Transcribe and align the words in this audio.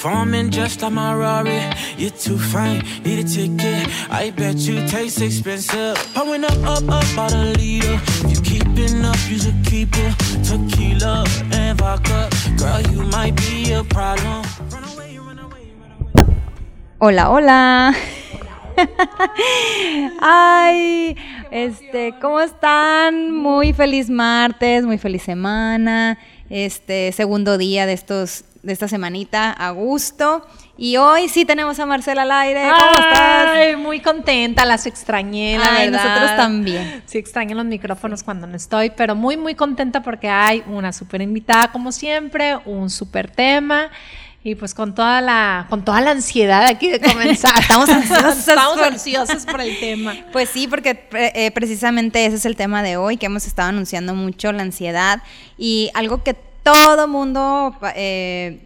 Performing 0.00 0.48
just 0.50 0.80
like 0.80 0.92
my 0.92 1.14
Rari. 1.14 1.60
You're 1.98 2.08
too 2.08 2.38
fine, 2.38 2.82
need 3.04 3.18
a 3.18 3.28
ticket. 3.28 3.86
I 4.10 4.30
bet 4.30 4.56
you 4.56 4.88
taste 4.88 5.20
expensive. 5.20 5.94
Pouring 6.14 6.42
up, 6.42 6.56
up, 6.64 6.88
up, 6.88 7.04
about 7.12 7.34
a 7.34 7.52
liter. 7.58 8.00
If 8.24 8.30
you 8.32 8.40
keeping 8.40 9.04
up, 9.04 9.18
you 9.28 9.38
should 9.38 9.62
keep 9.62 9.90
it. 9.92 10.14
Tequila 10.42 11.26
and 11.52 11.78
vodka. 11.78 12.30
Girl, 12.56 12.80
you 12.90 13.02
might 13.12 13.36
be 13.36 13.72
a 13.72 13.84
problem. 13.84 14.42
Run 14.70 14.84
away, 14.84 15.18
run 15.18 15.38
away, 15.38 15.68
run 15.78 15.92
away. 16.00 16.34
Hola, 16.98 17.28
hola. 17.28 17.94
Ay, 20.22 21.14
este, 21.50 22.14
¿cómo 22.22 22.40
están? 22.40 23.34
Muy 23.34 23.74
feliz 23.74 24.08
martes, 24.08 24.86
muy 24.86 24.96
feliz 24.96 25.24
semana. 25.24 26.18
Este 26.48 27.12
segundo 27.12 27.58
día 27.58 27.84
de 27.84 27.92
estos 27.92 28.44
de 28.62 28.72
esta 28.72 28.88
semanita 28.88 29.50
a 29.52 29.70
gusto. 29.70 30.46
Y 30.76 30.96
hoy 30.96 31.28
sí 31.28 31.44
tenemos 31.44 31.78
a 31.78 31.86
Marcela 31.86 32.22
al 32.22 32.32
aire. 32.32 32.62
¿Cómo 32.62 32.90
Ay, 32.96 33.68
estás? 33.68 33.78
muy 33.78 34.00
contenta, 34.00 34.64
las 34.64 34.86
extrañé, 34.86 35.58
la 35.58 35.76
Ay, 35.76 35.90
verdad. 35.90 36.04
nosotros 36.04 36.36
también. 36.36 37.02
Sí, 37.06 37.18
extraño 37.18 37.54
los 37.56 37.66
micrófonos 37.66 38.22
cuando 38.22 38.46
no 38.46 38.56
estoy, 38.56 38.90
pero 38.90 39.14
muy, 39.14 39.36
muy 39.36 39.54
contenta 39.54 40.02
porque 40.02 40.28
hay 40.28 40.62
una 40.66 40.92
súper 40.92 41.22
invitada, 41.22 41.70
como 41.72 41.92
siempre, 41.92 42.56
un 42.64 42.90
súper 42.90 43.30
tema. 43.30 43.90
Y 44.42 44.54
pues 44.54 44.72
con 44.74 44.94
toda 44.94 45.20
la, 45.20 45.66
con 45.68 45.84
toda 45.84 46.00
la 46.00 46.12
ansiedad 46.12 46.64
aquí 46.64 46.88
de 46.88 46.98
comenzar. 46.98 47.52
Estamos 47.60 47.90
ansiosas 47.90 48.38
Estamos 48.48 48.76
por- 48.78 48.84
ansiosos 48.86 49.44
por 49.44 49.60
el 49.60 49.78
tema. 49.78 50.14
Pues 50.32 50.48
sí, 50.48 50.66
porque 50.66 50.94
pre- 50.94 51.32
eh, 51.34 51.50
precisamente 51.50 52.24
ese 52.24 52.36
es 52.36 52.46
el 52.46 52.56
tema 52.56 52.82
de 52.82 52.96
hoy, 52.96 53.18
que 53.18 53.26
hemos 53.26 53.46
estado 53.46 53.68
anunciando 53.68 54.14
mucho, 54.14 54.50
la 54.52 54.62
ansiedad, 54.62 55.22
y 55.58 55.90
algo 55.92 56.22
que 56.24 56.32
todo 56.62 57.08
mundo 57.08 57.74
eh, 57.94 58.60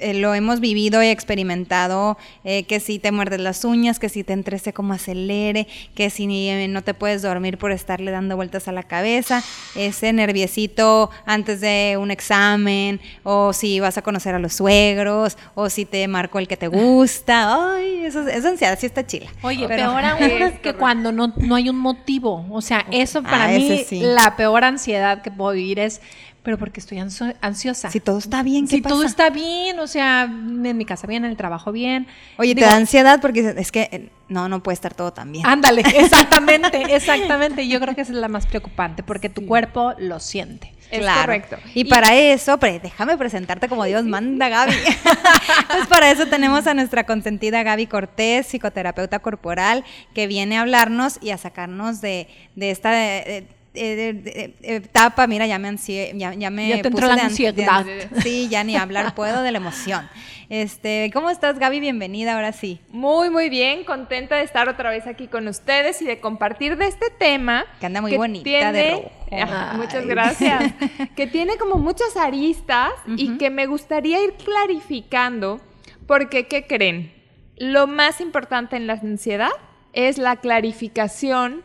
eh, 0.00 0.14
lo 0.14 0.32
hemos 0.32 0.60
vivido 0.60 1.02
y 1.02 1.08
experimentado, 1.08 2.18
eh, 2.44 2.62
que 2.64 2.78
si 2.78 3.00
te 3.00 3.10
muerdes 3.10 3.40
las 3.40 3.64
uñas, 3.64 3.98
que 3.98 4.08
si 4.08 4.22
te 4.22 4.32
entrece 4.32 4.72
como 4.72 4.92
acelere, 4.92 5.66
que 5.96 6.08
si 6.08 6.48
eh, 6.48 6.68
no 6.68 6.82
te 6.82 6.94
puedes 6.94 7.22
dormir 7.22 7.58
por 7.58 7.72
estarle 7.72 8.12
dando 8.12 8.36
vueltas 8.36 8.68
a 8.68 8.72
la 8.72 8.84
cabeza, 8.84 9.42
ese 9.74 10.12
nerviecito 10.12 11.10
antes 11.26 11.60
de 11.60 11.96
un 12.00 12.12
examen, 12.12 13.00
o 13.24 13.52
si 13.52 13.80
vas 13.80 13.98
a 13.98 14.02
conocer 14.02 14.36
a 14.36 14.38
los 14.38 14.52
suegros, 14.54 15.36
o 15.56 15.68
si 15.68 15.84
te 15.84 16.06
marcó 16.06 16.38
el 16.38 16.46
que 16.46 16.56
te 16.56 16.68
gusta, 16.68 17.74
ay, 17.74 18.04
eso, 18.04 18.26
esa 18.28 18.50
ansiedad 18.50 18.78
sí 18.78 18.86
está 18.86 19.04
chila. 19.04 19.26
Oye, 19.42 19.66
Pero- 19.66 19.82
peor 19.94 20.04
aún 20.04 20.52
que 20.62 20.74
cuando 20.74 21.10
no, 21.10 21.32
no 21.38 21.54
hay 21.56 21.68
un 21.70 21.78
motivo. 21.78 22.46
O 22.50 22.60
sea, 22.60 22.86
eso 22.92 23.20
para 23.24 23.46
Ah, 23.46 23.48
mí, 23.48 23.68
ese 23.68 23.84
sí. 23.84 24.00
la 24.00 24.36
peor 24.36 24.62
ansiedad 24.62 25.22
que 25.22 25.32
puedo 25.32 25.52
vivir 25.52 25.80
es, 25.80 26.00
pero 26.48 26.56
porque 26.56 26.80
estoy 26.80 26.96
ansio- 26.96 27.34
ansiosa. 27.42 27.90
Si 27.90 28.00
todo 28.00 28.16
está 28.16 28.42
bien, 28.42 28.66
¿qué 28.66 28.76
si 28.76 28.80
todo 28.80 29.02
está 29.04 29.28
bien, 29.28 29.78
o 29.80 29.86
sea, 29.86 30.22
en 30.22 30.78
mi 30.78 30.86
casa 30.86 31.06
bien, 31.06 31.26
en 31.26 31.30
el 31.30 31.36
trabajo 31.36 31.72
bien. 31.72 32.06
Oye, 32.38 32.54
Digo, 32.54 32.66
te 32.66 32.72
da 32.72 32.78
ansiedad 32.78 33.20
porque 33.20 33.52
es 33.54 33.70
que 33.70 33.90
eh, 33.92 34.08
no, 34.30 34.48
no 34.48 34.62
puede 34.62 34.72
estar 34.72 34.94
todo 34.94 35.12
tan 35.12 35.30
bien. 35.30 35.44
Ándale, 35.44 35.82
exactamente, 35.94 36.94
exactamente. 36.94 37.68
Yo 37.68 37.78
creo 37.80 37.94
que 37.94 38.00
esa 38.00 38.12
es 38.12 38.18
la 38.18 38.28
más 38.28 38.46
preocupante, 38.46 39.02
porque 39.02 39.28
tu 39.28 39.44
cuerpo 39.44 39.92
lo 39.98 40.20
siente. 40.20 40.72
Es 40.90 41.00
Claro. 41.00 41.20
correcto. 41.20 41.58
Y, 41.74 41.84
para 41.84 42.14
eso, 42.16 42.56
pre- 42.56 42.80
déjame 42.80 43.18
presentarte 43.18 43.68
como 43.68 43.84
Dios 43.84 44.04
manda, 44.04 44.48
Gaby. 44.48 44.72
pues 45.68 45.86
para 45.86 46.10
eso 46.10 46.28
tenemos 46.28 46.66
a 46.66 46.72
nuestra 46.72 47.04
consentida 47.04 47.62
Gaby 47.62 47.88
Cortés, 47.88 48.46
psicoterapeuta 48.46 49.18
corporal, 49.18 49.84
que 50.14 50.26
viene 50.26 50.56
a 50.56 50.62
hablarnos 50.62 51.18
y 51.20 51.28
a 51.28 51.36
sacarnos 51.36 52.00
de, 52.00 52.26
de 52.56 52.70
esta 52.70 52.90
de- 52.92 53.22
de- 53.26 53.57
de- 53.82 54.54
etapa. 54.62 55.26
Mira, 55.26 55.46
ya 55.46 55.58
me 55.58 55.68
ansié, 55.68 56.12
ya, 56.14 56.34
ya 56.34 56.50
me 56.50 56.68
Ya 56.68 56.82
te 56.82 56.88
entró 56.88 57.06
puse 57.06 57.16
la 57.16 57.24
ansiedad. 57.24 57.68
an- 57.68 58.22
sí, 58.22 58.48
ya 58.48 58.64
ni 58.64 58.76
hablar 58.76 59.14
puedo 59.14 59.42
de 59.42 59.52
la 59.52 59.58
emoción. 59.58 60.08
Este, 60.50 61.10
¿cómo 61.12 61.28
estás, 61.28 61.58
Gaby? 61.58 61.78
Bienvenida, 61.78 62.34
ahora 62.34 62.52
sí. 62.52 62.80
Muy, 62.88 63.28
muy 63.28 63.50
bien, 63.50 63.84
contenta 63.84 64.36
de 64.36 64.44
estar 64.44 64.68
otra 64.70 64.88
vez 64.90 65.06
aquí 65.06 65.26
con 65.26 65.46
ustedes 65.46 66.00
y 66.00 66.06
de 66.06 66.20
compartir 66.20 66.76
de 66.78 66.86
este 66.86 67.10
tema. 67.10 67.66
Que 67.80 67.86
anda 67.86 68.00
muy 68.00 68.16
bonita 68.16 68.72
de 68.72 68.90
rojo. 68.92 69.10
Ah, 69.30 69.70
Ay. 69.72 69.78
muchas 69.78 70.06
gracias. 70.06 70.72
que 71.16 71.26
tiene 71.26 71.58
como 71.58 71.74
muchas 71.76 72.16
aristas 72.16 72.92
y 73.06 73.36
que 73.36 73.50
me 73.50 73.66
gustaría 73.66 74.24
ir 74.24 74.34
clarificando 74.42 75.60
porque, 76.06 76.46
¿qué 76.46 76.66
creen? 76.66 77.12
Lo 77.58 77.86
más 77.86 78.22
importante 78.22 78.76
en 78.76 78.86
la 78.86 78.94
ansiedad 78.94 79.50
es 79.92 80.16
la 80.16 80.36
clarificación 80.36 81.62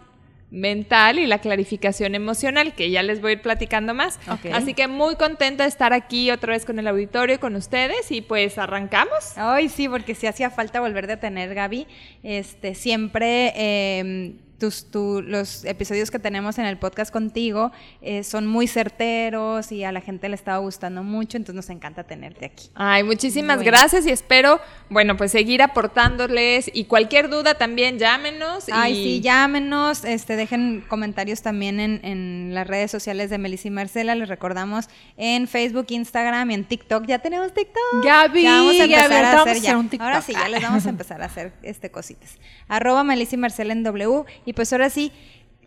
mental 0.53 1.17
y 1.17 1.25
la 1.25 1.39
clarificación 1.39 2.13
emocional, 2.15 2.73
que 2.73 2.91
ya 2.91 3.01
les 3.03 3.21
voy 3.21 3.31
a 3.31 3.33
ir 3.33 3.41
platicando 3.41 3.93
más. 3.93 4.19
Así 4.53 4.73
que 4.73 4.87
muy 4.87 5.15
contenta 5.15 5.63
de 5.63 5.69
estar 5.69 5.93
aquí 5.93 6.29
otra 6.31 6.53
vez 6.53 6.63
con 6.63 6.77
el 6.79 6.87
auditorio, 6.87 7.39
con 7.39 7.55
ustedes 7.55 8.11
y 8.11 8.21
pues 8.21 8.57
arrancamos. 8.57 9.35
Ay, 9.35 9.67
sí, 9.67 9.89
porque 9.89 10.13
sí 10.15 10.27
hacía 10.27 10.51
falta 10.51 10.79
volver 10.79 11.09
a 11.11 11.19
tener, 11.19 11.53
Gaby. 11.55 11.87
Este, 12.21 12.75
siempre 12.75 13.51
eh, 13.55 14.35
tus, 14.63 14.89
tu- 14.89 15.21
los 15.21 15.65
episodios 15.65 16.09
que 16.09 16.19
tenemos 16.19 16.57
en 16.57 16.63
el 16.65 16.77
podcast 16.77 17.11
contigo 17.11 17.73
eh, 18.01 18.23
son 18.23 18.47
muy 18.47 18.65
certeros 18.67 19.73
y 19.73 19.83
a 19.83 19.91
la 19.91 19.99
gente 19.99 20.29
le 20.29 20.35
estaba 20.35 20.59
gustando 20.59 21.03
mucho, 21.03 21.35
entonces 21.35 21.55
nos 21.55 21.69
encanta 21.69 22.05
tenerte 22.05 22.45
aquí. 22.45 22.69
Ay, 22.75 23.03
muchísimas 23.03 23.57
Bueno. 23.57 23.71
gracias 23.71 24.05
y 24.07 24.11
espero, 24.11 24.61
bueno, 24.89 25.17
pues 25.17 25.31
seguir 25.33 25.61
aportándoles 25.61 26.71
y 26.73 26.85
cualquier 26.85 27.29
duda 27.29 27.55
también 27.55 27.99
llámenos. 27.99 28.65
Ay, 28.71 28.93
y- 28.93 29.03
sí, 29.03 29.21
llámenos, 29.21 30.05
este, 30.05 30.37
dejen 30.37 30.85
comentarios 30.87 31.41
también 31.41 31.81
en, 31.81 31.99
en 32.05 32.51
las 32.55 32.65
redes 32.65 32.89
sociales 32.89 33.29
de 33.29 33.37
Melissa 33.39 33.67
y 33.67 33.71
Marcela, 33.71 34.15
les 34.15 34.29
recordamos 34.29 34.87
en 35.17 35.49
Facebook, 35.49 35.87
Instagram 35.89 36.51
y 36.51 36.53
en 36.53 36.63
TikTok. 36.63 37.05
Ya 37.05 37.19
tenemos 37.19 37.53
TikTok. 37.53 38.05
Gaby, 38.05 38.43
Ya 38.43 38.51
vamos 38.51 38.79
a 38.79 38.83
empezar 38.85 39.25
a 39.25 39.41
hacer 39.41 39.55
ya. 39.55 39.59
hacer 39.61 39.75
un 39.75 39.89
TikTok. 39.89 40.07
Ahora 40.07 40.21
sí, 40.21 40.31
ya 40.31 40.47
les 40.47 40.61
vamos 40.61 40.85
a 40.85 40.89
empezar 40.89 41.21
a 41.21 41.25
hacer 41.25 41.51
este 41.63 41.91
cositas. 41.91 42.37
Arroba 42.69 43.03
Melissa 43.03 43.35
y 43.35 43.39
Marcela 43.39 43.73
en 43.73 43.83
W. 43.83 44.23
Y 44.45 44.52
pues 44.53 44.71
ahora 44.73 44.89
sí, 44.89 45.11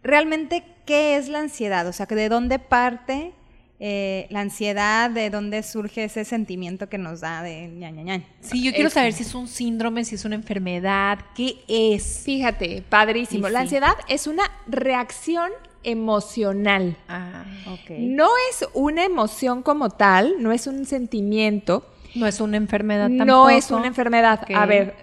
realmente, 0.03 0.65
¿qué 0.87 1.17
es 1.17 1.29
la 1.29 1.41
ansiedad? 1.41 1.87
O 1.87 1.93
sea, 1.93 2.07
¿de 2.07 2.29
dónde 2.29 2.59
parte 2.59 3.33
eh, 3.79 4.27
la 4.31 4.41
ansiedad? 4.41 5.11
¿De 5.11 5.29
dónde 5.31 5.63
surge 5.63 6.05
ese 6.05 6.25
sentimiento 6.25 6.89
que 6.89 6.97
nos 6.99 7.21
da 7.21 7.43
de 7.43 7.69
ña, 7.69 7.91
ña, 7.91 8.03
ña? 8.03 8.23
Sí, 8.41 8.63
yo 8.63 8.73
quiero 8.73 8.89
Es- 8.89 8.95
saber 8.95 9.13
si 9.13 9.23
es 9.25 9.35
un 9.35 9.49
síndrome, 9.49 10.05
si 10.05 10.15
es 10.15 10.25
una 10.25 10.35
enfermedad, 10.37 11.19
qué 11.35 11.57
es. 11.69 12.23
Fíjate, 12.25 12.83
padrísimo. 12.89 13.49
Sí, 13.49 13.53
La 13.53 13.59
sí. 13.61 13.63
ansiedad 13.65 13.95
es 14.09 14.27
una 14.27 14.45
reacción 14.67 15.51
emocional. 15.83 16.97
Ah, 17.09 17.45
Ok. 17.73 17.91
No 17.99 18.29
es 18.51 18.67
una 18.75 19.05
emoción 19.05 19.63
como 19.63 19.91
tal, 19.91 20.35
no 20.41 20.53
es 20.53 20.67
un 20.67 20.87
sentimiento, 20.87 21.87
no 22.15 22.27
es 22.27 22.41
una 22.41 22.57
enfermedad 22.57 23.09
tampoco. 23.09 23.25
no 23.27 23.51
es 23.51 23.71
una 23.71 23.87
enfermedad. 23.87 24.41
A 24.55 24.67
ver, 24.67 24.95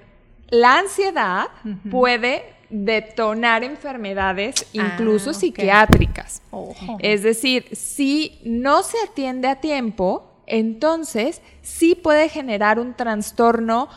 la 0.49 0.79
ansiedad 0.79 1.47
puede 1.91 2.43
detonar 2.73 3.63
enfermedades, 3.63 4.65
incluso 4.73 5.29
Ah, 5.29 5.33
ok. 5.33 5.39
psiquiátricas. 5.39 6.41
Ojo. 6.49 6.97
Es 6.99 7.21
decir, 7.21 7.65
si 7.71 8.39
no 8.43 8.81
se 8.81 8.97
atiende 9.07 9.47
a 9.47 9.61
tiempo, 9.61 10.23
entonces 10.47 11.41
sí 11.61 11.93
puede 11.93 12.29
generar 12.29 12.79
un 12.79 12.95
trastorno 12.95 13.89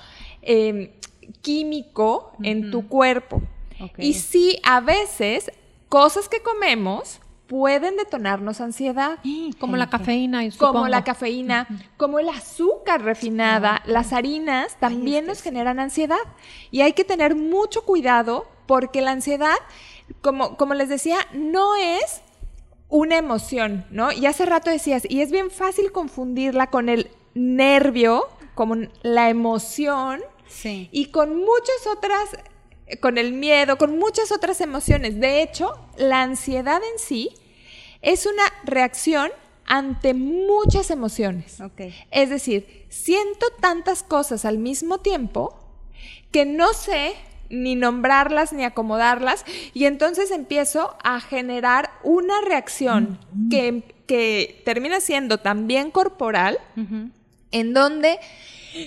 eh, 0.42 0.94
químico 1.40 2.32
en 2.42 2.70
tu 2.70 2.86
cuerpo. 2.86 3.42
Y 3.96 4.12
sí, 4.14 4.58
a 4.62 4.80
veces, 4.80 5.50
cosas 5.88 6.28
que 6.28 6.42
comemos 6.42 7.20
pueden 7.46 7.96
detonarnos 7.96 8.60
ansiedad. 8.60 9.18
como 9.58 9.76
la 9.76 9.88
cafeína, 9.88 10.44
yo 10.44 10.58
Como 10.58 10.86
la 10.86 11.02
cafeína, 11.02 11.66
como 11.96 12.18
el 12.18 12.28
azúcar 12.28 13.02
refinada, 13.02 13.82
las 13.86 14.12
harinas 14.12 14.76
también 14.78 15.26
nos 15.26 15.40
generan 15.40 15.80
ansiedad. 15.80 16.18
Y 16.70 16.82
hay 16.82 16.92
que 16.92 17.04
tener 17.04 17.34
mucho 17.34 17.82
cuidado 17.82 18.55
porque 18.66 19.00
la 19.02 19.12
ansiedad, 19.12 19.56
como, 20.22 20.56
como 20.56 20.74
les 20.74 20.88
decía, 20.88 21.18
no 21.32 21.76
es 21.76 22.20
una 22.88 23.16
emoción, 23.16 23.84
¿no? 23.90 24.12
Y 24.12 24.26
hace 24.26 24.46
rato 24.46 24.70
decías, 24.70 25.02
y 25.08 25.20
es 25.20 25.30
bien 25.30 25.50
fácil 25.50 25.90
confundirla 25.92 26.68
con 26.68 26.88
el 26.88 27.10
nervio, 27.34 28.28
como 28.54 28.76
la 29.02 29.28
emoción, 29.28 30.20
Sí. 30.48 30.88
y 30.92 31.06
con 31.06 31.36
muchas 31.36 31.86
otras, 31.92 32.30
eh, 32.86 32.98
con 32.98 33.18
el 33.18 33.32
miedo, 33.32 33.76
con 33.78 33.98
muchas 33.98 34.30
otras 34.30 34.60
emociones. 34.60 35.18
De 35.20 35.42
hecho, 35.42 35.74
la 35.96 36.22
ansiedad 36.22 36.80
en 36.92 36.98
sí 36.98 37.30
es 38.02 38.26
una 38.26 38.44
reacción 38.64 39.30
ante 39.66 40.14
muchas 40.14 40.90
emociones. 40.92 41.60
Ok. 41.60 41.92
Es 42.12 42.30
decir, 42.30 42.86
siento 42.88 43.46
tantas 43.60 44.04
cosas 44.04 44.44
al 44.44 44.58
mismo 44.58 44.98
tiempo 44.98 45.58
que 46.30 46.46
no 46.46 46.72
sé 46.72 47.14
ni 47.50 47.74
nombrarlas 47.74 48.52
ni 48.52 48.64
acomodarlas 48.64 49.44
y 49.74 49.84
entonces 49.84 50.30
empiezo 50.30 50.96
a 51.02 51.20
generar 51.20 51.90
una 52.02 52.40
reacción 52.40 53.18
que, 53.50 53.82
que 54.06 54.62
termina 54.64 55.00
siendo 55.00 55.38
también 55.38 55.90
corporal, 55.90 56.58
en 57.50 57.74
donde 57.74 58.18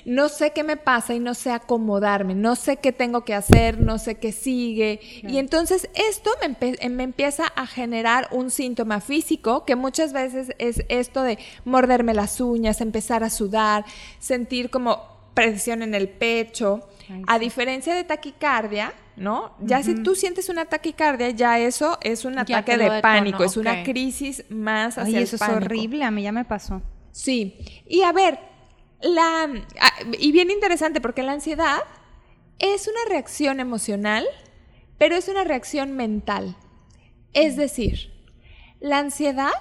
no 0.05 0.29
sé 0.29 0.51
qué 0.51 0.63
me 0.63 0.77
pasa 0.77 1.13
y 1.13 1.19
no 1.19 1.33
sé 1.33 1.51
acomodarme, 1.51 2.35
no 2.35 2.55
sé 2.55 2.77
qué 2.77 2.91
tengo 2.91 3.25
que 3.25 3.33
hacer, 3.33 3.79
no 3.79 3.97
sé 3.97 4.15
qué 4.15 4.31
sigue. 4.31 4.99
Y 5.27 5.37
entonces 5.37 5.89
esto 5.95 6.31
me, 6.41 6.89
me, 6.89 7.03
empieza 7.03 7.45
a 7.55 7.65
generar 7.65 8.27
un 8.31 8.51
síntoma 8.51 9.01
físico 9.01 9.65
que 9.65 9.75
muchas 9.75 10.13
veces 10.13 10.53
es 10.59 10.83
esto 10.89 11.23
de 11.23 11.39
morderme 11.65 12.13
las 12.13 12.39
uñas, 12.41 12.81
empezar 12.81 13.23
a 13.23 13.29
sudar, 13.29 13.85
sentir 14.19 14.69
como 14.69 15.01
presión 15.33 15.81
en 15.81 15.95
el 15.95 16.09
pecho. 16.09 16.87
A 17.27 17.39
diferencia 17.39 17.95
de 17.95 18.03
taquicardia, 18.03 18.93
¿no? 19.15 19.55
Ya 19.59 19.81
si 19.83 19.95
tú 19.95 20.15
sientes 20.15 20.49
una 20.49 20.65
taquicardia, 20.65 21.29
ya 21.31 21.59
eso 21.59 21.97
es 22.01 22.25
un 22.25 22.37
ataque 22.37 22.77
de 22.77 23.01
pánico, 23.01 23.43
es 23.43 23.57
una 23.57 23.83
crisis 23.83 24.45
más 24.49 24.97
hacia 24.97 25.17
Ay, 25.17 25.17
el 25.17 25.23
eso 25.23 25.37
pánico. 25.37 25.59
es 25.59 25.65
horrible, 25.65 26.03
a 26.03 26.11
mí 26.11 26.23
ya 26.23 26.31
me 26.31 26.45
pasó. 26.45 26.81
Sí. 27.11 27.83
Y 27.87 28.03
a 28.03 28.11
ver, 28.11 28.39
la 29.01 29.49
ah, 29.79 29.93
y 30.19 30.31
bien 30.31 30.51
interesante 30.51 31.01
porque 31.01 31.23
la 31.23 31.33
ansiedad 31.33 31.79
es 32.59 32.87
una 32.87 33.09
reacción 33.09 33.59
emocional, 33.59 34.25
pero 34.97 35.15
es 35.15 35.27
una 35.27 35.43
reacción 35.43 35.93
mental. 35.95 36.55
Es 37.33 37.55
decir, 37.55 38.11
la 38.79 38.99
ansiedad 38.99 39.51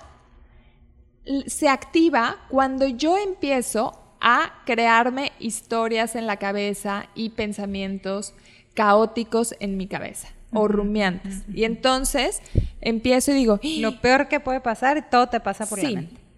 se 1.47 1.69
activa 1.69 2.47
cuando 2.49 2.89
yo 2.89 3.17
empiezo 3.17 4.08
a 4.21 4.53
crearme 4.65 5.33
historias 5.39 6.17
en 6.17 6.27
la 6.27 6.37
cabeza 6.37 7.09
y 7.15 7.31
pensamientos 7.31 8.35
caóticos 8.75 9.55
en 9.61 9.77
mi 9.77 9.87
cabeza 9.87 10.29
o 10.53 10.69
rumiantes. 10.69 11.43
Y 11.53 11.65
entonces 11.65 12.41
empiezo 12.81 13.33
y 13.33 13.35
digo, 13.35 13.61
lo 13.81 14.01
peor 14.01 14.29
que 14.29 14.41
puede 14.41 14.61
pasar, 14.61 15.11
todo 15.11 15.29
te 15.29 15.41
pasa 15.41 15.67
por 15.67 15.83
la 15.83 15.91
mente. 15.91 16.29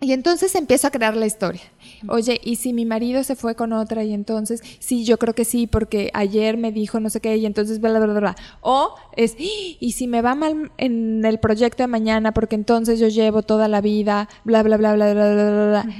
Y 0.00 0.12
entonces 0.12 0.54
empiezo 0.54 0.86
a 0.86 0.90
crear 0.92 1.16
la 1.16 1.26
historia. 1.26 1.62
Oye, 2.06 2.40
¿y 2.44 2.54
si 2.56 2.72
mi 2.72 2.84
marido 2.84 3.24
se 3.24 3.34
fue 3.34 3.56
con 3.56 3.72
otra? 3.72 4.04
Y 4.04 4.14
entonces, 4.14 4.62
sí, 4.78 5.04
yo 5.04 5.18
creo 5.18 5.34
que 5.34 5.44
sí, 5.44 5.66
porque 5.66 6.12
ayer 6.14 6.56
me 6.56 6.70
dijo 6.70 7.00
no 7.00 7.10
sé 7.10 7.20
qué, 7.20 7.36
y 7.36 7.46
entonces, 7.46 7.80
bla, 7.80 7.90
bla, 7.90 8.06
bla, 8.06 8.20
bla. 8.20 8.36
O 8.60 8.94
es, 9.16 9.34
¿y 9.38 9.92
si 9.92 10.06
me 10.06 10.22
va 10.22 10.36
mal 10.36 10.70
en 10.78 11.24
el 11.24 11.40
proyecto 11.40 11.82
de 11.82 11.88
mañana? 11.88 12.32
Porque 12.32 12.54
entonces 12.54 13.00
yo 13.00 13.08
llevo 13.08 13.42
toda 13.42 13.66
la 13.66 13.80
vida, 13.80 14.28
bla, 14.44 14.62
bla, 14.62 14.76
bla, 14.76 14.94
bla, 14.94 15.14
bla, 15.14 15.34
bla, 15.34 15.82
bla. 15.82 15.94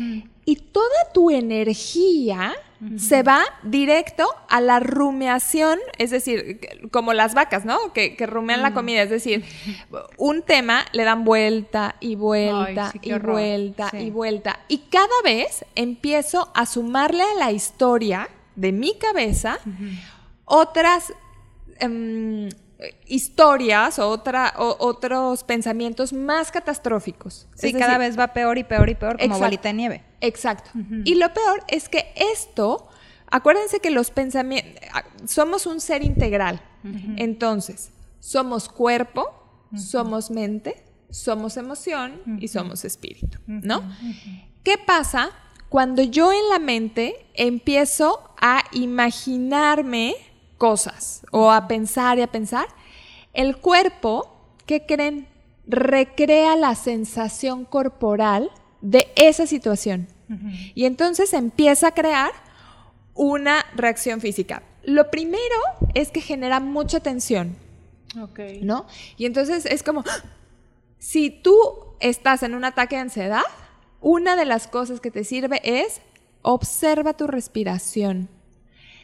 Y 0.48 0.56
toda 0.56 1.12
tu 1.12 1.30
energía 1.30 2.54
se 2.96 3.22
va 3.24 3.42
directo 3.64 4.24
a 4.48 4.60
la 4.60 4.78
rumiación, 4.80 5.78
es 5.98 6.10
decir, 6.10 6.60
como 6.92 7.12
las 7.12 7.34
vacas, 7.34 7.64
¿no? 7.64 7.92
Que, 7.92 8.14
que 8.16 8.24
rumean 8.26 8.62
la 8.62 8.72
comida, 8.72 9.02
es 9.02 9.10
decir, 9.10 9.44
un 10.16 10.42
tema 10.42 10.84
le 10.92 11.02
dan 11.04 11.24
vuelta 11.24 11.96
y 12.00 12.14
vuelta 12.14 12.86
Ay, 12.86 12.90
sí, 12.92 12.98
qué 13.00 13.10
y 13.10 13.18
vuelta 13.18 13.88
Sí. 13.90 13.96
y 13.98 14.10
vuelta. 14.10 14.60
Y 14.68 14.78
cada 14.90 15.20
vez 15.24 15.64
empiezo 15.74 16.50
a 16.54 16.64
sumarle 16.66 17.24
a 17.24 17.34
la 17.38 17.50
historia 17.52 18.28
de 18.56 18.70
mi 18.72 18.94
cabeza 18.96 19.58
otras 20.44 21.12
em, 21.80 22.48
historias 23.06 23.98
o, 23.98 24.08
otra, 24.08 24.54
o- 24.58 24.76
otros 24.78 25.42
pensamientos 25.44 26.12
más 26.12 26.50
catastróficos. 26.52 27.48
Sí, 27.54 27.68
Es 27.68 27.72
cada 27.72 27.98
decir, 27.98 27.98
vez 27.98 28.18
va 28.18 28.32
peor 28.32 28.58
y 28.58 28.64
peor 28.64 28.88
y 28.88 28.94
peor, 28.94 29.12
como 29.16 29.24
Exacto. 29.24 29.44
bolita 29.44 29.68
de 29.68 29.74
nieve. 29.74 30.04
Exacto. 30.20 30.70
Y 31.04 31.14
lo 31.16 31.32
peor 31.34 31.64
es 31.68 31.88
que 31.88 32.12
esto, 32.32 32.88
acuérdense 33.30 33.80
que 33.80 33.90
los 33.90 34.10
pensamientos, 34.10 34.80
somos 35.26 35.66
un 35.66 35.80
ser 35.80 36.02
integral. 36.04 36.60
Entonces, 37.16 37.90
somos 38.20 38.68
cuerpo, 38.68 39.32
somos 39.76 40.30
mente, 40.30 40.82
somos 41.10 41.56
emoción 41.56 42.20
y 42.40 42.48
somos 42.48 42.84
espíritu, 42.84 43.38
¿no? 43.46 43.82
¿Qué 44.62 44.76
pasa 44.78 45.30
cuando 45.68 46.02
yo 46.02 46.32
en 46.32 46.48
la 46.50 46.58
mente 46.58 47.26
empiezo 47.34 48.30
a 48.40 48.62
imaginarme 48.72 50.14
cosas 50.58 51.24
o 51.30 51.50
a 51.50 51.68
pensar 51.68 52.18
y 52.18 52.22
a 52.22 52.26
pensar? 52.26 52.66
El 53.32 53.56
cuerpo, 53.56 54.34
¿qué 54.66 54.84
creen? 54.84 55.28
Recrea 55.66 56.56
la 56.56 56.74
sensación 56.74 57.64
corporal 57.64 58.50
de 58.80 59.08
esa 59.16 59.46
situación. 59.46 60.08
Y 60.74 60.84
entonces 60.84 61.32
empieza 61.32 61.88
a 61.88 61.94
crear 61.94 62.30
una 63.14 63.64
reacción 63.74 64.20
física. 64.20 64.62
Lo 64.84 65.10
primero 65.10 65.42
es 65.94 66.10
que 66.10 66.20
genera 66.20 66.60
mucha 66.60 67.00
tensión, 67.00 67.56
Ok. 68.20 68.40
¿no? 68.62 68.86
Y 69.16 69.24
entonces 69.24 69.64
es 69.66 69.82
como, 69.82 70.04
¡ah! 70.06 70.22
si 70.98 71.30
tú 71.30 71.56
estás 72.00 72.42
en 72.42 72.54
un 72.54 72.64
ataque 72.64 72.96
de 72.96 73.02
ansiedad, 73.02 73.42
una 74.00 74.36
de 74.36 74.44
las 74.44 74.68
cosas 74.68 75.00
que 75.00 75.10
te 75.10 75.24
sirve 75.24 75.60
es 75.64 76.00
observa 76.42 77.14
tu 77.14 77.26
respiración. 77.26 78.28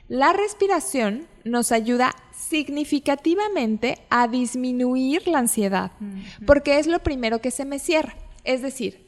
La 0.09 0.33
respiración 0.33 1.27
nos 1.45 1.73
ayuda 1.73 2.15
significativamente 2.33 3.99
a 4.11 4.29
disminuir 4.29 5.27
la 5.27 5.39
ansiedad, 5.39 5.93
porque 6.47 6.79
es 6.79 6.87
lo 6.87 6.99
primero 6.99 7.41
que 7.41 7.51
se 7.51 7.65
me 7.65 7.79
cierra. 7.79 8.15
Es 8.45 8.61
decir, 8.61 9.04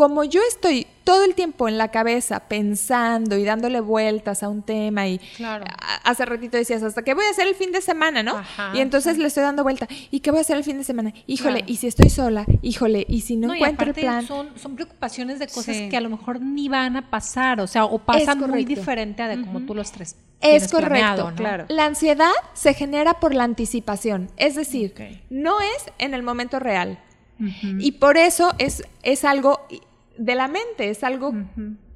como 0.00 0.24
yo 0.24 0.40
estoy 0.48 0.86
todo 1.04 1.26
el 1.26 1.34
tiempo 1.34 1.68
en 1.68 1.76
la 1.76 1.88
cabeza 1.88 2.40
pensando 2.48 3.36
y 3.36 3.44
dándole 3.44 3.80
vueltas 3.80 4.42
a 4.42 4.48
un 4.48 4.62
tema 4.62 5.06
y 5.06 5.18
Claro. 5.36 5.66
hace 6.04 6.24
ratito 6.24 6.56
decías, 6.56 6.82
hasta 6.82 7.02
qué 7.02 7.12
voy 7.12 7.26
a 7.26 7.30
hacer 7.30 7.46
el 7.46 7.54
fin 7.54 7.70
de 7.70 7.82
semana, 7.82 8.22
¿no? 8.22 8.38
Ajá, 8.38 8.72
y 8.74 8.80
entonces 8.80 9.18
le 9.18 9.26
estoy 9.26 9.42
dando 9.42 9.62
vuelta, 9.62 9.86
¿y 10.10 10.20
qué 10.20 10.30
voy 10.30 10.38
a 10.38 10.40
hacer 10.40 10.56
el 10.56 10.64
fin 10.64 10.78
de 10.78 10.84
semana? 10.84 11.12
Híjole, 11.26 11.58
Claro. 11.58 11.70
y 11.70 11.76
si 11.76 11.86
estoy 11.86 12.08
sola, 12.08 12.46
híjole, 12.62 13.04
y 13.10 13.20
si 13.20 13.36
no, 13.36 13.48
No, 13.48 13.54
y 13.54 13.58
encuentro 13.58 13.88
el 13.88 13.92
plan. 13.94 14.26
Son, 14.26 14.48
son 14.58 14.74
preocupaciones 14.74 15.38
de 15.38 15.48
cosas 15.48 15.76
Sí. 15.76 15.90
que 15.90 15.98
a 15.98 16.00
lo 16.00 16.08
mejor 16.08 16.40
ni 16.40 16.70
van 16.70 16.96
a 16.96 17.10
pasar, 17.10 17.60
o 17.60 17.66
sea, 17.66 17.84
o 17.84 17.98
pasan 17.98 18.40
muy 18.48 18.64
diferente 18.64 19.22
a 19.22 19.28
de 19.28 19.42
como 19.42 19.60
tú 19.66 19.74
los 19.74 19.92
tres 19.92 20.16
Es 20.40 20.72
correcto, 20.72 20.88
planeado, 20.94 21.30
¿no? 21.32 21.36
claro. 21.36 21.66
La 21.68 21.84
ansiedad 21.84 22.32
se 22.54 22.72
genera 22.72 23.20
por 23.20 23.34
la 23.34 23.44
anticipación, 23.44 24.30
es 24.38 24.54
decir, 24.54 24.94
no 25.28 25.60
es 25.60 25.92
en 25.98 26.14
el 26.14 26.22
momento 26.22 26.58
real. 26.58 26.98
Y 27.78 27.92
por 27.92 28.16
eso 28.18 28.52
es, 28.58 28.82
es 29.02 29.24
algo 29.24 29.60
de 30.16 30.34
la 30.34 30.48
mente, 30.48 30.90
es 30.90 31.02
algo 31.04 31.32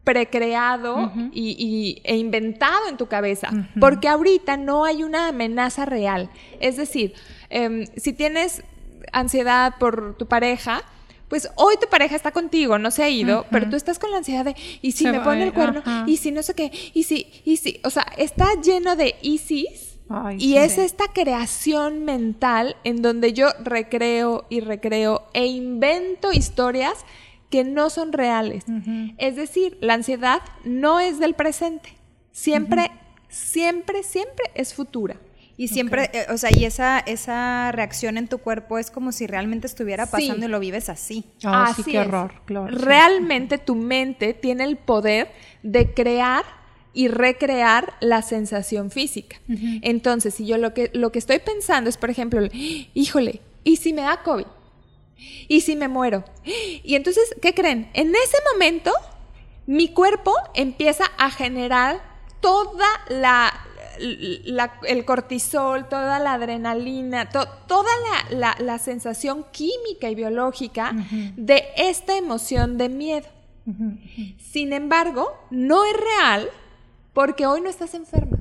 precreado 0.04 1.12
y, 1.32 1.56
y- 1.58 2.00
e 2.04 2.16
inventado 2.16 2.88
en 2.88 2.96
tu 2.96 3.06
cabeza, 3.06 3.50
porque 3.80 4.08
ahorita 4.08 4.56
no 4.56 4.84
hay 4.84 5.02
una 5.02 5.28
amenaza 5.28 5.86
real. 5.86 6.30
Es 6.60 6.76
decir, 6.76 7.14
em, 7.50 7.86
si 7.96 8.12
tienes 8.12 8.62
ansiedad 9.12 9.74
por 9.78 10.16
tu 10.16 10.26
pareja, 10.26 10.82
pues 11.28 11.48
hoy 11.56 11.76
tu 11.80 11.88
pareja 11.88 12.16
está 12.16 12.32
contigo, 12.32 12.78
no 12.78 12.90
se 12.90 13.02
ha 13.02 13.08
ido, 13.08 13.46
pero 13.50 13.68
tú 13.70 13.76
estás 13.76 13.98
con 13.98 14.10
la 14.10 14.18
ansiedad 14.18 14.44
de, 14.44 14.54
¿y 14.82 14.92
si 14.92 15.04
Se 15.04 15.12
me 15.12 15.20
pone 15.20 15.42
el 15.42 15.52
cuerno? 15.54 15.82
¿Y 16.06 16.18
si 16.18 16.30
no 16.30 16.42
sé 16.42 16.54
qué? 16.54 16.70
¿Y 16.92 17.04
si? 17.04 17.26
¿Y 17.44 17.56
si? 17.56 17.80
O 17.82 17.90
sea, 17.90 18.06
está 18.18 18.46
lleno 18.62 18.94
de 18.96 19.16
ISIS. 19.22 19.98
Ay, 20.10 20.36
y 20.36 20.40
sí. 20.52 20.56
es 20.58 20.76
esta 20.76 21.04
creación 21.14 22.04
mental 22.04 22.76
en 22.84 23.00
donde 23.00 23.32
yo 23.32 23.48
recreo 23.64 24.44
y 24.50 24.60
recreo 24.60 25.24
e 25.32 25.46
invento 25.46 26.30
historias 26.30 26.92
que 27.54 27.62
no 27.62 27.88
son 27.88 28.12
reales. 28.12 28.64
Es 29.18 29.36
decir, 29.36 29.78
la 29.80 29.94
ansiedad 29.94 30.40
no 30.64 30.98
es 30.98 31.20
del 31.20 31.34
presente. 31.34 31.90
Siempre, 32.32 32.90
siempre, 33.28 34.02
siempre 34.02 34.46
es 34.56 34.74
futura. 34.74 35.16
Y 35.56 35.68
siempre, 35.68 36.10
eh, 36.12 36.26
o 36.32 36.36
sea, 36.36 36.50
y 36.52 36.64
esa, 36.64 36.98
esa 36.98 37.70
reacción 37.70 38.18
en 38.18 38.26
tu 38.26 38.38
cuerpo 38.38 38.76
es 38.78 38.90
como 38.90 39.12
si 39.12 39.28
realmente 39.28 39.68
estuviera 39.68 40.04
Sí. 40.06 40.10
pasando 40.10 40.46
y 40.46 40.48
lo 40.48 40.58
vives 40.58 40.88
así. 40.88 41.24
Ah, 41.44 41.72
sí, 41.76 41.82
Así 41.82 41.90
qué 41.92 42.00
es. 42.00 42.08
horror, 42.08 42.32
claro, 42.44 42.76
sí. 42.76 42.84
Realmente 42.84 43.58
tu 43.58 43.76
mente 43.76 44.34
tiene 44.34 44.64
el 44.64 44.76
poder 44.76 45.30
de 45.62 45.94
crear 45.94 46.44
y 46.92 47.06
recrear 47.06 47.92
la 48.00 48.22
sensación 48.22 48.90
física. 48.90 49.36
Entonces, 49.82 50.34
si 50.34 50.44
yo 50.44 50.58
lo 50.58 50.74
que, 50.74 50.90
lo 50.92 51.12
que 51.12 51.20
estoy 51.20 51.38
pensando 51.38 51.88
es, 51.88 51.98
por 51.98 52.10
ejemplo, 52.10 52.40
el, 52.40 52.50
híjole, 52.94 53.40
¿y 53.62 53.76
si 53.76 53.92
me 53.92 54.02
da 54.02 54.22
COVID? 54.24 54.46
¿Y 55.48 55.60
si 55.62 55.76
me 55.76 55.88
muero? 55.88 56.24
Y 56.44 56.94
entonces, 56.96 57.34
¿qué 57.40 57.54
creen? 57.54 57.90
En 57.94 58.14
ese 58.14 58.36
momento, 58.52 58.92
mi 59.66 59.88
cuerpo 59.88 60.32
empieza 60.54 61.04
a 61.18 61.30
generar 61.30 62.02
toda 62.40 62.86
la, 63.08 63.52
la- 63.98 64.78
el 64.86 65.04
cortisol, 65.04 65.88
toda 65.88 66.18
la 66.18 66.34
adrenalina, 66.34 67.30
to- 67.30 67.48
toda 67.66 67.90
la, 68.30 68.36
la- 68.36 68.56
la 68.58 68.78
sensación 68.78 69.46
química 69.52 70.10
y 70.10 70.14
biológica 70.14 70.92
de 71.36 71.64
esta 71.76 72.16
emoción 72.16 72.76
de 72.76 72.88
miedo. 72.88 73.28
Sin 74.38 74.72
embargo, 74.74 75.32
no 75.50 75.84
es 75.84 75.94
real 75.96 76.50
porque 77.14 77.46
hoy 77.46 77.60
no 77.62 77.70
estás 77.70 77.94
enferma. 77.94 78.38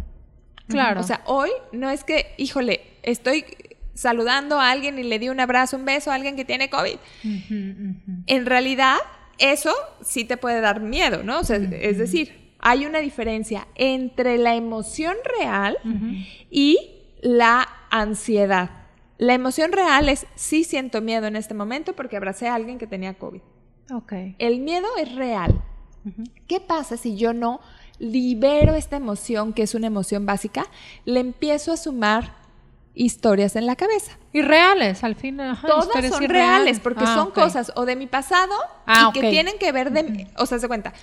Claro. 0.67 0.99
O 1.01 1.03
sea, 1.03 1.21
hoy 1.25 1.49
no 1.71 1.89
es 1.89 2.03
que, 2.03 2.33
híjole, 2.37 2.81
estoy 3.03 3.45
saludando 3.93 4.59
a 4.59 4.71
alguien 4.71 4.97
y 4.99 5.03
le 5.03 5.19
di 5.19 5.29
un 5.29 5.39
abrazo, 5.39 5.77
un 5.77 5.85
beso 5.85 6.11
a 6.11 6.15
alguien 6.15 6.35
que 6.35 6.45
tiene 6.45 6.69
COVID. 6.69 6.97
En 8.27 8.45
realidad, 8.45 8.97
eso 9.37 9.73
sí 10.01 10.25
te 10.25 10.37
puede 10.37 10.61
dar 10.61 10.79
miedo, 10.79 11.23
¿no? 11.23 11.39
O 11.39 11.43
sea, 11.43 11.57
es 11.57 11.97
decir, 11.97 12.55
hay 12.59 12.85
una 12.85 12.99
diferencia 12.99 13.67
entre 13.75 14.37
la 14.37 14.55
emoción 14.55 15.15
real 15.39 15.77
y 16.49 16.77
la 17.21 17.67
ansiedad. 17.89 18.69
La 19.17 19.33
emoción 19.33 19.71
real 19.71 20.09
es 20.09 20.25
sí 20.35 20.63
siento 20.63 21.01
miedo 21.01 21.27
en 21.27 21.35
este 21.35 21.53
momento 21.53 21.93
porque 21.93 22.17
abracé 22.17 22.47
a 22.47 22.55
alguien 22.55 22.77
que 22.77 22.87
tenía 22.87 23.13
COVID. 23.13 23.41
Ok. 23.93 24.13
El 24.39 24.59
miedo 24.59 24.87
es 24.97 25.13
real. 25.15 25.61
¿Qué 26.47 26.59
pasa 26.59 26.97
si 26.97 27.15
yo 27.15 27.33
no 27.33 27.61
libero 27.99 28.75
esta 28.75 28.97
emoción, 28.97 29.53
que 29.53 29.63
es 29.63 29.75
una 29.75 29.87
emoción 29.87 30.25
básica, 30.25 30.65
le 31.05 31.19
empiezo 31.19 31.71
a 31.71 31.77
sumar 31.77 32.42
historias 32.95 33.55
en 33.55 33.65
la 33.65 33.75
cabeza? 33.75 34.17
Y 34.31 34.41
reales, 34.41 35.03
al 35.03 35.15
fin. 35.15 35.39
ajá, 35.41 35.67
Todas 35.67 35.87
son 35.87 36.23
irreales. 36.23 36.29
reales 36.29 36.79
porque 36.79 37.03
Ah, 37.05 37.15
son 37.15 37.31
cosas 37.31 37.71
o 37.75 37.85
de 37.85 37.95
mi 37.95 38.07
pasado 38.07 38.53
Ah, 38.85 39.11
y 39.13 39.19
que 39.19 39.29
tienen 39.29 39.57
que 39.59 39.71
ver 39.71 39.91
de, 39.91 40.27
o 40.37 40.45
sea, 40.45 40.59
se 40.59 40.67
cuenta, 40.67 40.93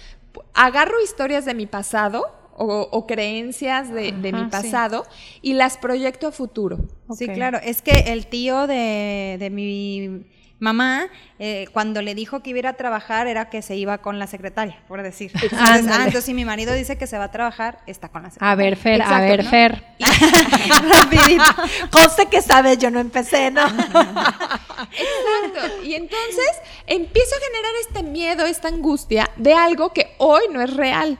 agarro 0.54 1.00
historias 1.02 1.44
de 1.44 1.54
mi 1.54 1.66
pasado 1.66 2.24
o, 2.56 2.88
o 2.90 3.06
creencias 3.06 3.90
de, 3.92 4.12
de 4.12 4.32
mi 4.32 4.40
sí. 4.44 4.46
pasado 4.50 5.06
y 5.42 5.54
las 5.54 5.78
proyecto 5.78 6.28
a 6.28 6.32
futuro. 6.32 6.78
Sí, 7.16 7.26
claro. 7.28 7.58
Es 7.62 7.82
que 7.82 8.12
el 8.12 8.26
tío 8.26 8.66
de, 8.66 9.36
de 9.38 9.50
mi 9.50 10.26
mamá, 10.60 11.06
eh, 11.38 11.66
cuando 11.72 12.02
le 12.02 12.14
dijo 12.14 12.42
que 12.42 12.50
iba 12.50 12.58
a 12.58 12.60
ir 12.60 12.66
a 12.66 12.72
trabajar, 12.74 13.26
era 13.26 13.48
que 13.48 13.62
se 13.62 13.76
iba 13.76 13.98
con 13.98 14.18
la 14.18 14.26
secretaria, 14.26 14.78
por 14.86 15.02
decir. 15.02 15.32
Entonces, 15.34 15.58
ah, 15.58 15.78
entonces 15.78 16.24
si 16.24 16.34
mi 16.34 16.44
marido 16.44 16.74
dice 16.74 16.98
que 16.98 17.06
se 17.06 17.18
va 17.18 17.24
a 17.24 17.30
trabajar, 17.30 17.78
está 17.86 18.10
con 18.10 18.22
la 18.22 18.30
secretaria. 18.30 18.52
A 18.52 18.54
ver, 18.54 18.76
Fer, 18.76 19.02
a 19.02 19.20
ver, 19.20 19.44
¿no? 19.44 19.50
Fer. 19.50 19.84
Rapidito. 21.02 21.44
Conste 21.90 22.26
que 22.26 22.42
sabes, 22.42 22.78
yo 22.78 22.90
no 22.90 23.00
empecé, 23.00 23.50
¿no? 23.50 23.62
Exacto. 23.62 25.82
Y 25.82 25.94
entonces 25.94 26.50
empiezo 26.86 27.34
a 27.34 27.46
generar 27.46 27.72
este 27.80 28.02
miedo, 28.02 28.44
esta 28.44 28.68
angustia 28.68 29.30
de 29.36 29.54
algo 29.54 29.92
que 29.92 30.14
hoy 30.18 30.42
no 30.52 30.60
es 30.60 30.76
real, 30.76 31.18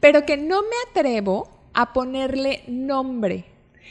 pero 0.00 0.24
que 0.24 0.38
no 0.38 0.62
me 0.62 0.90
atrevo 0.90 1.50
a 1.74 1.92
ponerle 1.92 2.64
nombre. 2.66 3.44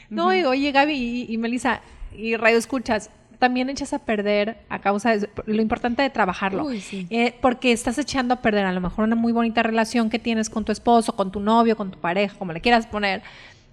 No, 0.09 0.33
y 0.33 0.43
oye, 0.43 0.71
Gaby 0.71 0.93
y, 0.93 1.33
y 1.33 1.37
Melissa, 1.37 1.81
y 2.11 2.35
Radio 2.35 2.57
Escuchas, 2.57 3.11
también 3.39 3.69
echas 3.69 3.93
a 3.93 3.99
perder 3.99 4.57
a 4.67 4.79
causa 4.79 5.17
de 5.17 5.29
lo 5.45 5.61
importante 5.61 6.01
de 6.01 6.09
trabajarlo. 6.09 6.65
Uy, 6.65 6.81
sí. 6.81 7.07
Eh, 7.09 7.33
porque 7.41 7.71
estás 7.71 7.97
echando 7.97 8.33
a 8.33 8.41
perder 8.41 8.65
a 8.65 8.73
lo 8.73 8.81
mejor 8.81 9.05
una 9.05 9.15
muy 9.15 9.31
bonita 9.31 9.63
relación 9.63 10.09
que 10.09 10.19
tienes 10.19 10.49
con 10.49 10.65
tu 10.65 10.73
esposo, 10.73 11.15
con 11.15 11.31
tu 11.31 11.39
novio, 11.39 11.77
con 11.77 11.89
tu 11.89 11.97
pareja, 11.97 12.35
como 12.37 12.51
le 12.51 12.59
quieras 12.59 12.85
poner. 12.85 13.23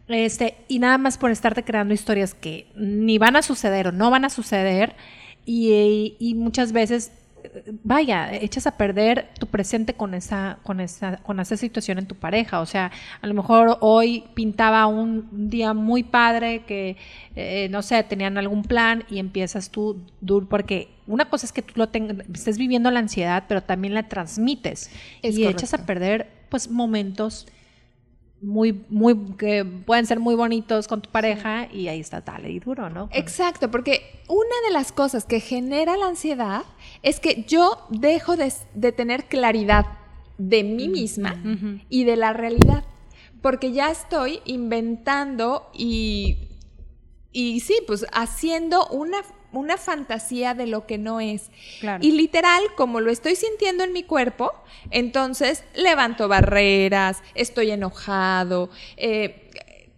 Este, 0.06 0.54
y 0.68 0.78
nada 0.78 0.98
más 0.98 1.18
por 1.18 1.32
estarte 1.32 1.64
creando 1.64 1.92
historias 1.92 2.32
que 2.32 2.68
ni 2.76 3.18
van 3.18 3.34
a 3.34 3.42
suceder 3.42 3.88
o 3.88 3.92
no 3.92 4.10
van 4.10 4.24
a 4.24 4.30
suceder. 4.30 4.94
Y, 5.44 6.14
y 6.20 6.34
muchas 6.34 6.72
veces, 6.72 7.10
vaya, 7.82 8.32
echas 8.34 8.66
a 8.66 8.76
perder 8.76 9.28
tu 9.38 9.46
presente 9.46 9.94
con 9.94 10.14
esa, 10.14 10.58
con 10.62 10.80
esa, 10.80 11.18
con 11.18 11.40
esa 11.40 11.56
situación 11.56 11.98
en 11.98 12.06
tu 12.06 12.14
pareja. 12.14 12.60
O 12.60 12.66
sea, 12.66 12.90
a 13.20 13.26
lo 13.26 13.34
mejor 13.34 13.78
hoy 13.80 14.24
pintaba 14.34 14.86
un, 14.86 15.28
un 15.32 15.50
día 15.50 15.74
muy 15.74 16.02
padre 16.02 16.64
que, 16.64 16.96
eh, 17.34 17.68
no 17.70 17.82
sé, 17.82 18.02
tenían 18.02 18.38
algún 18.38 18.62
plan 18.62 19.04
y 19.08 19.18
empiezas 19.18 19.70
tú, 19.70 20.00
dur, 20.20 20.48
porque 20.48 20.88
una 21.06 21.26
cosa 21.26 21.46
es 21.46 21.52
que 21.52 21.62
tú 21.62 21.74
lo 21.76 21.88
tengas, 21.88 22.26
estés 22.32 22.58
viviendo 22.58 22.90
la 22.90 23.00
ansiedad, 23.00 23.44
pero 23.48 23.62
también 23.62 23.94
la 23.94 24.08
transmites. 24.08 24.90
Es 25.22 25.38
y 25.38 25.46
echas 25.46 25.74
a 25.74 25.86
perder, 25.86 26.28
pues, 26.48 26.70
momentos 26.70 27.46
muy, 28.46 28.84
muy, 28.88 29.16
que 29.36 29.64
pueden 29.64 30.06
ser 30.06 30.20
muy 30.20 30.36
bonitos 30.36 30.86
con 30.86 31.02
tu 31.02 31.10
pareja 31.10 31.66
y 31.72 31.88
ahí 31.88 31.98
está, 31.98 32.20
dale 32.20 32.48
y 32.48 32.60
duro, 32.60 32.88
¿no? 32.88 33.08
Exacto, 33.12 33.72
porque 33.72 34.22
una 34.28 34.68
de 34.68 34.72
las 34.72 34.92
cosas 34.92 35.24
que 35.24 35.40
genera 35.40 35.96
la 35.96 36.06
ansiedad 36.06 36.62
es 37.02 37.18
que 37.18 37.44
yo 37.48 37.84
dejo 37.90 38.36
de, 38.36 38.52
de 38.74 38.92
tener 38.92 39.24
claridad 39.24 39.86
de 40.38 40.62
mí 40.62 40.86
misma 40.88 41.34
y 41.88 42.04
de 42.04 42.16
la 42.16 42.32
realidad, 42.32 42.84
porque 43.42 43.72
ya 43.72 43.90
estoy 43.90 44.40
inventando 44.44 45.68
y, 45.74 46.50
y 47.32 47.58
sí, 47.60 47.78
pues 47.84 48.06
haciendo 48.12 48.86
una, 48.88 49.18
una 49.52 49.76
fantasía 49.76 50.54
de 50.54 50.66
lo 50.66 50.86
que 50.86 50.98
no 50.98 51.20
es. 51.20 51.50
Claro. 51.80 52.04
Y 52.04 52.12
literal, 52.12 52.62
como 52.76 53.00
lo 53.00 53.10
estoy 53.10 53.36
sintiendo 53.36 53.84
en 53.84 53.92
mi 53.92 54.02
cuerpo, 54.02 54.52
entonces 54.90 55.64
levanto 55.74 56.28
barreras, 56.28 57.22
estoy 57.34 57.70
enojado, 57.70 58.70
eh, 58.96 59.50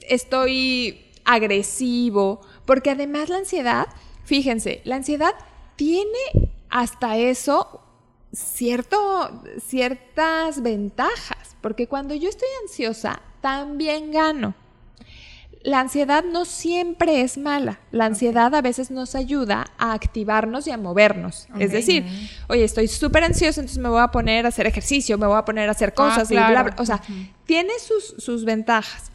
estoy 0.08 1.04
agresivo, 1.24 2.40
porque 2.64 2.90
además 2.90 3.28
la 3.28 3.38
ansiedad, 3.38 3.86
fíjense, 4.24 4.80
la 4.84 4.96
ansiedad 4.96 5.34
tiene 5.76 6.18
hasta 6.70 7.16
eso 7.16 7.82
cierto, 8.32 9.42
ciertas 9.64 10.62
ventajas, 10.62 11.56
porque 11.60 11.86
cuando 11.86 12.14
yo 12.14 12.28
estoy 12.28 12.48
ansiosa, 12.62 13.20
también 13.40 14.10
gano. 14.10 14.54
La 15.68 15.80
ansiedad 15.80 16.24
no 16.24 16.46
siempre 16.46 17.20
es 17.20 17.36
mala. 17.36 17.78
La 17.90 18.06
ansiedad 18.06 18.54
a 18.54 18.62
veces 18.62 18.90
nos 18.90 19.14
ayuda 19.14 19.66
a 19.76 19.92
activarnos 19.92 20.66
y 20.66 20.70
a 20.70 20.78
movernos. 20.78 21.46
Es 21.58 21.72
decir, 21.72 22.06
oye, 22.48 22.64
estoy 22.64 22.88
súper 22.88 23.22
ansioso, 23.22 23.60
entonces 23.60 23.76
me 23.76 23.90
voy 23.90 24.00
a 24.00 24.08
poner 24.08 24.46
a 24.46 24.48
hacer 24.48 24.66
ejercicio, 24.66 25.18
me 25.18 25.26
voy 25.26 25.36
a 25.36 25.44
poner 25.44 25.68
a 25.68 25.72
hacer 25.72 25.92
cosas 25.92 26.30
y 26.30 26.34
bla, 26.36 26.48
claro. 26.48 26.72
bla. 26.72 26.82
O 26.82 26.86
sea, 26.86 27.02
tiene 27.44 27.74
sus, 27.80 28.14
sus 28.16 28.46
ventajas. 28.46 29.12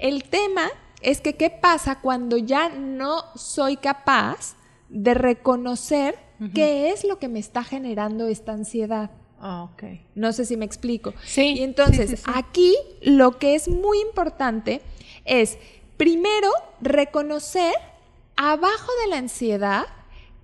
El 0.00 0.24
tema 0.24 0.68
es 1.02 1.20
que 1.20 1.34
qué 1.34 1.50
pasa 1.50 2.00
cuando 2.00 2.36
ya 2.36 2.68
no 2.70 3.22
soy 3.36 3.76
capaz 3.76 4.56
de 4.88 5.14
reconocer 5.14 6.18
qué 6.52 6.90
es 6.90 7.04
lo 7.04 7.20
que 7.20 7.28
me 7.28 7.38
está 7.38 7.62
generando 7.62 8.26
esta 8.26 8.50
ansiedad. 8.50 9.12
Ah, 9.40 9.68
ok. 9.72 9.84
No 10.16 10.32
sé 10.32 10.46
si 10.46 10.56
me 10.56 10.64
explico. 10.64 11.14
Sí, 11.24 11.58
Y 11.58 11.62
entonces, 11.62 12.10
sí, 12.10 12.16
sí, 12.16 12.22
sí. 12.24 12.32
aquí 12.34 12.74
lo 13.02 13.38
que 13.38 13.54
es 13.54 13.68
muy 13.68 14.00
importante 14.00 14.82
es, 15.24 15.58
primero, 15.96 16.50
reconocer 16.80 17.74
abajo 18.36 18.90
de 19.02 19.10
la 19.10 19.18
ansiedad 19.18 19.86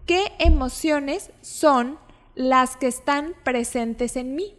qué 0.06 0.32
emociones 0.38 1.30
son 1.42 1.98
las 2.34 2.76
que 2.76 2.86
están 2.86 3.34
presentes 3.44 4.16
en 4.16 4.34
mí. 4.34 4.54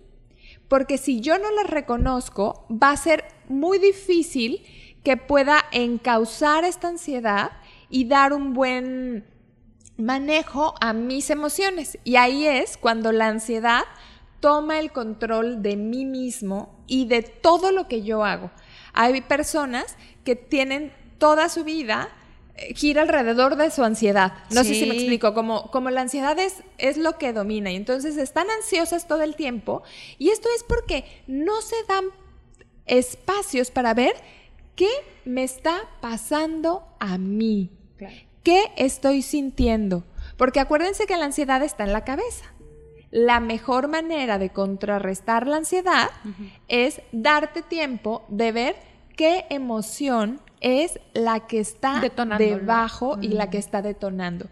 Porque 0.68 0.98
si 0.98 1.22
yo 1.22 1.40
no 1.40 1.50
las 1.52 1.68
reconozco, 1.68 2.66
va 2.70 2.92
a 2.92 2.98
ser 2.98 3.26
muy 3.48 3.80
difícil 3.80 4.64
que 5.04 5.18
pueda 5.18 5.66
encauzar 5.72 6.64
esta 6.64 6.90
ansiedad 6.90 7.52
y 7.90 8.06
dar 8.06 8.34
un 8.34 8.54
buen 8.54 9.26
manejo 9.98 10.76
a 10.80 10.94
mis 10.94 11.30
emociones. 11.30 11.98
Y 12.04 12.16
ahí 12.16 12.46
es 12.46 12.78
cuando 12.78 13.12
la 13.12 13.28
ansiedad 13.28 13.84
toma 14.40 14.80
el 14.80 14.92
control 14.92 15.62
de 15.62 15.76
mí 15.76 16.06
mismo 16.06 16.84
y 16.88 17.08
de 17.08 17.24
todo 17.24 17.72
lo 17.72 17.88
que 17.88 18.04
yo 18.04 18.24
hago. 18.24 18.52
Hay 19.02 19.22
personas 19.22 19.96
que 20.26 20.36
tienen 20.36 20.92
toda 21.20 21.48
su 21.48 21.64
vida 21.64 22.10
eh, 22.56 22.74
gira 22.76 23.02
alrededor 23.02 23.56
de 23.56 23.72
su 23.72 23.82
ansiedad. 23.82 24.34
No 24.52 24.66
sé 24.66 24.74
si 24.74 24.86
me 24.86 24.94
explico, 24.94 25.34
como, 25.34 25.72
como 25.72 25.90
la 25.90 26.02
ansiedad 26.02 26.38
es, 26.38 26.56
es 26.78 26.98
lo 26.98 27.18
que 27.18 27.32
domina 27.32 27.72
y 27.72 27.78
entonces 27.78 28.18
están 28.18 28.50
ansiosas 28.50 29.08
todo 29.08 29.22
el 29.22 29.38
tiempo 29.38 29.84
y 30.18 30.32
esto 30.32 30.50
es 30.54 30.64
porque 30.64 31.06
no 31.28 31.62
se 31.62 31.78
dan 31.88 32.08
espacios 32.88 33.72
para 33.72 33.94
ver 33.94 34.16
qué 34.76 34.90
me 35.24 35.46
está 35.46 35.78
pasando 36.02 36.84
a 37.00 37.18
mí. 37.18 37.70
¿Qué 38.44 38.64
estoy 38.76 39.22
sintiendo? 39.22 40.04
Porque 40.36 40.60
acuérdense 40.60 41.06
que 41.06 41.16
la 41.16 41.24
ansiedad 41.24 41.64
está 41.64 41.86
en 41.86 41.94
la 41.94 42.04
cabeza. 42.04 42.54
La 43.12 43.40
mejor 43.40 43.88
manera 43.88 44.38
de 44.40 44.50
contrarrestar 44.50 45.48
la 45.48 45.56
ansiedad 45.56 46.10
es 46.68 47.02
darte 47.14 47.62
tiempo 47.62 48.26
de 48.28 48.52
ver 48.52 48.89
qué 49.20 49.46
emoción 49.50 50.40
es 50.62 50.98
la 51.14 51.46
que 51.46 51.60
está 51.60 52.02
debajo 52.38 53.18
y 53.20 53.28
la 53.28 53.50
que 53.50 53.58
está 53.58 53.82
detonando. 53.82 54.48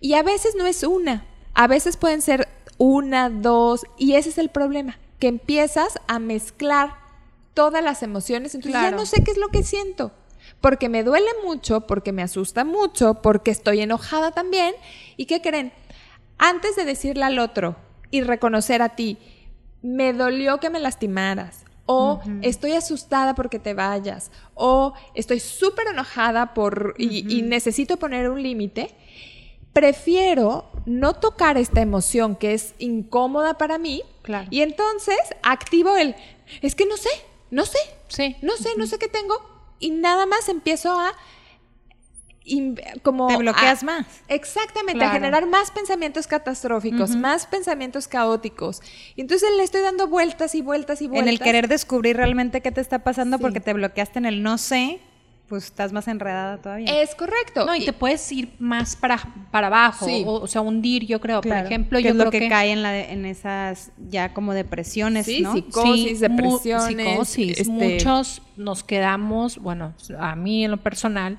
Y 0.00 0.14
a 0.14 0.24
veces 0.24 0.56
no 0.56 0.66
es 0.66 0.82
una, 0.82 1.26
a 1.54 1.68
veces 1.68 1.96
pueden 1.96 2.20
ser 2.20 2.48
una, 2.76 3.30
dos, 3.30 3.86
y 3.98 4.14
ese 4.14 4.30
es 4.30 4.38
el 4.38 4.48
problema, 4.48 4.98
que 5.20 5.28
empiezas 5.28 6.00
a 6.08 6.18
mezclar 6.18 6.92
todas 7.54 7.84
las 7.84 8.02
emociones, 8.02 8.56
entonces 8.56 8.80
ya 8.80 8.88
Claro. 8.88 8.96
no 8.96 9.06
sé 9.06 9.22
qué 9.22 9.30
es 9.30 9.38
lo 9.38 9.50
que 9.50 9.62
siento, 9.62 10.10
porque 10.60 10.88
me 10.88 11.04
duele 11.04 11.30
mucho, 11.44 11.82
porque 11.82 12.10
me 12.10 12.24
asusta 12.24 12.64
mucho, 12.64 13.22
porque 13.22 13.52
estoy 13.52 13.80
enojada 13.80 14.32
también, 14.32 14.74
y 15.16 15.26
¿qué 15.26 15.40
creen? 15.40 15.72
Antes 16.36 16.74
de 16.74 16.84
decirle 16.84 17.22
al 17.22 17.38
otro 17.38 17.76
y 18.10 18.22
reconocer 18.22 18.82
a 18.82 18.96
ti, 18.96 19.18
me 19.82 20.12
dolió 20.12 20.58
que 20.58 20.68
me 20.68 20.80
lastimaras, 20.80 21.64
o 21.92 22.20
estoy 22.42 22.72
asustada 22.72 23.34
porque 23.34 23.58
te 23.58 23.74
vayas, 23.74 24.30
o 24.54 24.92
estoy 25.14 25.40
súper 25.40 25.88
enojada 25.88 26.54
por 26.54 26.94
y, 26.98 27.36
y 27.36 27.42
necesito 27.42 27.96
poner 27.96 28.30
un 28.30 28.40
límite, 28.42 28.94
prefiero 29.72 30.66
no 30.86 31.14
tocar 31.14 31.56
esta 31.58 31.80
emoción 31.80 32.36
que 32.36 32.54
es 32.54 32.74
incómoda 32.78 33.54
para 33.58 33.78
mí 33.78 34.02
Claro. 34.22 34.46
y 34.50 34.60
entonces 34.62 35.16
activo 35.42 35.96
el, 35.96 36.14
es 36.62 36.74
que 36.74 36.86
no 36.86 36.96
sé, 36.96 37.08
no 37.50 37.64
sé, 37.64 37.78
Sí. 38.08 38.36
no 38.42 38.56
sé, 38.56 38.70
no 38.76 38.86
sé 38.86 38.98
qué 38.98 39.08
tengo 39.08 39.34
y 39.78 39.90
nada 39.90 40.26
más 40.26 40.48
empiezo 40.48 40.90
a 40.98 41.12
como 43.02 43.28
te 43.28 43.36
bloqueas 43.36 43.82
más. 43.82 44.06
Exactamente, 44.28 45.04
a 45.04 45.10
generar 45.10 45.46
más 45.46 45.70
pensamientos 45.70 46.26
catastróficos, 46.26 47.14
más 47.16 47.46
pensamientos 47.46 48.08
caóticos. 48.08 48.80
Y 49.16 49.20
entonces 49.20 49.48
le 49.56 49.62
estoy 49.62 49.82
dando 49.82 50.06
vueltas 50.08 50.54
y 50.54 50.62
vueltas 50.62 51.02
y 51.02 51.06
vueltas. 51.06 51.26
En 51.26 51.32
el 51.32 51.40
querer 51.40 51.68
descubrir 51.68 52.16
realmente 52.16 52.60
qué 52.60 52.72
te 52.72 52.80
está 52.80 53.00
pasando 53.00 53.38
porque 53.38 53.60
te 53.60 53.72
bloqueaste 53.72 54.18
en 54.18 54.26
el 54.26 54.42
no 54.42 54.58
sé, 54.58 55.00
pues 55.50 55.64
estás 55.64 55.92
más 55.92 56.06
enredada 56.06 56.58
todavía. 56.58 57.02
Es 57.02 57.16
correcto. 57.16 57.66
No, 57.66 57.74
y, 57.74 57.84
te 57.84 57.92
puedes 57.92 58.30
ir 58.30 58.52
más 58.60 58.94
para, 58.94 59.18
para 59.50 59.66
abajo, 59.66 60.06
o, 60.24 60.46
sea, 60.46 60.60
hundir, 60.60 61.06
yo 61.06 61.20
creo. 61.20 61.40
Por 61.40 61.56
ejemplo, 61.56 61.98
yo 61.98 62.10
es 62.10 62.14
creo 62.14 62.26
lo 62.26 62.30
que, 62.30 62.48
cae 62.48 62.70
en, 62.70 62.84
la 62.84 62.96
en 62.96 63.26
esas 63.26 63.90
ya 64.08 64.32
como 64.32 64.54
depresiones, 64.54 65.26
sí, 65.26 65.40
¿no? 65.40 65.52
Psicosis, 65.52 66.20
depresiones. 66.20 67.08
Psicosis. 67.08 67.58
Este 67.58 67.72
Muchos 67.72 68.42
nos 68.56 68.84
quedamos, 68.84 69.58
bueno, 69.58 69.92
a 70.20 70.36
mí 70.36 70.64
en 70.64 70.70
lo 70.70 70.76
personal, 70.76 71.36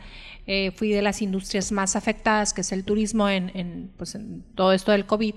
eh, 0.47 0.71
fui 0.71 0.89
de 0.89 1.01
las 1.01 1.21
industrias 1.21 1.71
más 1.71 1.95
afectadas, 1.95 2.53
que 2.53 2.61
es 2.61 2.71
el 2.71 2.83
turismo 2.83 3.29
en, 3.29 3.51
en, 3.53 3.91
pues, 3.97 4.15
en 4.15 4.43
todo 4.55 4.73
esto 4.73 4.91
del 4.91 5.05
COVID, 5.05 5.35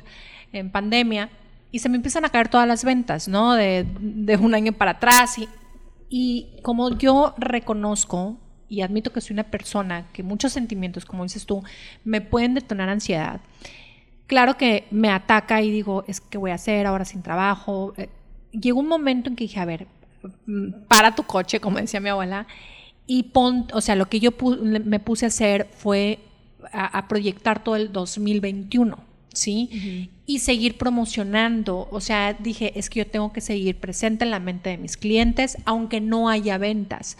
en 0.52 0.70
pandemia, 0.70 1.30
y 1.70 1.80
se 1.80 1.88
me 1.88 1.96
empiezan 1.96 2.24
a 2.24 2.28
caer 2.28 2.48
todas 2.48 2.68
las 2.68 2.84
ventas, 2.84 3.28
¿no? 3.28 3.54
De, 3.54 3.86
de 4.00 4.36
un 4.36 4.54
año 4.54 4.72
para 4.72 4.92
atrás. 4.92 5.38
Y, 5.38 5.48
y 6.08 6.60
como 6.62 6.96
yo 6.96 7.34
reconozco 7.36 8.38
y 8.68 8.82
admito 8.82 9.12
que 9.12 9.20
soy 9.20 9.34
una 9.34 9.44
persona 9.44 10.06
que 10.12 10.22
muchos 10.22 10.52
sentimientos, 10.52 11.04
como 11.04 11.22
dices 11.22 11.46
tú, 11.46 11.62
me 12.04 12.20
pueden 12.20 12.54
detonar 12.54 12.88
ansiedad. 12.88 13.40
Claro 14.26 14.56
que 14.56 14.86
me 14.90 15.10
ataca 15.10 15.60
y 15.62 15.70
digo, 15.70 16.04
es 16.06 16.20
que 16.20 16.38
voy 16.38 16.50
a 16.50 16.54
hacer 16.54 16.86
ahora 16.86 17.04
sin 17.04 17.22
trabajo. 17.22 17.92
Eh, 17.96 18.08
llegó 18.52 18.80
un 18.80 18.88
momento 18.88 19.28
en 19.28 19.36
que 19.36 19.44
dije, 19.44 19.60
a 19.60 19.64
ver, 19.64 19.86
mm, 20.46 20.86
para 20.88 21.14
tu 21.14 21.24
coche, 21.24 21.60
como 21.60 21.78
decía 21.78 22.00
mi 22.00 22.08
abuela, 22.08 22.46
y 23.06 23.24
pon, 23.24 23.66
o 23.72 23.80
sea, 23.80 23.96
lo 23.96 24.06
que 24.06 24.20
yo 24.20 24.30
me 24.60 25.00
puse 25.00 25.26
a 25.26 25.28
hacer 25.28 25.68
fue 25.76 26.20
a, 26.72 27.06
proyectar 27.08 27.62
todo 27.62 27.76
el 27.76 27.92
2021, 27.92 28.98
¿sí? 29.34 30.10
Y 30.26 30.38
seguir 30.38 30.78
promocionando, 30.78 31.86
o 31.90 32.00
sea, 32.00 32.32
dije, 32.32 32.72
es 32.78 32.88
que 32.88 33.00
yo 33.00 33.06
tengo 33.06 33.32
que 33.32 33.40
seguir 33.40 33.76
presente 33.76 34.24
en 34.24 34.30
la 34.30 34.40
mente 34.40 34.70
de 34.70 34.78
mis 34.78 34.96
clientes, 34.96 35.58
aunque 35.64 36.00
no 36.00 36.28
haya 36.28 36.56
ventas. 36.56 37.18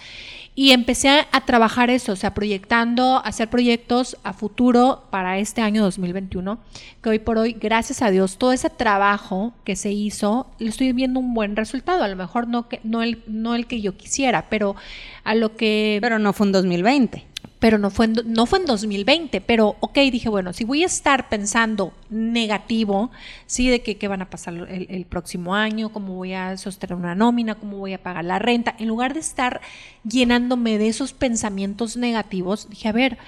Y 0.57 0.71
empecé 0.71 1.09
a, 1.09 1.41
trabajar 1.45 1.91
eso, 1.91 2.13
o 2.13 2.17
sea, 2.17 2.33
proyectando, 2.33 3.21
hacer 3.25 3.51
proyectos 3.51 4.17
a 4.23 4.33
futuro 4.33 5.05
para 5.11 5.39
este 5.39 5.61
año 5.61 5.83
2021, 5.83 6.59
que 7.03 7.09
hoy 7.09 7.19
por 7.19 7.39
hoy, 7.39 7.57
gracias 7.61 8.03
a 8.03 8.11
Dios, 8.11 8.39
todo 8.39 8.53
ese 8.53 8.71
trabajo 8.71 9.53
que 9.65 9.75
se 9.75 9.91
hizo, 9.91 10.47
le 10.61 10.69
estoy 10.69 10.93
viendo 10.93 11.19
un 11.19 11.35
buen 11.35 11.57
resultado. 11.57 12.05
A 12.05 12.09
lo 12.09 12.17
mejor 12.17 12.47
no, 12.47 12.69
que, 12.69 12.81
no, 12.85 13.03
el, 13.03 13.23
no 13.27 13.57
el 13.57 13.67
que 13.67 13.81
yo 13.81 13.97
quisiera, 13.97 14.49
pero 14.49 14.77
a 15.25 15.35
lo 15.35 15.57
que... 15.57 15.99
Pero 16.01 16.21
no 16.21 16.33
fue 16.33 16.47
en 16.47 16.53
2020 16.53 17.34
pero 17.59 17.79
no 17.79 17.91
fue, 17.91 18.07
en, 18.07 18.15
no 18.27 18.47
fue 18.47 18.59
en 18.59 18.67
2020, 18.67 19.41
pero 19.41 19.77
ok, 19.81 19.95
dije, 20.13 20.29
bueno, 20.29 20.53
si 20.53 20.65
voy 20.65 20.83
a 20.83 20.87
estar 20.87 21.29
pensando 21.29 21.95
negativo, 22.11 23.11
sí, 23.47 23.69
de 23.69 23.83
que 23.83 23.97
qué 23.97 24.09
van 24.09 24.23
a 24.23 24.31
pasar 24.31 24.55
el, 24.69 25.07
próximo 25.07 25.55
año, 25.55 25.91
cómo 25.91 26.15
voy 26.15 26.35
a 26.35 26.57
sostener 26.57 26.97
una 26.97 27.15
nómina, 27.15 27.55
cómo 27.55 27.79
voy 27.79 27.93
a 27.93 28.03
pagar 28.03 28.25
la 28.25 28.39
renta, 28.39 28.75
en 28.79 28.89
lugar 28.89 29.15
de 29.15 29.21
estar 29.21 29.61
llenándome 30.09 30.79
de 30.79 30.89
esos 30.89 31.13
pensamientos 31.13 31.97
negativos, 31.97 32.69
dije, 32.69 32.89
a 32.89 32.93
ver, 32.93 33.19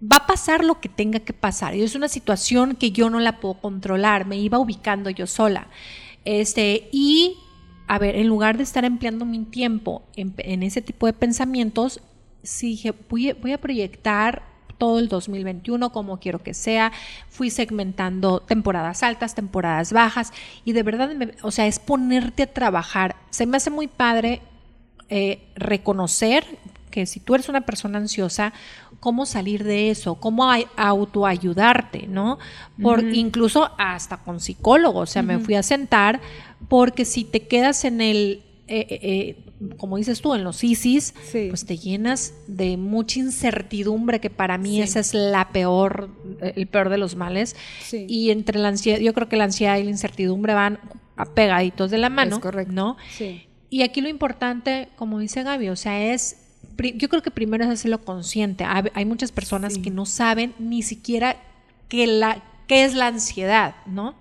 va 0.00 0.18
a 0.18 0.26
pasar 0.26 0.64
lo 0.64 0.80
que 0.80 0.88
tenga 0.88 1.20
que 1.20 1.32
pasar, 1.32 1.74
y 1.74 1.82
es 1.82 1.94
una 1.94 2.08
situación 2.08 2.76
que 2.76 2.92
yo 2.92 3.10
no 3.10 3.18
la 3.18 3.40
puedo 3.40 3.54
controlar, 3.54 4.26
me 4.26 4.36
iba 4.36 4.58
ubicando 4.58 5.10
yo 5.10 5.26
sola, 5.26 5.68
este, 6.24 6.88
y 6.92 7.38
a 7.86 7.98
ver, 7.98 8.16
en 8.16 8.28
lugar 8.28 8.56
de 8.56 8.62
estar 8.62 8.84
empleando 8.84 9.24
mi 9.24 9.44
tiempo 9.44 10.04
en 10.16 10.62
ese 10.62 10.80
tipo 10.80 11.06
de 11.06 11.12
pensamientos, 11.12 12.00
sí 12.44 12.68
dije, 12.68 12.94
voy, 13.08 13.32
voy 13.32 13.52
a 13.52 13.58
proyectar 13.58 14.42
todo 14.78 14.98
el 14.98 15.08
2021 15.08 15.90
como 15.90 16.18
quiero 16.18 16.42
que 16.42 16.54
sea. 16.54 16.92
Fui 17.28 17.50
segmentando 17.50 18.40
temporadas 18.40 19.02
altas, 19.02 19.34
temporadas 19.34 19.92
bajas 19.92 20.32
y 20.64 20.72
de 20.72 20.82
verdad, 20.82 21.10
o 21.42 21.50
sea, 21.50 21.66
es 21.66 21.78
ponerte 21.78 22.44
a 22.44 22.52
trabajar. 22.52 23.16
Se 23.30 23.46
me 23.46 23.56
hace 23.56 23.70
muy 23.70 23.88
padre 23.88 24.40
eh, 25.08 25.42
reconocer 25.56 26.44
que 26.90 27.06
si 27.06 27.18
tú 27.18 27.34
eres 27.34 27.48
una 27.48 27.62
persona 27.62 27.98
ansiosa, 27.98 28.52
cómo 29.00 29.26
salir 29.26 29.64
de 29.64 29.90
eso, 29.90 30.14
cómo 30.14 30.48
autoayudarte, 30.76 32.06
¿no? 32.06 32.38
Por 32.80 33.02
incluso 33.02 33.72
hasta 33.76 34.18
con 34.18 34.38
psicólogo, 34.38 35.00
o 35.00 35.06
sea, 35.06 35.22
me 35.22 35.40
fui 35.40 35.56
a 35.56 35.62
sentar 35.62 36.20
porque 36.68 37.04
si 37.04 37.24
te 37.24 37.48
quedas 37.48 37.84
en 37.84 38.00
el 38.00 38.42
eh, 38.68 38.86
eh, 38.88 39.44
como 39.76 39.96
dices 39.96 40.20
tú, 40.20 40.34
en 40.34 40.44
los 40.44 40.62
ISIS, 40.64 41.14
pues 41.30 41.66
te 41.66 41.76
llenas 41.76 42.34
de 42.46 42.76
mucha 42.76 43.18
incertidumbre, 43.20 44.20
que 44.20 44.30
para 44.30 44.58
mí 44.58 44.80
esa 44.82 45.00
es 45.00 45.14
la 45.14 45.48
peor, 45.50 46.10
el 46.40 46.66
peor 46.66 46.88
de 46.88 46.98
los 46.98 47.16
males. 47.16 47.56
Y 47.92 48.30
entre 48.30 48.58
la 48.58 48.68
ansiedad, 48.68 48.98
yo 48.98 49.14
creo 49.14 49.28
que 49.28 49.36
la 49.36 49.44
ansiedad 49.44 49.76
y 49.78 49.84
la 49.84 49.90
incertidumbre 49.90 50.54
van 50.54 50.78
pegaditos 51.34 51.90
de 51.90 51.98
la 51.98 52.08
mano, 52.10 52.40
¿no? 52.68 52.96
Y 53.70 53.82
aquí 53.82 54.00
lo 54.00 54.08
importante, 54.08 54.88
como 54.96 55.18
dice 55.18 55.42
Gaby, 55.42 55.68
o 55.68 55.76
sea, 55.76 56.12
es 56.12 56.36
yo 56.96 57.08
creo 57.08 57.22
que 57.22 57.30
primero 57.30 57.64
es 57.64 57.70
hacerlo 57.70 58.04
consciente. 58.04 58.64
Hay 58.64 59.04
muchas 59.04 59.32
personas 59.32 59.78
que 59.78 59.90
no 59.90 60.06
saben 60.06 60.54
ni 60.58 60.82
siquiera 60.82 61.36
que 61.88 62.06
la, 62.06 62.42
qué 62.66 62.84
es 62.84 62.94
la 62.94 63.06
ansiedad, 63.06 63.76
¿no? 63.86 64.14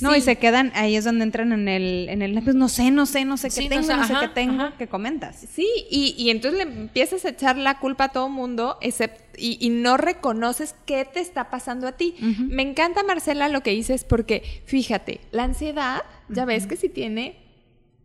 No, 0.00 0.14
y 0.14 0.20
se 0.20 0.36
quedan, 0.36 0.70
ahí 0.74 0.96
es 0.96 1.04
donde 1.04 1.24
entran 1.24 1.52
en 1.52 1.68
el, 1.68 2.08
en 2.08 2.22
el 2.22 2.40
pues 2.42 2.54
no 2.54 2.68
sé, 2.68 2.90
no 2.90 3.06
sé, 3.06 3.24
no 3.24 3.36
sé 3.36 3.50
qué 3.50 3.68
tengo, 3.68 3.96
no 3.96 4.06
sé, 4.06 4.14
qué 4.20 4.28
tengo, 4.28 4.70
que 4.78 4.86
comentas. 4.86 5.44
Sí, 5.52 5.68
y, 5.90 6.14
y, 6.16 6.30
entonces 6.30 6.64
le 6.64 6.72
empiezas 6.72 7.24
a 7.24 7.30
echar 7.30 7.56
la 7.56 7.80
culpa 7.80 8.04
a 8.04 8.08
todo 8.10 8.28
mundo, 8.28 8.78
excepto, 8.80 9.22
y, 9.36 9.58
y, 9.60 9.70
no 9.70 9.96
reconoces 9.96 10.74
qué 10.86 11.04
te 11.04 11.20
está 11.20 11.50
pasando 11.50 11.88
a 11.88 11.92
ti. 11.92 12.14
Me 12.38 12.62
encanta, 12.62 13.02
Marcela, 13.02 13.48
lo 13.48 13.62
que 13.62 13.72
dices, 13.72 14.04
porque 14.04 14.62
fíjate, 14.64 15.20
la 15.32 15.42
ansiedad, 15.44 16.02
ya 16.28 16.44
ves 16.44 16.66
que 16.66 16.76
si 16.76 16.88
tiene, 16.88 17.36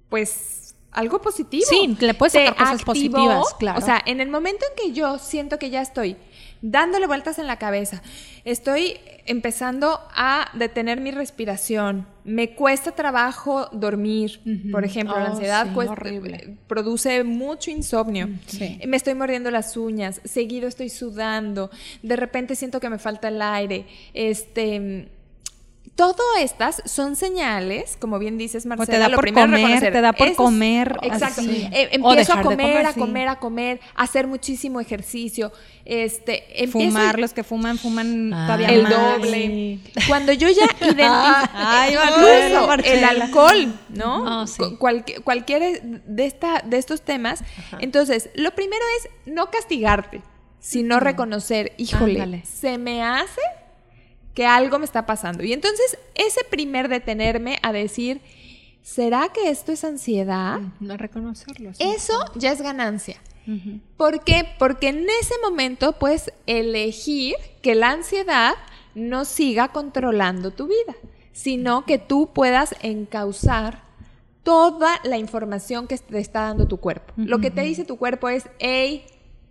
pues 0.10 0.76
algo 0.92 1.22
positivo. 1.22 1.66
Sí, 1.68 1.96
le 2.00 2.14
puedes 2.14 2.34
sacar 2.34 2.56
cosas 2.56 2.84
positivas, 2.84 3.54
claro. 3.60 3.80
O 3.80 3.82
sea, 3.82 4.02
en 4.06 4.22
el 4.22 4.30
momento 4.30 4.66
en 4.70 4.84
que 4.84 4.98
yo 4.98 5.20
siento 5.20 5.60
que 5.60 5.70
ya 5.70 5.82
estoy 5.82 6.18
dándole 6.62 7.08
vueltas 7.08 7.40
en 7.40 7.48
la 7.48 7.58
cabeza. 7.58 8.02
Estoy 8.44 8.98
empezando 9.26 10.00
a 10.16 10.50
detener 10.54 11.02
mi 11.02 11.12
respiración. 11.12 12.08
Me 12.24 12.56
cuesta 12.56 12.92
trabajo 12.92 13.68
dormir, 13.72 14.40
por 14.72 14.84
ejemplo. 14.84 15.18
la 15.18 15.26
oh, 15.26 15.32
ansiedad 15.32 15.68
produce 16.68 17.24
mucho 17.24 17.72
insomnio. 17.72 18.30
Me 18.88 18.98
estoy 18.98 19.16
mordiendo 19.16 19.52
las 19.52 19.78
uñas. 19.78 20.22
Seguido 20.24 20.68
estoy 20.68 20.90
sudando. 20.90 21.70
De 22.02 22.16
repente 22.16 22.56
siento 22.56 22.80
que 22.80 22.90
me 22.90 23.00
falta 23.00 23.28
el 23.28 23.42
aire. 23.42 23.86
Este 24.14 25.10
todo 25.96 26.22
estas 26.40 26.84
son 26.86 27.16
señales, 27.16 27.98
como 28.00 28.20
bien 28.20 28.38
dices, 28.38 28.66
Marcela. 28.66 28.86
te 28.86 28.98
da 28.98 29.16
por 29.16 29.32
comer, 29.32 29.80
te 29.80 30.02
da 30.02 30.12
por 30.12 30.36
comer. 30.36 30.98
Exacto. 31.02 31.42
Eh, 31.42 31.90
empiezo 31.94 32.34
a 32.34 32.42
comer, 32.42 32.86
a 32.86 32.94
comer, 32.94 33.28
a 33.30 33.40
comer, 33.40 33.80
a 33.96 34.04
hacer 34.04 34.28
muchísimo 34.28 34.82
ejercicio. 34.82 35.54
Este, 35.86 36.68
Fumar, 36.70 37.18
los 37.18 37.32
que 37.32 37.44
fuman, 37.44 37.78
fuman 37.78 38.34
ah. 38.34 38.46
todavía 38.46 38.70
el 38.70 38.90
doble. 38.90 39.80
Cuando 40.08 40.34
yo 40.34 40.50
ya 40.50 40.66
identifico 41.90 42.74
el 42.74 43.04
alcohol, 43.04 43.80
¿no? 43.90 44.44
Oh, 44.44 44.78
cualquier 45.24 45.82
de, 45.82 46.26
esta, 46.26 46.62
de 46.66 46.78
estos 46.78 47.04
temas. 47.04 47.42
Entonces, 47.80 48.30
lo 48.36 48.52
primero 48.52 48.84
es 48.98 49.34
no 49.34 49.50
castigarte, 49.50 50.22
sino 50.60 51.00
reconocer, 51.00 51.72
híjole, 51.78 52.44
se 52.44 52.78
me 52.78 53.02
hace 53.02 53.42
que 54.36 54.46
algo 54.46 54.78
me 54.78 54.86
está 54.86 55.08
pasando. 55.08 55.44
Y 55.44 55.54
entonces 55.54 55.98
ese 56.14 56.44
primer 56.44 56.90
detenerme 56.90 57.58
a 57.64 57.72
decir, 57.72 58.22
¿será 58.84 59.30
que 59.34 59.50
esto 59.50 59.72
es 59.72 59.84
ansiedad? 59.84 60.60
No 60.80 60.98
reconocerlo. 60.98 61.72
Eso 61.80 62.20
ya 62.36 62.52
es 62.52 62.62
ganancia. 62.62 63.20
¿Por 63.96 64.24
qué? 64.24 64.48
Porque 64.58 64.90
en 64.90 65.08
ese 65.22 65.36
momento 65.44 65.94
puedes 65.94 66.32
elegir 66.48 67.36
que 67.62 67.76
la 67.76 67.92
ansiedad 67.92 68.56
no 68.96 69.24
siga 69.24 69.68
controlando 69.68 70.52
tu 70.52 70.68
vida, 70.68 70.96
sino 71.32 71.86
que 71.86 72.00
tú 72.00 72.32
puedas 72.34 72.76
encauzar 72.82 73.84
toda 74.42 75.00
la 75.04 75.18
información 75.18 75.88
que 75.88 75.98
te 75.98 76.20
está 76.20 76.42
dando 76.42 76.68
tu 76.68 76.78
cuerpo. 76.78 77.14
Lo 77.18 77.40
que 77.40 77.52
te 77.52 77.62
dice 77.62 77.86
tu 77.86 77.98
cuerpo 77.98 78.30
es, 78.30 78.50
hey, 78.60 79.06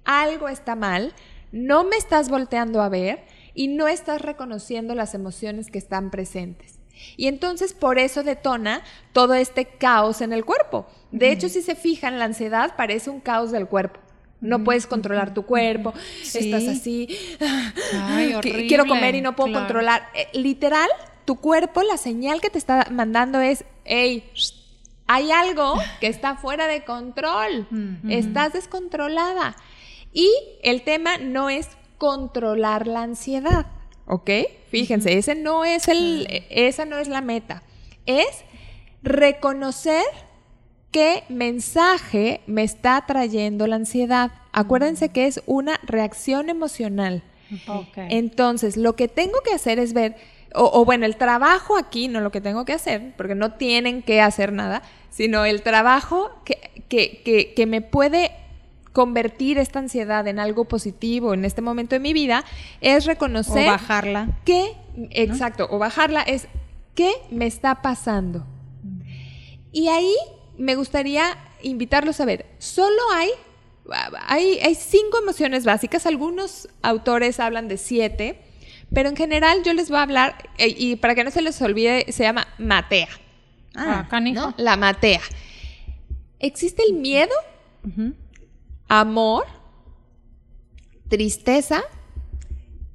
algo 0.05 0.49
está 0.49 0.75
mal, 0.75 1.15
no 1.53 1.85
me 1.85 1.97
estás 1.97 2.29
volteando 2.29 2.83
a 2.83 2.89
ver, 2.89 3.25
y 3.55 3.69
no 3.69 3.89
estás 3.89 4.21
reconociendo 4.21 4.95
las 4.95 5.15
emociones 5.15 5.71
que 5.71 5.79
están 5.79 6.11
presentes. 6.11 6.79
Y 7.17 7.27
entonces 7.27 7.73
por 7.73 7.99
eso 7.99 8.23
detona 8.23 8.83
todo 9.13 9.35
este 9.35 9.67
caos 9.67 10.21
en 10.21 10.33
el 10.33 10.45
cuerpo. 10.45 10.87
De 11.11 11.31
hecho, 11.31 11.49
si 11.49 11.63
se 11.63 11.75
fijan, 11.75 12.19
la 12.19 12.25
ansiedad 12.25 12.77
parece 12.77 13.11
un 13.11 13.21
caos 13.21 13.51
del 13.51 13.67
cuerpo. 13.67 14.01
No 14.41 14.63
puedes 14.63 14.87
controlar 14.87 15.33
tu 15.33 15.45
cuerpo, 15.45 15.95
estás 16.23 16.69
así, 16.69 17.09
quiero 18.69 18.85
comer 18.87 19.15
y 19.15 19.23
no 19.23 19.35
puedo 19.35 19.55
controlar. 19.55 20.09
Eh, 20.15 20.29
literal, 20.35 20.89
tu 21.25 21.37
cuerpo, 21.37 21.83
la 21.83 21.97
señal 21.97 22.43
que 22.43 22.51
te 22.51 22.59
está 22.59 22.89
mandando 22.91 23.41
es, 23.41 23.65
hey, 23.85 24.31
hay 25.07 25.31
algo 25.31 25.77
que 25.99 26.09
está 26.09 26.37
fuera 26.37 26.67
de 26.67 26.85
control, 26.85 27.67
estás 28.09 28.53
descontrolada. 28.53 29.57
Y 30.13 30.31
el 30.63 30.83
tema 30.83 31.17
no 31.17 31.49
es 31.49 31.69
controlar 31.99 32.87
la 32.87 33.03
ansiedad, 33.03 33.67
¿ok? 34.07 34.31
Fíjense, 34.69 35.17
ese 35.19 35.35
no 35.35 35.65
es 35.65 35.89
el, 35.89 36.45
esa 36.51 36.85
no 36.85 36.99
es 36.99 37.09
la 37.09 37.21
meta. 37.21 37.63
Es 38.07 38.45
reconocer 39.03 40.05
qué 40.91 41.25
mensaje 41.29 42.41
me 42.47 42.63
está 42.63 43.05
trayendo 43.07 43.67
la 43.67 43.77
ansiedad. 43.77 44.33
Acuérdense 44.53 45.09
que 45.09 45.27
es 45.27 45.43
una 45.47 45.81
reacción 45.85 46.49
emocional. 46.49 47.23
Entonces, 47.97 48.77
lo 48.77 48.97
que 48.97 49.09
tengo 49.09 49.41
que 49.45 49.53
hacer 49.53 49.79
es 49.79 49.93
ver, 49.93 50.17
o, 50.55 50.85
bueno, 50.85 51.05
el 51.05 51.17
trabajo 51.17 51.77
aquí, 51.77 52.09
no 52.09 52.21
lo 52.21 52.31
que 52.31 52.41
tengo 52.41 52.65
que 52.65 52.73
hacer, 52.73 53.13
porque 53.17 53.35
no 53.35 53.53
tienen 53.53 54.03
que 54.03 54.21
hacer 54.21 54.53
nada, 54.53 54.83
sino 55.11 55.45
el 55.45 55.63
trabajo 55.63 56.31
que, 56.45 56.71
que, 56.89 57.53
que, 57.55 57.67
me 57.67 57.81
puede 57.81 58.31
convertir 58.95 59.59
esta 59.59 59.81
ansiedad 59.81 60.27
en 60.27 60.39
algo 60.39 60.65
positivo 60.65 61.35
en 61.35 61.45
este 61.45 61.61
momento 61.61 61.95
de 61.95 62.01
mi 62.01 62.15
vida 62.15 62.45
es 62.81 63.05
reconocer 63.05 63.69
o 63.69 63.73
bajarla 63.73 64.29
qué 64.47 64.73
exacto 65.11 65.69
o 65.71 65.79
bajarla 65.79 66.23
es 66.23 66.49
qué 66.95 67.13
me 67.31 67.47
está 67.47 67.83
pasando 67.83 68.47
y 69.71 69.89
ahí 69.89 70.15
me 70.57 70.77
gustaría 70.77 71.37
invitarlos 71.63 72.21
a 72.21 72.25
ver 72.25 72.47
solo 72.59 73.03
hay 73.15 73.29
hay, 74.27 74.61
hay 74.61 74.75
cinco 74.75 75.19
emociones 75.21 75.67
básicas 75.67 76.07
algunos 76.07 76.71
autores 76.81 77.39
hablan 77.41 77.69
de 77.69 77.77
siete 77.77 78.41
pero 78.95 79.09
en 79.09 79.17
general 79.17 79.63
yo 79.65 79.73
les 79.73 79.89
voy 79.89 79.99
a 79.99 80.03
hablar, 80.03 80.49
eh, 80.57 80.75
y 80.77 80.97
para 80.97 81.15
que 81.15 81.25
no 81.25 81.31
se 81.31 81.43
les 81.43 81.61
olvide, 81.61 82.11
se 82.13 82.23
llama 82.23 82.47
matea. 82.59 83.09
Ah, 83.75 84.07
ah 84.09 84.21
¿no? 84.21 84.55
La 84.57 84.77
matea. 84.77 85.21
Existe 86.39 86.83
el 86.87 86.95
miedo, 86.95 87.35
amor, 88.89 89.47
tristeza, 91.09 91.83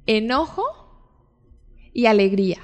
enojo 0.06 0.64
y 1.92 2.06
alegría 2.06 2.60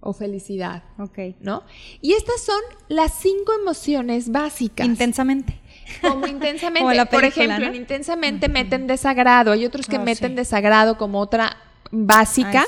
o 0.00 0.12
felicidad. 0.12 0.82
Ok. 0.98 1.18
¿No? 1.40 1.62
Y 2.00 2.12
estas 2.12 2.42
son 2.42 2.60
las 2.88 3.14
cinco 3.14 3.52
emociones 3.60 4.30
básicas. 4.30 4.86
Intensamente. 4.86 5.60
Como 6.00 6.26
intensamente. 6.26 7.06
Por 7.10 7.24
ejemplo, 7.24 7.66
en 7.66 7.76
intensamente 7.76 8.48
meten 8.48 8.86
desagrado. 8.86 9.52
Hay 9.52 9.64
otros 9.64 9.86
que 9.86 9.96
ah, 9.96 10.00
meten 10.00 10.34
desagrado 10.34 10.98
como 10.98 11.20
otra 11.20 11.56
básica. 11.90 12.64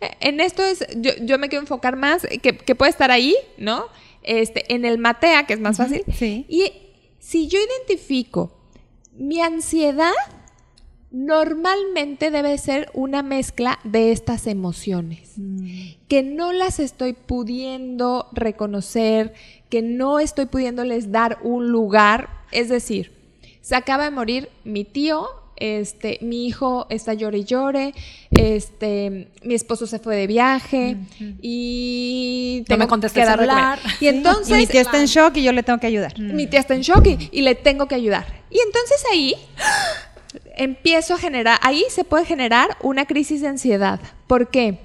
Eh, 0.00 0.10
en 0.20 0.40
esto 0.40 0.62
es, 0.62 0.86
yo, 0.96 1.38
me 1.38 1.48
quiero 1.48 1.62
enfocar 1.62 1.96
más, 1.96 2.26
que, 2.42 2.74
puede 2.74 2.90
estar 2.90 3.10
ahí, 3.10 3.34
¿no? 3.56 3.86
Este, 4.22 4.72
en 4.72 4.84
el 4.84 4.98
matea, 4.98 5.46
que 5.46 5.54
es 5.54 5.60
más 5.60 5.78
fácil. 5.78 6.04
Y 6.20 6.72
si 7.18 7.48
yo 7.48 7.58
identifico 7.58 8.57
mi 9.18 9.40
ansiedad, 9.40 10.12
normalmente 11.10 12.30
debe 12.30 12.56
ser 12.58 12.90
una 12.94 13.22
mezcla 13.22 13.78
de 13.84 14.12
estas 14.12 14.46
emociones, 14.46 15.32
mm. 15.36 16.06
que 16.06 16.22
no 16.22 16.52
las 16.52 16.80
estoy 16.80 17.14
pudiendo 17.14 18.28
reconocer, 18.32 19.34
que 19.68 19.82
no 19.82 20.20
estoy 20.20 20.46
pudiéndoles 20.46 21.12
dar 21.12 21.38
un 21.42 21.70
lugar. 21.70 22.28
Es 22.52 22.68
decir, 22.68 23.12
se 23.60 23.76
acaba 23.76 24.04
de 24.04 24.10
morir 24.10 24.48
mi 24.64 24.84
tío 24.84 25.26
este, 25.60 26.18
mi 26.22 26.46
hijo 26.46 26.86
está 26.90 27.14
llore 27.14 27.38
y 27.38 27.44
llore, 27.44 27.94
este, 28.30 29.28
mi 29.42 29.54
esposo 29.54 29.86
se 29.86 29.98
fue 29.98 30.16
de 30.16 30.26
viaje 30.26 30.96
y 31.40 32.64
tengo 32.66 32.86
no 32.86 32.96
me 32.96 33.02
que 33.02 33.08
celular. 33.08 33.78
Y 34.00 34.06
entonces... 34.06 34.56
mi 34.56 34.66
tía 34.66 34.82
está 34.82 35.00
en 35.00 35.06
shock 35.06 35.36
y 35.36 35.42
yo 35.42 35.52
le 35.52 35.62
tengo 35.62 35.78
que 35.78 35.86
ayudar. 35.86 36.18
Mi 36.18 36.46
tía 36.46 36.60
está 36.60 36.74
en 36.74 36.82
shock 36.82 37.06
y, 37.06 37.42
le 37.42 37.54
tengo 37.54 37.86
que 37.86 37.94
ayudar. 37.94 38.26
Y 38.50 38.58
entonces 38.60 39.04
ahí 39.12 39.34
empiezo 40.56 41.14
a 41.14 41.18
generar, 41.18 41.58
ahí 41.62 41.84
se 41.90 42.04
puede 42.04 42.24
generar 42.24 42.76
una 42.82 43.06
crisis 43.06 43.40
de 43.42 43.48
ansiedad. 43.48 44.00
¿Por 44.26 44.50
qué? 44.50 44.78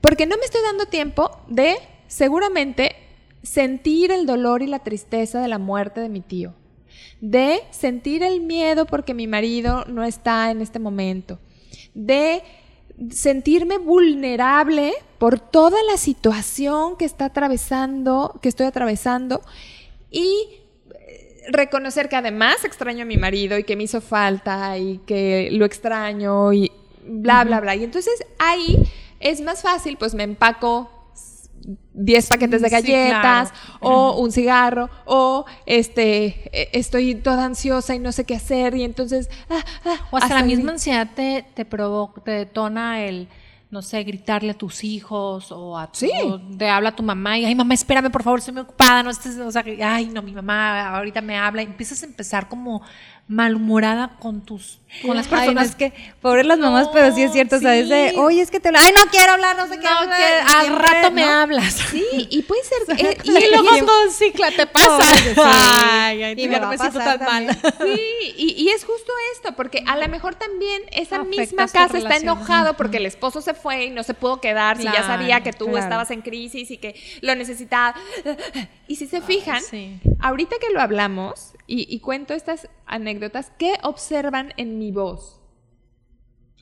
Porque 0.00 0.26
no 0.26 0.36
me 0.36 0.44
estoy 0.44 0.62
dando 0.62 0.86
tiempo 0.86 1.30
de, 1.48 1.76
seguramente, 2.06 2.96
sentir 3.42 4.12
el 4.12 4.26
dolor 4.26 4.62
y 4.62 4.66
la 4.66 4.80
tristeza 4.80 5.40
de 5.40 5.48
la 5.48 5.58
muerte 5.58 6.00
de 6.00 6.08
mi 6.08 6.20
tío 6.20 6.54
de 7.20 7.60
sentir 7.70 8.22
el 8.22 8.40
miedo 8.40 8.86
porque 8.86 9.14
mi 9.14 9.26
marido 9.26 9.84
no 9.86 10.04
está 10.04 10.50
en 10.50 10.60
este 10.60 10.78
momento, 10.78 11.38
de 11.94 12.42
sentirme 13.10 13.78
vulnerable 13.78 14.92
por 15.18 15.40
toda 15.40 15.78
la 15.90 15.96
situación 15.96 16.96
que 16.96 17.04
está 17.04 17.26
atravesando, 17.26 18.38
que 18.42 18.48
estoy 18.48 18.66
atravesando 18.66 19.40
y 20.10 20.48
eh, 20.90 21.42
reconocer 21.48 22.08
que 22.08 22.16
además 22.16 22.64
extraño 22.64 23.02
a 23.02 23.06
mi 23.06 23.16
marido 23.16 23.58
y 23.58 23.64
que 23.64 23.76
me 23.76 23.84
hizo 23.84 24.00
falta 24.00 24.76
y 24.76 24.98
que 25.06 25.48
lo 25.52 25.64
extraño 25.64 26.52
y 26.52 26.70
bla, 27.06 27.44
bla, 27.44 27.60
bla. 27.60 27.74
Y 27.76 27.84
entonces 27.84 28.14
ahí 28.38 28.82
es 29.18 29.40
más 29.40 29.62
fácil, 29.62 29.96
pues 29.96 30.14
me 30.14 30.24
empaco 30.24 30.90
10 31.94 32.28
paquetes 32.28 32.62
de 32.62 32.68
galletas 32.68 33.52
o 33.80 34.20
un 34.20 34.32
cigarro 34.32 34.88
o 35.04 35.44
este 35.66 36.50
e, 36.52 36.70
estoy 36.72 37.14
toda 37.14 37.44
ansiosa 37.44 37.94
y 37.94 37.98
no 37.98 38.12
sé 38.12 38.24
qué 38.24 38.34
hacer 38.34 38.74
y 38.74 38.84
entonces 38.84 39.28
ah, 39.48 39.64
ah, 39.84 40.08
o 40.10 40.16
hasta, 40.16 40.34
la 40.34 40.42
misma 40.42 40.72
ansiedad 40.72 41.08
te, 41.14 41.44
te 41.54 41.64
provoca 41.64 42.20
te 42.22 42.30
detona 42.30 43.04
el 43.04 43.28
no 43.70 43.82
sé, 43.82 44.02
gritarle 44.02 44.50
a 44.50 44.54
tus 44.54 44.82
hijos 44.82 45.52
o 45.52 45.78
a 45.78 45.90
tu, 45.92 46.06
te 46.58 46.68
habla 46.68 46.94
tu 46.96 47.04
mamá 47.04 47.38
y 47.38 47.44
ay 47.44 47.54
mamá, 47.54 47.74
espérame 47.74 48.10
por 48.10 48.24
favor, 48.24 48.40
estoy 48.40 48.52
muy 48.52 48.62
ocupada, 48.62 49.04
no 49.04 49.10
estés, 49.10 49.38
o 49.38 49.50
sea, 49.52 49.64
ay 49.84 50.06
no, 50.06 50.22
mi 50.22 50.32
mamá 50.32 50.96
ahorita 50.96 51.20
me 51.20 51.38
habla 51.38 51.62
y 51.62 51.66
empiezas 51.66 52.02
a 52.02 52.06
empezar 52.06 52.48
como 52.48 52.82
malhumorada 53.30 54.16
con 54.18 54.40
tus 54.40 54.80
con 55.06 55.16
las 55.16 55.28
personas. 55.28 55.68
es 55.68 55.76
que, 55.76 55.92
pobres 56.20 56.44
las 56.46 56.58
mamás, 56.58 56.88
pero 56.92 57.14
sí 57.14 57.22
es 57.22 57.32
cierto, 57.32 57.56
o 57.56 57.60
sea, 57.60 57.76
es 57.76 57.88
de, 57.88 58.14
oye, 58.16 58.40
es 58.42 58.50
que 58.50 58.58
te 58.58 58.70
ay, 58.70 58.92
no 58.92 59.08
quiero 59.08 59.34
hablar, 59.34 59.56
no 59.56 59.68
sé 59.68 59.78
qué. 59.78 59.86
al 59.86 60.76
rato 60.76 61.12
me 61.12 61.22
hablas. 61.22 61.74
Sí, 61.74 62.04
y 62.12 62.42
puede 62.42 62.62
ser, 62.64 62.98
eh, 63.06 63.16
y, 63.22 63.30
luego 63.30 63.86
todo 63.86 64.10
cicla 64.10 64.50
te 64.50 64.66
pasa. 64.66 65.04
ay, 65.44 66.24
ay, 66.24 66.34
y 66.36 66.48
me, 66.48 66.58
me 66.58 66.76
siento 66.76 66.98
tan 66.98 67.20
mal. 67.20 67.56
Sí, 67.80 68.34
y, 68.36 68.64
y, 68.64 68.70
es 68.70 68.84
justo 68.84 69.12
esto, 69.34 69.52
porque 69.54 69.84
a 69.86 69.96
lo 69.96 70.08
mejor 70.08 70.34
también 70.34 70.82
esa 70.90 71.22
misma 71.22 71.68
casa 71.68 71.98
está 71.98 72.16
enojado 72.16 72.74
porque 72.74 72.96
el 72.96 73.06
esposo 73.06 73.40
se 73.40 73.54
fue 73.54 73.84
y 73.84 73.90
no 73.90 74.02
se 74.02 74.14
pudo 74.14 74.40
quedar, 74.40 74.76
si 74.76 74.84
ya 74.84 75.04
sabía 75.04 75.40
que 75.42 75.52
tú 75.52 75.76
estabas 75.76 76.10
en 76.10 76.22
crisis 76.22 76.70
y 76.72 76.78
que 76.78 77.00
lo 77.20 77.34
necesitaba. 77.36 77.94
Y 78.88 78.96
si 78.96 79.06
se 79.06 79.20
fijan, 79.20 79.62
ahorita 80.18 80.56
que 80.60 80.70
lo 80.70 80.80
hablamos, 80.80 81.52
y, 81.72 82.00
cuento 82.00 82.34
estas 82.34 82.68
anécdotas, 82.84 83.52
¿qué 83.56 83.74
observan 83.82 84.52
en 84.56 84.78
mi 84.78 84.90
voz? 84.90 85.40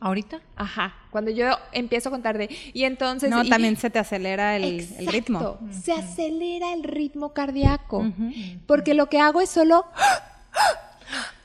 ¿Ahorita? 0.01 0.41
Ajá, 0.55 0.95
cuando 1.11 1.31
yo 1.31 1.47
empiezo 1.73 2.11
a 2.11 2.13
contar 2.13 2.37
de... 2.37 2.55
Y 2.75 2.85
entonces... 2.85 3.31
No, 3.31 3.43
también 3.45 3.77
se 3.77 3.89
te 3.89 3.99
acelera 3.99 4.57
el, 4.57 4.87
ritmo. 5.07 5.59
Se 5.71 5.93
acelera 5.93 6.75
el 6.75 6.85
ritmo 6.85 7.33
cardíaco. 7.33 8.05
Porque 8.67 8.93
lo 8.93 9.09
que 9.09 9.19
hago 9.19 9.41
es 9.41 9.49
solo... 9.49 9.87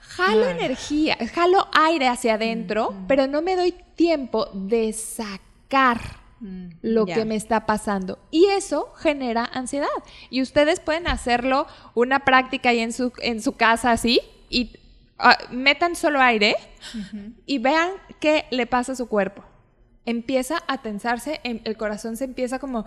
Jalo 0.02 0.46
energía, 0.46 1.18
jalo 1.34 1.68
aire 1.72 2.08
hacia 2.08 2.36
adentro, 2.36 2.94
pero 3.08 3.26
no 3.26 3.42
me 3.42 3.56
doy 3.56 3.74
tiempo 3.96 4.46
de 4.54 4.94
sacar 4.94 6.23
Mm, 6.44 6.72
lo 6.82 7.06
que 7.06 7.24
me 7.24 7.36
está 7.36 7.66
pasando. 7.66 8.20
Y 8.30 8.48
eso 8.48 8.92
genera 8.98 9.46
ansiedad. 9.46 9.88
Y 10.30 10.42
ustedes 10.42 10.82
pueden 10.82 11.08
hacerlo 11.08 11.68
una 11.96 12.26
práctica 12.26 12.70
ahí 12.70 12.80
en 12.80 12.92
su, 12.92 13.14
en 13.22 13.42
su 13.42 13.54
casa 13.54 13.92
así 13.92 14.20
y 14.50 14.72
ah, 15.20 15.38
metan 15.52 15.96
solo 15.96 16.20
aire 16.20 16.58
y 17.46 17.60
vean 17.60 17.92
qué 18.20 18.44
le 18.52 18.68
pasa 18.68 18.92
a 18.92 18.96
su 18.96 19.08
cuerpo. 19.08 19.46
Empieza 20.06 20.62
a 20.68 20.82
tensarse, 20.82 21.40
em, 21.46 21.62
el 21.64 21.78
corazón 21.78 22.18
se 22.18 22.26
empieza 22.26 22.60
como 22.60 22.84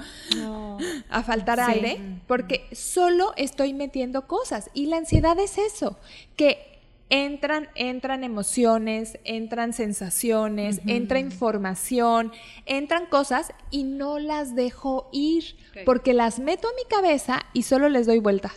a 1.08 1.22
faltar 1.22 1.58
aire 1.58 2.20
porque 2.26 2.68
solo 2.72 3.32
estoy 3.38 3.72
metiendo 3.72 4.26
cosas. 4.26 4.68
Y 4.74 4.86
la 4.86 4.98
ansiedad 4.98 5.38
es 5.38 5.56
eso, 5.56 5.98
que 6.36 6.75
entran, 7.08 7.68
entran 7.74 8.24
emociones, 8.24 9.18
entran 9.24 9.72
sensaciones, 9.72 10.80
entra 10.86 11.18
información, 11.18 12.32
entran 12.64 13.06
cosas 13.06 13.52
y 13.70 13.84
no 13.84 14.18
las 14.18 14.54
dejo 14.54 15.08
ir 15.12 15.56
porque 15.84 16.14
las 16.14 16.38
meto 16.38 16.68
a 16.68 16.72
mi 16.72 16.88
cabeza 16.88 17.42
y 17.52 17.62
solo 17.62 17.88
les 17.88 18.06
doy 18.06 18.18
vuelta. 18.18 18.52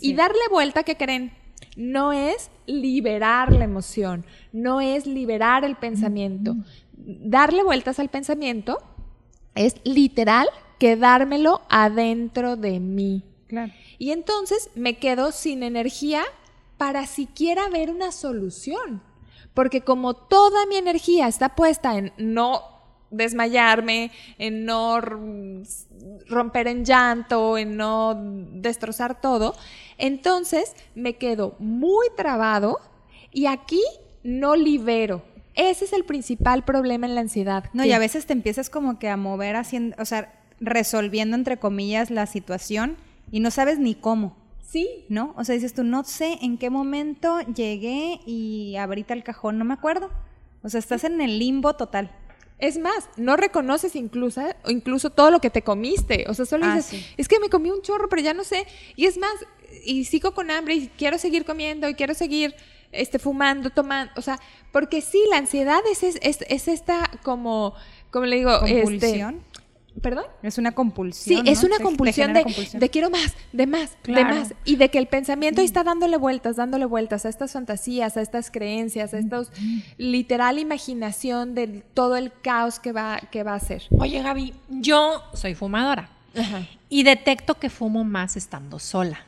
Y 0.00 0.14
darle 0.14 0.40
vuelta, 0.50 0.84
¿qué 0.84 0.96
creen? 0.96 1.32
No 1.76 2.12
es 2.12 2.50
liberar 2.66 3.52
la 3.52 3.64
emoción, 3.64 4.24
no 4.52 4.80
es 4.80 5.06
liberar 5.06 5.64
el 5.64 5.76
pensamiento. 5.76 6.56
Darle 6.94 7.62
vueltas 7.62 7.98
al 7.98 8.08
pensamiento 8.08 8.78
es 9.54 9.76
literal 9.84 10.48
quedármelo 10.78 11.62
adentro 11.68 12.56
de 12.56 12.80
mí. 12.80 13.24
Y 13.98 14.12
entonces 14.12 14.70
me 14.74 14.96
quedo 14.96 15.30
sin 15.30 15.62
energía 15.62 16.24
para 16.82 17.06
siquiera 17.06 17.68
ver 17.68 17.92
una 17.92 18.10
solución. 18.10 19.04
Porque 19.54 19.82
como 19.82 20.14
toda 20.14 20.66
mi 20.66 20.74
energía 20.74 21.28
está 21.28 21.54
puesta 21.54 21.96
en 21.96 22.12
no 22.16 22.60
desmayarme, 23.12 24.10
en 24.36 24.64
no 24.64 25.00
romper 26.28 26.66
en 26.66 26.84
llanto, 26.84 27.56
en 27.56 27.76
no 27.76 28.20
destrozar 28.54 29.20
todo, 29.20 29.54
entonces 29.96 30.74
me 30.96 31.14
quedo 31.18 31.54
muy 31.60 32.08
trabado 32.16 32.80
y 33.30 33.46
aquí 33.46 33.82
no 34.24 34.56
libero. 34.56 35.22
Ese 35.54 35.84
es 35.84 35.92
el 35.92 36.02
principal 36.02 36.64
problema 36.64 37.06
en 37.06 37.14
la 37.14 37.20
ansiedad. 37.20 37.66
No, 37.74 37.84
y 37.84 37.92
a 37.92 38.00
veces 38.00 38.26
te 38.26 38.32
empiezas 38.32 38.70
como 38.70 38.98
que 38.98 39.08
a 39.08 39.16
mover 39.16 39.54
haciendo, 39.54 39.94
o 40.00 40.04
sea, 40.04 40.34
resolviendo 40.58 41.36
entre 41.36 41.58
comillas 41.58 42.10
la 42.10 42.26
situación 42.26 42.96
y 43.30 43.38
no 43.38 43.52
sabes 43.52 43.78
ni 43.78 43.94
cómo, 43.94 44.41
Sí, 44.72 45.04
¿no? 45.10 45.34
O 45.36 45.44
sea, 45.44 45.54
dices 45.54 45.74
tú, 45.74 45.84
no 45.84 46.02
sé 46.04 46.38
en 46.40 46.56
qué 46.56 46.70
momento 46.70 47.40
llegué 47.40 48.20
y 48.24 48.74
ahorita 48.76 49.12
el 49.12 49.22
cajón, 49.22 49.58
no 49.58 49.66
me 49.66 49.74
acuerdo. 49.74 50.10
O 50.62 50.68
sea, 50.70 50.78
estás 50.80 51.04
en 51.04 51.20
el 51.20 51.38
limbo 51.38 51.74
total. 51.76 52.10
Es 52.58 52.78
más, 52.78 53.08
no 53.16 53.36
reconoces 53.36 53.96
incluso, 53.96 54.40
incluso 54.68 55.10
todo 55.10 55.30
lo 55.30 55.40
que 55.40 55.50
te 55.50 55.60
comiste. 55.62 56.24
O 56.28 56.32
sea, 56.34 56.46
solo 56.46 56.64
Ah, 56.66 56.76
dices, 56.76 56.86
sí. 57.00 57.04
es 57.18 57.28
que 57.28 57.38
me 57.38 57.50
comí 57.50 57.70
un 57.70 57.82
chorro, 57.82 58.08
pero 58.08 58.22
ya 58.22 58.32
no 58.32 58.44
sé. 58.44 58.66
Y 58.96 59.04
es 59.06 59.18
más, 59.18 59.32
y 59.84 60.04
sigo 60.06 60.32
con 60.32 60.50
hambre 60.50 60.74
y 60.76 60.88
quiero 60.96 61.18
seguir 61.18 61.44
comiendo 61.44 61.86
y 61.88 61.94
quiero 61.94 62.14
seguir 62.14 62.54
este, 62.92 63.18
fumando, 63.18 63.68
tomando. 63.70 64.12
O 64.16 64.22
sea, 64.22 64.38
porque 64.70 65.02
sí, 65.02 65.22
la 65.30 65.36
ansiedad 65.38 65.80
es, 65.90 66.02
es, 66.02 66.18
es- 66.22 66.44
es 66.48 66.68
esta 66.68 67.10
como, 67.24 67.74
como 68.10 68.24
le 68.26 68.36
digo, 68.36 68.54
este, 68.64 68.80
Compulsión. 68.82 69.42
¿Perdón? 70.02 70.24
Es 70.42 70.58
una 70.58 70.70
Sí, 70.70 70.74
compulsión. 70.74 71.46
es 71.46 71.62
¿no? 71.62 71.68
una 71.68 71.78
compulsión 71.78 72.32
de, 72.32 72.42
compulsión. 72.42 72.80
de 72.80 72.90
quiero 72.90 73.08
más, 73.08 73.34
de 73.52 73.66
más, 73.68 73.96
Claro. 74.02 74.34
de 74.34 74.40
más. 74.40 74.54
Y 74.64 74.76
de 74.76 74.90
que 74.90 74.98
el 74.98 75.06
pensamiento 75.06 75.60
ahí 75.60 75.64
está 75.64 75.84
dándole 75.84 76.16
vueltas, 76.16 76.56
dándole 76.56 76.84
vueltas 76.86 77.24
a 77.24 77.28
estas 77.28 77.52
fantasías, 77.52 78.16
a 78.16 78.20
estas 78.20 78.50
creencias, 78.50 79.14
a 79.14 79.18
estos 79.18 79.50
literal 79.98 80.58
imaginación 80.58 81.54
de 81.54 81.84
todo 81.94 82.16
el 82.16 82.32
caos 82.42 82.78
que 82.80 82.92
va, 82.92 83.18
que 83.30 83.42
va 83.44 83.54
a 83.54 83.60
ser. 83.60 83.84
Oye, 83.98 84.20
Gaby, 84.22 84.52
yo 84.68 85.22
soy 85.34 85.54
fumadora 85.54 86.08
Ajá. 86.36 86.66
y 86.88 87.04
detecto 87.04 87.54
que 87.54 87.70
fumo 87.70 88.04
más 88.04 88.36
estando 88.36 88.78
sola. 88.78 89.20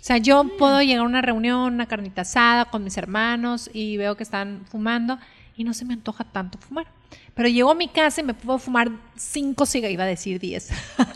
O 0.00 0.06
sea, 0.06 0.18
yo 0.18 0.44
puedo 0.58 0.82
llegar 0.82 1.00
a 1.04 1.08
una 1.08 1.22
reunión, 1.22 1.74
una 1.74 1.86
carnita 1.86 2.22
asada 2.22 2.66
con 2.66 2.84
mis 2.84 2.96
hermanos 2.96 3.70
y 3.72 3.96
veo 3.96 4.16
que 4.16 4.22
están 4.22 4.62
fumando 4.70 5.18
y 5.56 5.64
no 5.64 5.74
se 5.74 5.84
me 5.84 5.94
antoja 5.94 6.24
tanto 6.24 6.58
fumar. 6.58 6.86
Pero 7.34 7.48
llego 7.48 7.70
a 7.70 7.74
mi 7.74 7.88
casa 7.88 8.20
y 8.20 8.24
me 8.24 8.34
puedo 8.34 8.58
fumar 8.58 8.90
cinco 9.16 9.66
cigarros, 9.66 9.94
iba 9.94 10.04
a 10.04 10.08
decir 10.08 10.40
diez. 10.40 10.70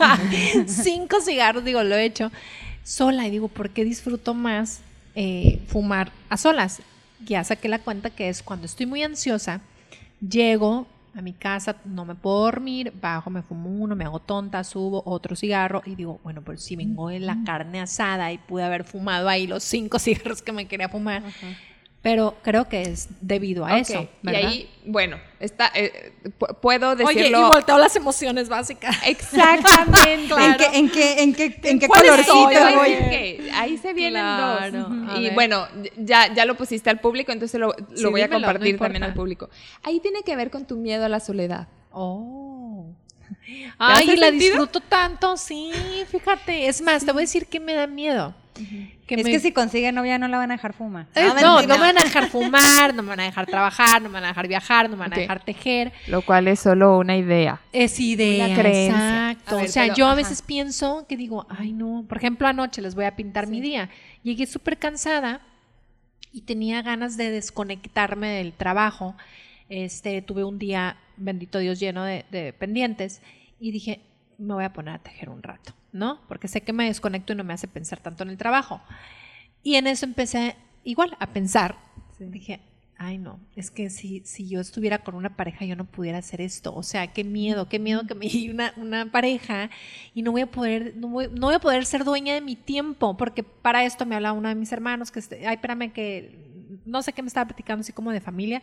cinco 0.67 1.21
cigarros, 1.21 1.63
digo, 1.63 1.83
lo 1.83 1.95
he 1.95 2.05
hecho 2.05 2.31
sola 2.83 3.27
y 3.27 3.31
digo, 3.31 3.47
¿por 3.47 3.69
qué 3.69 3.83
disfruto 3.83 4.33
más 4.33 4.81
eh, 5.15 5.59
fumar 5.67 6.11
a 6.29 6.37
solas? 6.37 6.81
Ya 7.25 7.43
saqué 7.43 7.67
la 7.67 7.79
cuenta 7.79 8.09
que 8.09 8.29
es 8.29 8.41
cuando 8.41 8.65
estoy 8.65 8.85
muy 8.85 9.03
ansiosa, 9.03 9.61
llego 10.27 10.87
a 11.15 11.21
mi 11.21 11.33
casa, 11.33 11.75
no 11.85 12.05
me 12.05 12.15
puedo 12.15 12.43
dormir, 12.43 12.93
bajo, 12.99 13.29
me 13.29 13.41
fumo 13.41 13.69
uno, 13.69 13.95
me 13.95 14.05
hago 14.05 14.19
tonta, 14.19 14.63
subo 14.63 15.03
otro 15.05 15.35
cigarro 15.35 15.81
y 15.85 15.95
digo, 15.95 16.19
bueno, 16.23 16.41
pues 16.41 16.63
si 16.63 16.75
vengo 16.75 17.09
de 17.09 17.19
la 17.19 17.37
carne 17.45 17.81
asada 17.81 18.31
y 18.31 18.37
pude 18.37 18.63
haber 18.63 18.83
fumado 18.83 19.27
ahí 19.27 19.47
los 19.47 19.63
cinco 19.63 19.99
cigarros 19.99 20.41
que 20.41 20.51
me 20.51 20.67
quería 20.67 20.89
fumar, 20.89 21.23
pero 22.01 22.35
creo 22.43 22.69
que 22.69 22.81
es 22.83 23.09
debido 23.19 23.65
a 23.65 23.77
eso, 23.77 24.07
Y 24.23 24.29
ahí, 24.29 24.69
bueno, 24.85 25.17
está, 25.39 25.69
eh, 25.75 26.13
pu- 26.39 26.55
puedo 26.61 26.91
Oye, 26.91 27.03
y 27.11 27.15
decirlo. 27.15 27.49
volteo 27.49 27.77
las 27.77 27.95
emociones 27.97 28.47
básicas. 28.47 28.95
Exactamente. 29.05 30.33
¿En 30.33 30.55
qué, 30.57 30.65
en 30.73 30.89
qué, 30.89 31.21
en 31.23 31.33
qué, 31.33 31.59
en 31.63 31.79
qué 31.79 31.87
colorcito 31.87 32.49
que 32.49 33.51
ahí 33.53 33.77
se 33.77 33.93
vienen 33.93 34.21
Claro, 34.23 34.83
dos. 34.89 35.09
a 35.13 35.17
Y 35.19 35.23
ver. 35.25 35.33
bueno, 35.33 35.67
ya, 35.97 36.33
ya 36.33 36.45
lo 36.45 36.55
pusiste 36.55 36.89
al 36.89 36.99
público, 36.99 37.31
entonces 37.31 37.59
lo, 37.59 37.67
lo 37.67 37.97
Sí, 37.97 38.05
voy 38.05 38.21
a 38.21 38.27
dímelo, 38.27 38.47
compartir 38.47 38.77
también 38.79 39.03
al 39.03 39.13
público. 39.13 39.49
Ahí 39.83 39.99
tiene 39.99 40.23
que 40.23 40.35
ver 40.35 40.49
con 40.51 40.65
tu 40.65 40.77
miedo 40.77 41.03
a 41.05 41.09
la 41.09 41.19
soledad. 41.19 41.67
Oh. 41.91 42.85
Ay, 43.77 44.07
la 44.15 44.27
sentido? 44.27 44.31
disfruto 44.51 44.79
tanto, 44.79 45.37
sí, 45.37 45.71
fíjate. 46.09 46.67
Es 46.67 46.81
más, 46.81 47.05
te 47.05 47.11
voy 47.11 47.21
a 47.21 47.25
decir 47.25 47.45
que 47.47 47.59
me 47.59 47.73
da 47.73 47.87
miedo. 47.87 48.33
Que 49.07 49.15
es 49.15 49.23
me- 49.23 49.31
que 49.31 49.39
si 49.39 49.51
consigue 49.51 49.91
novia 49.91 50.17
no 50.19 50.27
la 50.27 50.37
van 50.37 50.51
a 50.51 50.55
dejar 50.55 50.73
fumar. 50.73 51.07
Eh, 51.15 51.21
no, 51.41 51.55
mentira. 51.55 51.61
no 51.61 51.67
me 51.67 51.77
van 51.79 51.97
a 51.97 52.03
dejar 52.03 52.27
fumar, 52.29 52.93
no 52.93 53.01
me 53.03 53.09
van 53.09 53.19
a 53.21 53.23
dejar 53.23 53.45
trabajar, 53.47 54.01
no 54.01 54.09
me 54.09 54.13
van 54.13 54.25
a 54.25 54.27
dejar 54.27 54.47
viajar, 54.47 54.89
no 54.89 54.95
me 54.97 54.99
van 55.03 55.13
a 55.13 55.17
dejar 55.17 55.43
tejer. 55.43 55.91
Lo 56.07 56.21
cual 56.21 56.47
es 56.47 56.59
solo 56.59 56.97
una 56.97 57.17
idea. 57.17 57.61
Es 57.73 57.99
idea, 57.99 58.45
Una 58.47 58.55
creencia. 58.55 59.31
exacto. 59.31 59.55
Ver, 59.57 59.65
o 59.65 59.67
sea, 59.67 59.83
pero, 59.83 59.95
yo 59.95 60.05
a 60.05 60.09
ajá. 60.09 60.15
veces 60.17 60.41
pienso 60.41 61.05
que 61.07 61.17
digo, 61.17 61.47
ay 61.49 61.71
no, 61.73 62.05
por 62.07 62.17
ejemplo 62.17 62.47
anoche 62.47 62.81
les 62.81 62.93
voy 62.95 63.05
a 63.05 63.15
pintar 63.15 63.47
mi 63.47 63.61
día. 63.61 63.89
Llegué 64.23 64.45
súper 64.45 64.77
cansada 64.77 65.41
y 66.31 66.41
tenía 66.41 66.81
ganas 66.81 67.17
de 67.17 67.31
desconectarme 67.31 68.27
del 68.29 68.53
trabajo. 68.53 69.15
Este, 69.69 70.21
tuve 70.21 70.43
un 70.43 70.59
día, 70.59 70.97
bendito 71.17 71.59
Dios, 71.59 71.79
lleno 71.79 72.03
de, 72.03 72.25
de 72.31 72.53
pendientes 72.53 73.21
y 73.59 73.71
dije, 73.71 74.01
me 74.37 74.53
voy 74.53 74.63
a 74.63 74.73
poner 74.73 74.95
a 74.95 74.99
tejer 74.99 75.29
un 75.29 75.43
rato, 75.43 75.73
¿no? 75.91 76.21
Porque 76.27 76.47
sé 76.47 76.61
que 76.61 76.73
me 76.73 76.85
desconecto 76.85 77.33
y 77.33 77.35
no 77.35 77.43
me 77.43 77.53
hace 77.53 77.67
pensar 77.67 77.99
tanto 77.99 78.23
en 78.23 78.29
el 78.29 78.37
trabajo. 78.37 78.81
Y 79.63 79.75
en 79.75 79.87
eso 79.87 80.05
empecé 80.05 80.55
igual 80.83 81.15
a 81.19 81.27
pensar. 81.27 81.77
Dije, 82.19 82.59
ay 82.97 83.17
no, 83.17 83.39
es 83.55 83.71
que 83.71 83.89
si, 83.89 84.21
si 84.25 84.49
yo 84.49 84.59
estuviera 84.59 84.99
con 84.99 85.15
una 85.15 85.37
pareja 85.37 85.63
yo 85.63 85.77
no 85.77 85.85
pudiera 85.85 86.17
hacer 86.17 86.41
esto. 86.41 86.75
O 86.75 86.83
sea, 86.83 87.07
qué 87.07 87.23
miedo, 87.23 87.69
qué 87.69 87.79
miedo 87.79 88.05
que 88.05 88.13
me 88.13 88.27
llegue 88.29 88.51
una, 88.51 88.73
una 88.77 89.09
pareja 89.09 89.69
y 90.13 90.21
no 90.21 90.31
voy 90.31 90.41
a 90.41 90.51
poder, 90.51 90.93
no 90.97 91.07
voy, 91.07 91.29
no 91.31 91.47
voy 91.47 91.55
a 91.55 91.59
poder 91.59 91.85
ser 91.85 92.03
dueña 92.03 92.33
de 92.33 92.41
mi 92.41 92.55
tiempo, 92.55 93.15
porque 93.15 93.43
para 93.43 93.85
esto 93.85 94.05
me 94.05 94.15
habla 94.15 94.33
uno 94.33 94.49
de 94.49 94.55
mis 94.55 94.71
hermanos 94.71 95.11
que, 95.11 95.19
este, 95.19 95.47
ay, 95.47 95.55
espérame 95.55 95.91
que 95.91 96.49
no 96.85 97.01
sé 97.01 97.13
qué 97.13 97.21
me 97.21 97.27
estaba 97.27 97.47
platicando 97.47 97.81
así 97.81 97.93
como 97.93 98.11
de 98.11 98.21
familia 98.21 98.61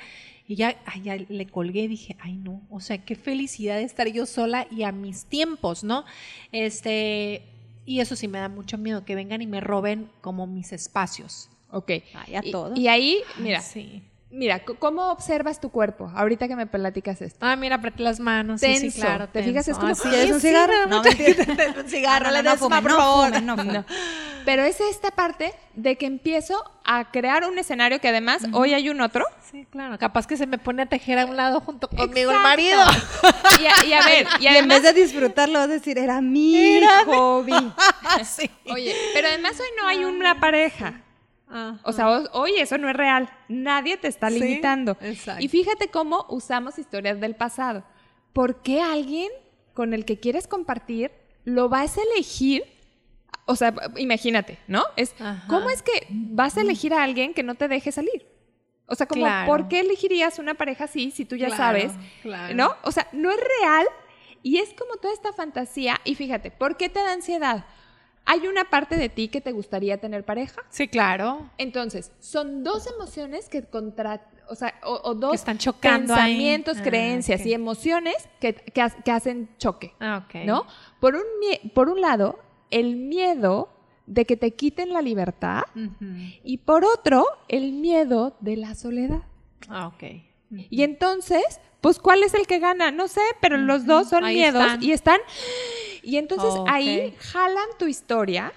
y 0.49 0.55
ya, 0.57 0.77
ay, 0.87 1.03
ya 1.03 1.17
le 1.17 1.47
colgué 1.47 1.83
y 1.83 1.89
dije, 1.89 2.17
ay 2.21 2.37
no, 2.37 2.63
o 2.71 2.81
sea, 2.81 2.99
qué 3.05 3.15
felicidad 3.17 3.77
de 3.77 3.83
estar 3.85 4.07
yo 4.09 4.27
sola 4.27 4.67
y 4.71 4.83
a 4.83 4.93
mis 4.93 5.25
tiempos, 5.27 5.85
¿no? 5.85 6.05
Este, 6.53 7.43
y 7.85 8.01
eso 8.01 8.17
sí 8.17 8.29
me 8.29 8.39
da 8.39 8.49
mucho 8.49 8.79
miedo, 8.79 9.05
que 9.05 9.15
vengan 9.15 9.43
y 9.43 9.47
me 9.47 9.61
roben 9.61 10.09
como 10.21 10.47
mis 10.47 10.73
espacios. 10.73 11.49
Ok. 11.71 11.91
Ay, 12.15 12.35
a 12.37 12.41
Y- 12.45 12.51
todos. 12.51 12.79
Y, 12.79 12.89
ahí, 12.89 13.19
mira, 13.39 13.61
Sí. 13.61 14.03
Mira, 14.31 14.63
¿cómo 14.65 15.11
observas 15.11 15.61
tu 15.61 15.71
cuerpo? 15.71 16.11
Ahorita 16.15 16.49
que 16.49 16.57
me 16.57 16.67
platicas 16.67 17.23
esto. 17.23 17.39
Ah, 17.41 17.57
mira, 17.57 17.77
apreté 17.77 18.03
las 18.03 18.21
manos. 18.21 18.61
Sí, 18.61 18.75
sí, 18.77 18.81
Tenso. 18.83 19.01
claro. 19.01 19.29
¿Te 19.29 19.43
fijas? 19.43 19.67
Es 19.69 19.77
tenso. 19.77 19.81
como, 19.81 19.93
Ah, 19.93 19.95
sí, 19.95 20.09
¿Quieres 20.09 20.31
un 20.33 20.41
cigarro? 20.41 20.87
No, 20.89 21.03
mentira. 21.03 21.45
un 21.83 21.89
cigarro, 21.89 22.27
No, 22.27 22.33
le 22.33 22.43
no, 22.43 22.55
no, 22.55 22.69
por 22.69 22.91
favor. 22.91 23.43
no. 23.43 23.85
Pero 24.45 24.63
es 24.63 24.81
esta 24.81 25.11
parte 25.11 25.53
de 25.75 25.97
que 25.97 26.07
empiezo 26.07 26.63
a 26.85 27.11
crear 27.11 27.45
un 27.45 27.59
escenario 27.59 28.01
que 28.01 28.09
además 28.09 28.43
hoy 28.53 28.75
hay 28.75 28.89
un 28.91 29.01
otro. 29.01 29.25
Sí, 29.51 29.67
claro. 29.71 29.99
Capaz 29.99 30.27
que 30.29 30.37
se 30.37 30.47
me 30.47 30.59
pone 30.59 30.83
a 30.83 30.87
tejer 30.87 31.19
a 31.19 31.27
un 31.27 31.37
lado 31.37 31.61
junto 31.61 31.89
conmigo 31.89 32.31
el 32.31 32.39
marido. 32.41 32.79
Y 33.61 33.65
a, 33.67 33.85
y 33.87 33.93
a 33.95 34.03
ver, 34.05 34.27
y 34.41 34.45
Y 34.45 34.49
en 34.49 34.69
vez 34.69 34.83
de 34.83 34.93
disfrutarlo, 34.93 35.55
vas 35.59 35.65
a 35.69 35.73
decir, 35.73 35.99
era 35.99 36.21
mi 36.21 36.55
Era 36.77 37.05
mi- 37.05 37.13
hobby. 37.13 37.73
sí. 38.25 38.49
oye, 38.71 38.95
pero 39.15 39.29
además 39.29 39.53
hoy 39.59 39.67
no 39.81 39.89
hay 39.89 40.05
una 40.05 40.39
pareja. 40.39 41.01
O 41.85 41.93
sea, 41.93 42.11
ho- 42.11 42.29
hoy 42.33 42.53
eso 42.59 42.77
no 42.79 42.89
es 42.89 42.97
real. 42.97 43.31
Nadie 43.49 43.97
te 43.97 44.09
está 44.09 44.31
Sí, 44.31 44.39
limitando. 44.41 44.97
exacto. 45.01 45.43
Y 45.45 45.49
fíjate 45.49 45.89
cómo 45.89 46.27
usamos 46.29 46.79
historias 46.79 47.21
del 47.21 47.37
pasado. 47.37 47.85
¿Por 48.33 48.63
qué 48.63 48.81
alguien 48.83 49.31
con 49.73 49.95
el 49.95 50.05
que 50.05 50.19
quieres 50.19 50.47
compartir 50.49 51.11
lo 51.45 51.69
vas 51.69 51.97
a 51.99 52.03
elegir? 52.13 52.65
O 53.47 53.55
sea, 53.55 53.73
imagínate, 53.97 54.59
¿no? 54.67 54.83
Es 54.97 55.15
Ajá. 55.21 55.47
¿cómo 55.49 55.71
es 55.71 55.83
que 55.83 56.07
vas 56.11 56.57
a 56.57 56.63
elegir 56.63 56.93
a 56.93 57.03
alguien 57.05 57.33
que 57.33 57.43
no 57.45 57.55
te 57.55 57.69
deje 57.69 57.93
salir? 57.93 58.27
O 58.87 58.95
sea, 58.95 59.07
como 59.07 59.23
Claro. 59.23 59.47
¿por 59.47 59.69
qué 59.69 59.81
elegirías 59.81 60.39
una 60.39 60.55
pareja 60.55 60.85
así 60.85 61.11
si 61.13 61.25
tú 61.25 61.37
ya 61.37 61.47
Claro, 61.47 61.63
sabes? 61.63 61.93
claro. 62.23 62.55
¿No? 62.55 62.75
O 62.83 62.91
sea, 62.93 63.07
no 63.13 63.31
es 63.31 63.37
real 63.61 63.87
y 64.43 64.59
es 64.59 64.75
como 64.75 64.97
toda 64.97 65.15
esta 65.15 65.33
fantasía. 65.33 66.01
Y 66.05 66.15
fíjate, 66.17 66.51
¿por 66.51 66.77
qué 66.77 66.89
te 66.89 67.01
da 67.01 67.13
ansiedad? 67.13 67.67
Hay 68.27 68.47
una 68.49 68.65
parte 68.69 68.97
de 68.97 69.09
ti 69.09 69.29
que 69.29 69.41
te 69.41 69.53
gustaría 69.53 69.99
tener 69.99 70.25
pareja. 70.25 70.61
Sí, 70.69 70.89
claro. 70.89 71.49
Entonces, 71.59 72.13
son 72.19 72.65
dos 72.65 72.87
emociones 72.89 73.49
que 73.49 73.63
contra, 73.65 74.29
o 74.49 74.55
sea, 74.57 74.75
o, 74.85 75.01
o 75.05 75.15
dos 75.15 75.31
Que 75.31 75.37
están 75.37 75.59
chocando 75.59 76.13
ahí. 76.13 76.33
pensamientos, 76.35 76.79
Ah, 76.79 76.83
creencias 76.83 77.47
y 77.47 77.53
emociones 77.55 78.17
que, 78.41 78.55
que 78.55 78.83
ha- 78.83 78.91
que 78.91 79.11
hacen 79.13 79.49
choque, 79.59 79.95
Ah, 80.01 80.25
ok. 80.27 80.45
¿no? 80.45 80.67
Por 81.01 81.15
un, 81.15 81.23
por 81.73 81.89
un 81.89 82.01
lado, 82.01 82.39
el 82.71 82.97
miedo 82.97 83.69
de 84.07 84.25
que 84.25 84.37
te 84.37 84.53
quiten 84.55 84.93
la 84.93 85.03
libertad 85.03 85.63
y 86.45 86.59
por 86.59 86.85
otro, 86.85 87.25
el 87.49 87.73
miedo 87.73 88.37
de 88.41 88.57
la 88.57 88.75
soledad. 88.75 89.23
Ah, 89.69 89.87
ok. 89.89 90.03
Y 90.71 90.83
entonces, 90.85 91.61
pues, 91.81 91.99
¿cuál 91.99 92.23
es 92.23 92.35
el 92.35 92.47
que 92.47 92.59
gana? 92.61 92.91
No 92.93 93.09
sé, 93.09 93.21
pero 93.41 93.57
los 93.57 93.85
dos 93.87 94.09
son 94.09 94.25
Ahí 94.25 94.37
miedos 94.37 94.63
están. 94.63 94.83
y 94.83 94.93
están. 94.93 95.21
Y 96.07 96.19
entonces 96.19 96.55
ahí 96.69 97.17
jalan 97.19 97.67
tu 97.81 97.87
historia 97.89 98.53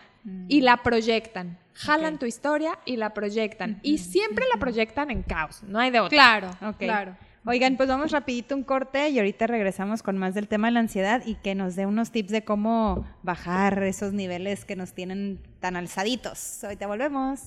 y 0.47 0.61
la 0.61 0.77
proyectan. 0.83 1.57
Jalan 1.73 2.19
tu 2.19 2.27
historia 2.27 2.77
y 2.85 2.97
la 2.97 3.15
proyectan. 3.15 3.79
Y 3.81 3.97
siempre 3.97 4.45
la 4.53 4.59
proyectan 4.59 5.09
en 5.09 5.23
caos. 5.23 5.63
No 5.63 5.79
hay 5.79 5.89
de 5.89 5.99
otra. 5.99 6.09
Claro, 6.15 6.49
Ok. 6.61 6.77
claro. 6.77 7.17
Oigan, 7.45 7.75
pues 7.75 7.89
vamos 7.89 8.11
rapidito 8.11 8.53
un 8.53 8.63
corte 8.63 9.09
y 9.09 9.17
ahorita 9.17 9.47
regresamos 9.47 10.03
con 10.03 10.15
más 10.17 10.35
del 10.35 10.47
tema 10.47 10.67
de 10.67 10.73
la 10.73 10.81
ansiedad 10.81 11.23
y 11.25 11.35
que 11.35 11.55
nos 11.55 11.75
dé 11.75 11.87
unos 11.87 12.11
tips 12.11 12.31
de 12.31 12.43
cómo 12.43 13.07
bajar 13.23 13.81
esos 13.81 14.13
niveles 14.13 14.63
que 14.65 14.75
nos 14.75 14.93
tienen 14.93 15.41
tan 15.59 15.75
alzaditos. 15.75 16.63
Ahorita 16.63 16.85
volvemos. 16.85 17.39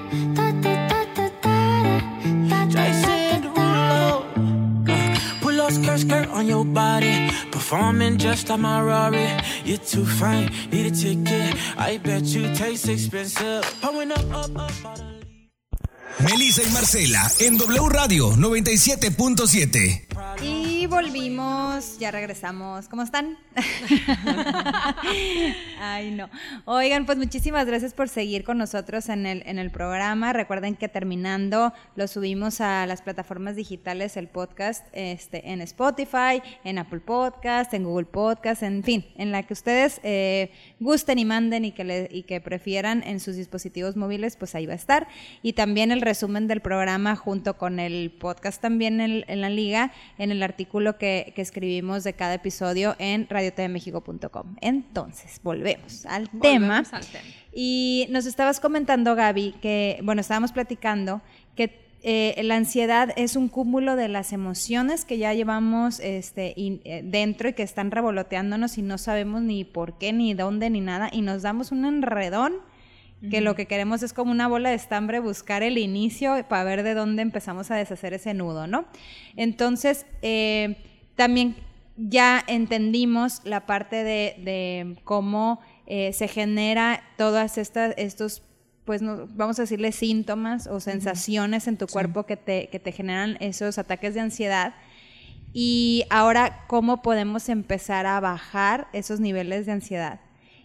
Uh, 0.00 0.47
skirt, 5.88 6.00
skirt 6.00 6.28
on 6.28 6.46
your 6.46 6.64
body. 6.64 7.30
Performing 7.50 8.18
just 8.18 8.48
like 8.48 8.60
my 8.60 8.80
Rari. 8.82 9.28
You're 9.64 9.78
too 9.78 10.04
fine, 10.04 10.50
need 10.70 10.86
a 10.86 10.90
ticket. 10.90 11.54
I 11.76 11.98
bet 11.98 12.24
you 12.24 12.54
taste 12.54 12.88
expensive. 12.88 13.64
Up, 13.82 13.94
Melissa 16.20 16.62
y 16.62 16.70
Marcela 16.70 17.30
en 17.40 17.58
W 17.58 17.88
Radio 17.88 18.34
97.7. 18.36 20.08
Y 20.42 20.77
volvimos, 20.86 21.98
ya 21.98 22.10
regresamos. 22.10 22.88
¿Cómo 22.88 23.02
están? 23.02 23.36
Ay, 25.80 26.10
no. 26.12 26.28
Oigan, 26.64 27.06
pues 27.06 27.18
muchísimas 27.18 27.66
gracias 27.66 27.94
por 27.94 28.08
seguir 28.08 28.44
con 28.44 28.58
nosotros 28.58 29.08
en 29.08 29.26
el, 29.26 29.42
en 29.46 29.58
el 29.58 29.70
programa. 29.70 30.32
Recuerden 30.32 30.76
que 30.76 30.88
terminando 30.88 31.72
lo 31.96 32.06
subimos 32.06 32.60
a 32.60 32.86
las 32.86 33.02
plataformas 33.02 33.56
digitales, 33.56 34.16
el 34.16 34.28
podcast 34.28 34.86
este, 34.92 35.50
en 35.50 35.60
Spotify, 35.62 36.42
en 36.64 36.78
Apple 36.78 37.00
Podcast, 37.00 37.74
en 37.74 37.84
Google 37.84 38.06
Podcast, 38.06 38.62
en 38.62 38.82
fin, 38.84 39.04
en 39.16 39.32
la 39.32 39.42
que 39.42 39.52
ustedes 39.54 40.00
eh, 40.04 40.52
gusten 40.80 41.18
y 41.18 41.24
manden 41.24 41.64
y 41.64 41.72
que, 41.72 41.84
le- 41.84 42.08
y 42.10 42.22
que 42.22 42.40
prefieran 42.40 43.02
en 43.04 43.20
sus 43.20 43.36
dispositivos 43.36 43.96
móviles, 43.96 44.36
pues 44.36 44.54
ahí 44.54 44.66
va 44.66 44.74
a 44.74 44.76
estar. 44.76 45.08
Y 45.42 45.54
también 45.54 45.90
el 45.92 46.02
resumen 46.02 46.46
del 46.46 46.60
programa 46.60 47.16
junto 47.16 47.56
con 47.56 47.80
el 47.80 48.10
podcast 48.10 48.60
también 48.62 49.00
en, 49.00 49.24
en 49.26 49.40
la 49.40 49.50
liga, 49.50 49.92
en 50.18 50.30
el 50.30 50.42
artículo 50.42 50.67
que, 50.98 51.32
que 51.34 51.42
escribimos 51.42 52.04
de 52.04 52.12
cada 52.12 52.34
episodio 52.34 52.94
en 52.98 53.26
radiotvmexico.com. 53.28 54.56
Entonces, 54.60 55.40
volvemos 55.42 56.06
al 56.06 56.28
tema. 56.30 56.38
Volvemos 56.80 56.92
al 56.92 57.04
tema. 57.06 57.24
Y 57.52 58.06
nos 58.10 58.26
estabas 58.26 58.60
comentando, 58.60 59.14
Gaby, 59.14 59.54
que, 59.60 59.98
bueno, 60.02 60.20
estábamos 60.20 60.52
platicando 60.52 61.22
que 61.56 61.88
eh, 62.02 62.40
la 62.44 62.54
ansiedad 62.54 63.12
es 63.16 63.34
un 63.34 63.48
cúmulo 63.48 63.96
de 63.96 64.06
las 64.08 64.32
emociones 64.32 65.04
que 65.04 65.18
ya 65.18 65.34
llevamos 65.34 65.98
este, 65.98 66.52
in- 66.56 66.80
eh, 66.84 67.02
dentro 67.04 67.48
y 67.48 67.54
que 67.54 67.64
están 67.64 67.90
revoloteándonos 67.90 68.78
y 68.78 68.82
no 68.82 68.98
sabemos 68.98 69.42
ni 69.42 69.64
por 69.64 69.98
qué, 69.98 70.12
ni 70.12 70.34
dónde, 70.34 70.70
ni 70.70 70.80
nada, 70.80 71.08
y 71.12 71.22
nos 71.22 71.42
damos 71.42 71.72
un 71.72 71.84
enredón 71.84 72.54
que 73.30 73.40
lo 73.40 73.56
que 73.56 73.66
queremos 73.66 74.02
es 74.02 74.12
como 74.12 74.30
una 74.30 74.46
bola 74.46 74.68
de 74.70 74.76
estambre 74.76 75.18
buscar 75.18 75.62
el 75.64 75.76
inicio 75.76 76.36
para 76.48 76.62
ver 76.64 76.82
de 76.84 76.94
dónde 76.94 77.22
empezamos 77.22 77.70
a 77.70 77.76
deshacer 77.76 78.14
ese 78.14 78.32
nudo, 78.32 78.66
¿no? 78.68 78.86
Entonces, 79.36 80.06
eh, 80.22 80.76
también 81.16 81.56
ya 81.96 82.44
entendimos 82.46 83.40
la 83.44 83.66
parte 83.66 84.04
de, 84.04 84.36
de 84.44 84.96
cómo 85.02 85.60
eh, 85.86 86.12
se 86.12 86.28
genera 86.28 87.02
todas 87.16 87.58
estas, 87.58 87.92
estos, 87.96 88.42
pues 88.84 89.02
no- 89.02 89.26
vamos 89.34 89.58
a 89.58 89.62
decirle 89.62 89.90
síntomas 89.90 90.68
o 90.68 90.78
sensaciones 90.78 91.66
en 91.66 91.76
tu 91.76 91.88
cuerpo 91.88 92.24
que, 92.24 92.36
te, 92.36 92.68
que 92.68 92.78
te 92.78 92.92
generan 92.92 93.36
esos 93.40 93.78
ataques 93.78 94.14
de 94.14 94.20
ansiedad. 94.20 94.74
Y 95.52 96.04
ahora, 96.10 96.64
¿cómo 96.68 97.02
podemos 97.02 97.48
empezar 97.48 98.06
a 98.06 98.20
bajar 98.20 98.86
esos 98.92 99.18
niveles 99.18 99.66
de 99.66 99.72
ansiedad? 99.72 100.20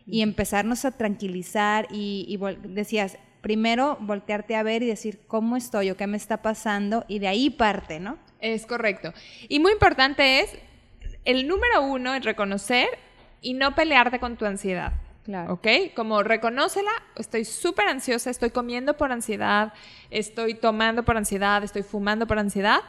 Y 0.05 0.21
empezarnos 0.21 0.83
a 0.85 0.91
tranquilizar 0.91 1.87
y, 1.89 2.37
decías, 2.63 3.17
primero 3.41 3.97
voltearte 4.01 4.55
a 4.55 4.63
ver 4.63 4.83
y 4.83 4.87
decir, 4.87 5.21
¿cómo 5.27 5.55
estoy 5.55 5.91
o 5.91 5.97
qué 5.97 6.07
me 6.07 6.17
está 6.17 6.41
pasando? 6.41 7.05
Y 7.07 7.19
de 7.19 7.27
ahí 7.27 7.49
parte, 7.49 7.99
¿no? 7.99 8.17
Es 8.39 8.65
correcto. 8.65 9.13
Y 9.47 9.59
muy 9.59 9.71
importante 9.71 10.41
es, 10.41 10.57
el 11.25 11.47
número 11.47 11.83
uno 11.83 12.13
es 12.13 12.23
reconocer 12.25 12.87
y 13.41 13.53
no 13.53 13.75
pelearte 13.75 14.19
con 14.19 14.37
tu 14.37 14.45
ansiedad. 14.45 14.93
Claro. 15.23 15.53
¿Ok? 15.53 15.67
Como 15.95 16.21
reconócela, 16.21 16.91
estoy 17.15 17.45
súper 17.45 17.87
ansiosa, 17.87 18.29
estoy 18.29 18.49
comiendo 18.49 18.97
por 18.97 19.13
ansiedad, 19.13 19.73
estoy 20.09 20.55
tomando 20.55 21.03
por 21.03 21.15
ansiedad, 21.15 21.63
estoy 21.63 21.83
fumando 21.83 22.27
por 22.27 22.39
ansiedad. 22.39 22.81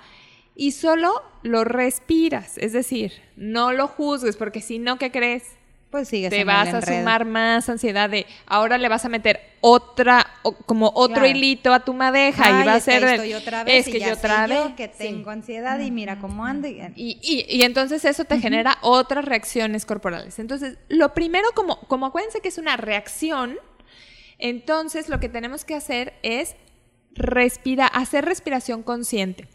Y 0.56 0.72
solo 0.72 1.22
lo 1.42 1.64
respiras, 1.64 2.58
es 2.58 2.72
decir, 2.72 3.12
no 3.36 3.72
lo 3.72 3.88
juzgues, 3.88 4.36
porque 4.36 4.60
si 4.60 4.78
no, 4.78 4.98
¿qué 4.98 5.10
crees? 5.10 5.56
Pues 5.94 6.08
sigues 6.08 6.30
te 6.30 6.42
vas 6.42 6.74
a 6.74 6.82
sumar 6.82 7.24
más 7.24 7.68
ansiedad 7.68 8.10
de 8.10 8.26
ahora 8.48 8.78
le 8.78 8.88
vas 8.88 9.04
a 9.04 9.08
meter 9.08 9.38
otra 9.60 10.26
o- 10.42 10.50
como 10.52 10.90
otro 10.92 11.20
Claro. 11.22 11.28
hilito 11.28 11.72
a 11.72 11.84
tu 11.84 11.94
madeja 11.94 12.42
Ay, 12.46 12.62
y 12.64 12.66
va 12.66 12.72
a 12.72 12.76
es 12.78 12.84
que 12.84 12.90
ser 12.90 13.04
de- 13.04 13.14
estoy 13.14 13.34
otra 13.34 13.62
vez 13.62 13.74
es 13.82 13.86
y 13.86 13.92
que 13.92 14.00
ya 14.00 14.08
yo 14.08 14.14
otra 14.14 14.48
yo 14.48 14.64
vez 14.64 14.74
que 14.74 14.86
Sí. 14.88 14.92
tengo 14.98 15.30
ansiedad 15.30 15.78
y 15.78 15.92
mira 15.92 16.18
cómo 16.18 16.44
ando 16.44 16.66
y- 16.66 16.80
y, 16.96 17.20
y- 17.22 17.46
y 17.48 17.62
entonces 17.62 18.04
eso 18.04 18.24
te 18.24 18.40
genera 18.40 18.76
otras 18.80 19.24
reacciones 19.24 19.86
corporales. 19.86 20.40
Entonces, 20.40 20.78
lo 20.88 21.14
primero, 21.14 21.46
como, 21.54 21.78
como 21.82 22.06
acuérdense 22.06 22.40
que 22.40 22.48
es 22.48 22.58
una 22.58 22.76
reacción, 22.76 23.56
entonces 24.40 25.08
lo 25.08 25.20
que 25.20 25.28
tenemos 25.28 25.64
que 25.64 25.76
hacer 25.76 26.14
es 26.24 26.56
respira, 27.12 27.86
hacer 27.86 28.24
respiración 28.24 28.82
consciente. 28.82 29.46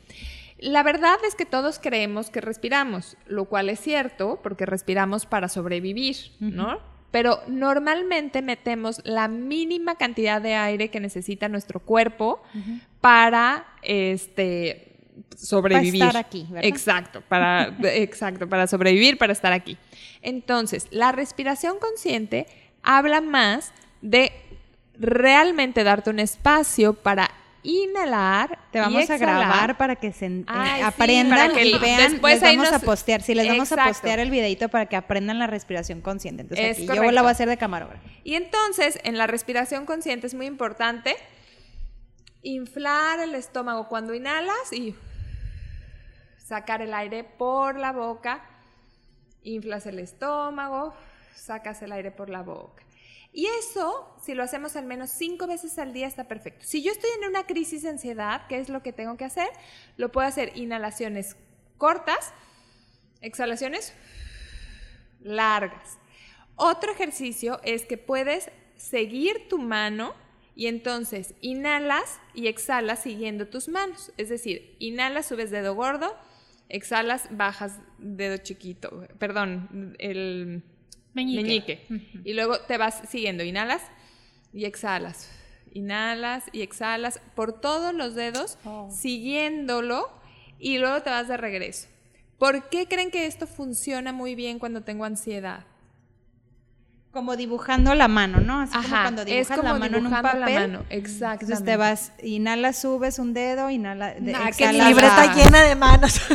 La 0.62 0.84
verdad 0.84 1.18
es 1.28 1.36
que 1.36 1.46
todos 1.46 1.80
creemos 1.80 2.30
que 2.30 2.42
respiramos, 2.42 3.18
lo 3.26 3.46
cual 3.46 3.70
es 3.70 3.80
cierto, 3.80 4.40
porque 4.44 4.66
respiramos 4.66 5.26
para 5.26 5.48
sobrevivir, 5.48 6.18
¿no? 6.40 6.80
Pero 7.12 7.42
normalmente 7.48 8.42
metemos 8.42 9.02
la 9.04 9.28
mínima 9.28 9.96
cantidad 9.96 10.42
de 10.42 10.56
aire 10.56 10.90
que 10.90 11.00
necesita 11.00 11.50
nuestro 11.50 11.80
cuerpo 11.80 12.42
para 13.02 13.66
este 13.82 14.90
sobrevivir. 15.36 16.04
estar 16.04 16.18
aquí, 16.18 16.46
¿verdad? 16.50 16.66
Exacto, 16.66 17.22
para 17.22 17.76
exacto, 17.84 18.48
para 18.48 18.68
sobrevivir, 18.68 19.18
para 19.18 19.34
estar 19.34 19.54
aquí. 19.54 19.78
Entonces, 20.22 20.88
la 20.92 21.12
respiración 21.12 21.80
consciente 21.80 22.46
habla 22.84 23.22
más 23.22 23.74
de 24.02 24.32
realmente 24.98 25.84
darte 25.84 26.10
un 26.10 26.20
espacio 26.20 26.94
para 26.94 27.32
inhalar. 27.64 28.60
Te 28.72 28.78
y 28.80 28.82
vamos 28.82 29.10
a 29.10 29.18
grabar 29.18 29.78
para 29.78 29.96
que 29.96 30.12
se 30.14 30.26
eh, 30.28 30.44
Ay, 30.48 30.80
sí, 30.80 30.86
aprendan 30.86 31.38
para 31.50 31.54
que 31.54 31.66
y 31.66 31.78
vean. 31.78 32.12
después 32.12 32.42
les 32.42 32.56
vamos 32.58 32.72
nos- 32.72 32.82
a 32.82 32.86
postear, 32.86 33.22
sí, 33.22 33.36
les 33.36 33.48
vamos 33.48 33.72
a 33.72 33.86
postear 33.86 34.20
el 34.20 34.32
videito 34.32 34.70
para 34.70 34.86
que 34.88 34.96
aprendan 34.96 35.40
la 35.40 35.48
respiración 35.48 36.02
consciente. 36.02 36.44
Entonces 36.44 36.78
aquí 36.78 36.86
yo 36.88 37.12
la 37.12 37.22
voy 37.22 37.30
a 37.30 37.32
hacer 37.32 37.50
de 37.50 37.58
camarógrafo. 37.58 38.04
Y 38.24 38.36
entonces, 38.36 39.00
en 39.04 39.18
la 39.18 39.28
respiración 39.28 39.86
consciente 39.86 40.28
es 40.28 40.34
muy 40.34 40.46
importante 40.46 41.16
inflar 42.42 43.20
el 43.20 43.36
estómago 43.36 43.88
cuando 43.90 44.14
inhalas 44.14 44.72
y 44.72 44.96
sacar 46.38 46.82
el 46.82 46.94
aire 46.94 47.24
por 47.24 47.78
la 47.78 47.92
boca. 47.92 48.42
Inflas 49.44 49.86
el 49.86 50.00
estómago, 50.00 50.94
sacas 51.36 51.82
el 51.82 51.92
aire 51.92 52.12
por 52.12 52.30
la 52.30 52.42
boca. 52.42 52.84
Y 53.32 53.46
eso, 53.46 54.16
si 54.22 54.34
lo 54.34 54.44
hacemos 54.44 54.76
al 54.76 54.86
menos 54.86 55.12
cinco 55.12 55.46
veces 55.46 55.78
al 55.78 55.94
día, 55.94 56.08
está 56.08 56.28
perfecto. 56.28 56.66
Si 56.66 56.82
yo 56.82 56.92
estoy 56.92 57.10
en 57.22 57.30
una 57.30 57.46
crisis 57.46 57.84
de 57.84 57.90
ansiedad, 57.90 58.48
¿qué 58.48 58.60
es 58.60 58.70
lo 58.70 58.82
que 58.82 58.92
tengo 58.92 59.18
que 59.18 59.26
hacer? 59.26 59.48
Lo 59.98 60.12
puedo 60.12 60.28
hacer 60.28 60.58
inhalaciones 60.58 61.36
cortas, 61.78 62.34
exhalaciones 63.22 63.94
largas. 65.22 66.00
Otro 66.56 66.92
ejercicio 66.92 67.60
es 67.64 67.86
que 67.86 67.98
puedes 67.98 68.50
seguir 68.76 69.48
tu 69.48 69.60
mano 69.60 70.16
y 70.56 70.68
entonces 70.68 71.36
inhalas 71.40 72.20
y 72.34 72.48
exhalas 72.48 73.04
siguiendo 73.04 73.48
tus 73.48 73.70
manos. 73.70 74.12
Es 74.18 74.30
decir, 74.30 74.76
inhalas, 74.80 75.28
subes 75.28 75.52
dedo 75.52 75.76
gordo, 75.76 76.18
exhalas, 76.68 77.28
bajas 77.32 77.80
dedo 77.98 78.38
chiquito. 78.38 79.08
Perdón, 79.20 79.96
el 80.00 80.64
Meñique. 81.14 81.42
meñique. 81.90 82.22
Y 82.24 82.34
luego 82.34 82.60
te 82.62 82.78
vas 82.78 83.02
siguiendo, 83.10 83.44
inhalas 83.44 83.82
y 84.54 84.66
exhalas. 84.66 85.30
Inhalas 85.74 86.46
y 86.52 86.62
exhalas 86.62 87.20
por 87.36 87.60
todos 87.62 87.94
los 87.94 88.16
dedos, 88.16 88.58
Oh. 88.66 88.90
siguiéndolo 88.92 90.10
y 90.60 90.78
luego 90.80 91.02
te 91.02 91.10
vas 91.10 91.28
de 91.28 91.38
regreso. 91.38 91.88
¿Por 92.38 92.70
qué 92.70 92.88
creen 92.88 93.12
que 93.12 93.26
esto 93.26 93.48
funciona 93.48 94.12
muy 94.14 94.34
bien 94.36 94.60
cuando 94.60 94.82
tengo 94.82 95.06
ansiedad? 95.06 95.66
Como 97.12 97.36
dibujando 97.36 97.96
la 97.96 98.08
mano, 98.08 98.40
¿no? 98.40 98.62
Así 98.62 98.74
como 98.74 98.86
Ajá, 98.88 99.02
cuando 99.02 99.22
es 99.24 99.28
dibujas 99.28 99.58
como 99.58 99.74
la 99.74 99.80
mano 99.80 99.98
en 99.98 100.06
un 100.06 100.12
dibujando 100.12 100.40
la 100.40 100.46
papel. 100.46 100.72
mano, 100.72 100.86
exactamente. 100.90 101.44
Entonces 101.46 101.66
te 101.66 101.76
vas, 101.78 102.12
inhalas, 102.24 102.80
subes 102.80 103.18
un 103.18 103.34
dedo, 103.34 103.70
inhala, 103.72 104.14
de, 104.14 104.32
Nah, 104.32 104.44
que 104.44 104.50
exhalas, 104.50 104.74
mi 104.76 104.88
libreta 104.90 105.36
llena 105.36 105.62
de 105.64 105.76
manos. 105.76 106.22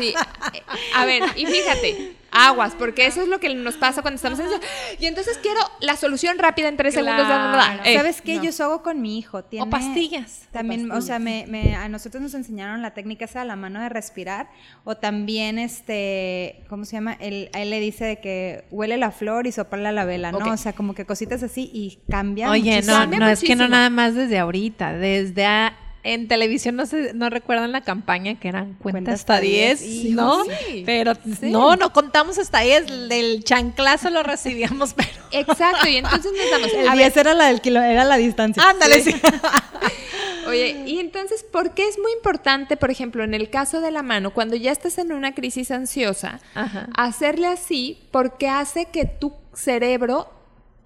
Sí. 0.00 0.14
eh, 0.54 0.62
A 0.94 1.04
ver, 1.04 1.22
y 1.36 1.44
fíjate, 1.46 2.16
aguas, 2.48 2.74
porque 2.78 3.06
eso 3.06 3.22
es 3.22 3.28
lo 3.28 3.38
que 3.40 3.54
nos 3.54 3.76
pasa 3.76 4.02
cuando 4.02 4.16
estamos 4.16 4.38
en 4.40 4.46
eso. 4.46 4.60
Y 4.98 5.06
entonces 5.06 5.38
quiero 5.42 5.60
la 5.80 5.96
solución 5.96 6.38
rápida 6.38 6.68
en 6.68 6.76
tres 6.76 6.94
segundos. 6.94 7.26
Claro. 7.26 7.82
Eh, 7.84 7.94
¿Sabes 7.96 8.20
qué? 8.22 8.36
no. 8.36 8.44
Yo 8.44 8.64
hago 8.64 8.82
con 8.82 9.00
mi 9.00 9.18
hijo. 9.18 9.44
Tiene, 9.44 9.66
pastillas. 9.70 10.48
También, 10.52 10.90
O 10.90 10.96
o 10.96 11.00
sea, 11.00 11.18
me, 11.18 11.46
me- 11.48 11.74
a 11.76 11.88
nosotros 11.88 12.22
nos 12.22 12.34
enseñaron 12.34 12.82
la 12.82 12.92
técnica 12.94 13.24
esa 13.24 13.40
de 13.40 13.46
la 13.46 13.56
mano 13.56 13.80
de 13.80 13.88
respirar. 13.88 14.50
O 14.84 14.96
también, 14.96 15.58
este, 15.58 16.64
¿cómo 16.68 16.84
se 16.84 16.92
llama? 16.96 17.14
Él, 17.20 17.50
a 17.52 17.60
él 17.60 17.70
le 17.70 17.80
dice 17.80 18.04
de 18.04 18.20
que 18.20 18.64
huele 18.70 18.96
la 18.96 19.10
flor 19.10 19.46
y 19.46 19.52
sopla 19.52 19.92
la 19.92 20.04
vela, 20.04 20.32
¿no? 20.32 20.38
O 20.52 20.56
sea, 20.56 20.72
como 20.72 20.94
que 20.94 21.04
cositas 21.04 21.42
así 21.42 21.70
y 21.72 21.98
cambia 22.10 22.50
Oye, 22.50 22.74
muchísimo. 22.76 23.06
no, 23.06 23.18
no, 23.18 23.28
es 23.28 23.40
que 23.40 23.56
no 23.56 23.68
nada 23.68 23.90
más 23.90 24.14
desde 24.14 24.38
ahorita, 24.38 24.92
desde 24.94 25.46
a- 25.46 25.76
en 26.02 26.28
televisión 26.28 26.76
no 26.76 26.86
sé, 26.86 27.12
no 27.14 27.28
recuerdan 27.30 27.72
la 27.72 27.82
campaña 27.82 28.38
que 28.40 28.48
eran 28.48 28.74
cuenta 28.74 28.92
Cuenta 28.92 29.12
hasta 29.12 29.34
hasta 29.34 29.40
10, 29.44 29.80
10, 29.80 30.14
¿no? 30.14 30.44
sí. 30.44 30.82
Pero 30.86 31.12
Sí. 31.14 31.50
no, 31.50 31.76
no 31.76 31.92
contamos 31.92 32.38
hasta 32.38 32.60
10, 32.60 33.08
del 33.08 33.44
chanclazo 33.44 34.10
lo 34.10 34.22
recibíamos, 34.22 34.94
pero 34.96 35.08
Exacto, 35.32 35.86
y 35.88 35.96
entonces 35.96 36.32
nos 36.32 36.50
damos. 36.50 36.72
El 36.72 36.88
a 36.88 36.90
ver, 36.94 36.98
10 37.12 37.16
era 37.18 37.34
la 37.34 37.46
del 37.46 37.60
kilo, 37.60 37.80
era 37.82 38.04
la 38.04 38.16
distancia. 38.16 38.62
ándale, 38.68 39.00
sí. 39.02 39.14
Oye, 40.48 40.82
y 40.86 40.98
entonces, 40.98 41.44
¿por 41.44 41.74
qué 41.74 41.86
es 41.86 41.98
muy 41.98 42.10
importante, 42.12 42.76
por 42.76 42.90
ejemplo, 42.90 43.22
en 43.22 43.34
el 43.34 43.50
caso 43.50 43.80
de 43.80 43.90
la 43.90 44.02
mano, 44.02 44.32
cuando 44.32 44.56
ya 44.56 44.72
estás 44.72 44.98
en 44.98 45.12
una 45.12 45.34
crisis 45.34 45.70
ansiosa, 45.70 46.40
Ajá. 46.54 46.88
hacerle 46.96 47.46
así 47.46 47.98
porque 48.10 48.48
hace 48.48 48.86
que 48.86 49.04
tu 49.04 49.32
cerebro 49.54 50.28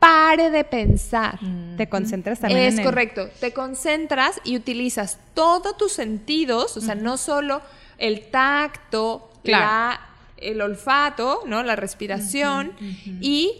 pare 0.07 0.51
de 0.51 0.65
pensar. 0.65 1.39
Te 1.77 1.89
concentras 1.89 2.41
también 2.41 2.61
Es 2.63 2.79
en 2.79 2.85
correcto. 2.85 3.29
Te 3.41 3.53
concentras 3.53 4.41
y 4.45 4.57
utilizas 4.57 5.19
todos 5.35 5.77
tus 5.77 5.93
sentidos, 5.93 6.77
o 6.77 6.81
sea, 6.81 6.95
no 6.95 7.17
solo 7.17 7.63
el 7.99 8.31
tacto, 8.31 9.31
Claro. 9.43 9.65
la- 9.65 10.01
el 10.39 10.61
olfato, 10.61 11.43
¿no? 11.47 11.63
La 11.63 11.77
respiración 11.77 12.73
y 13.21 13.53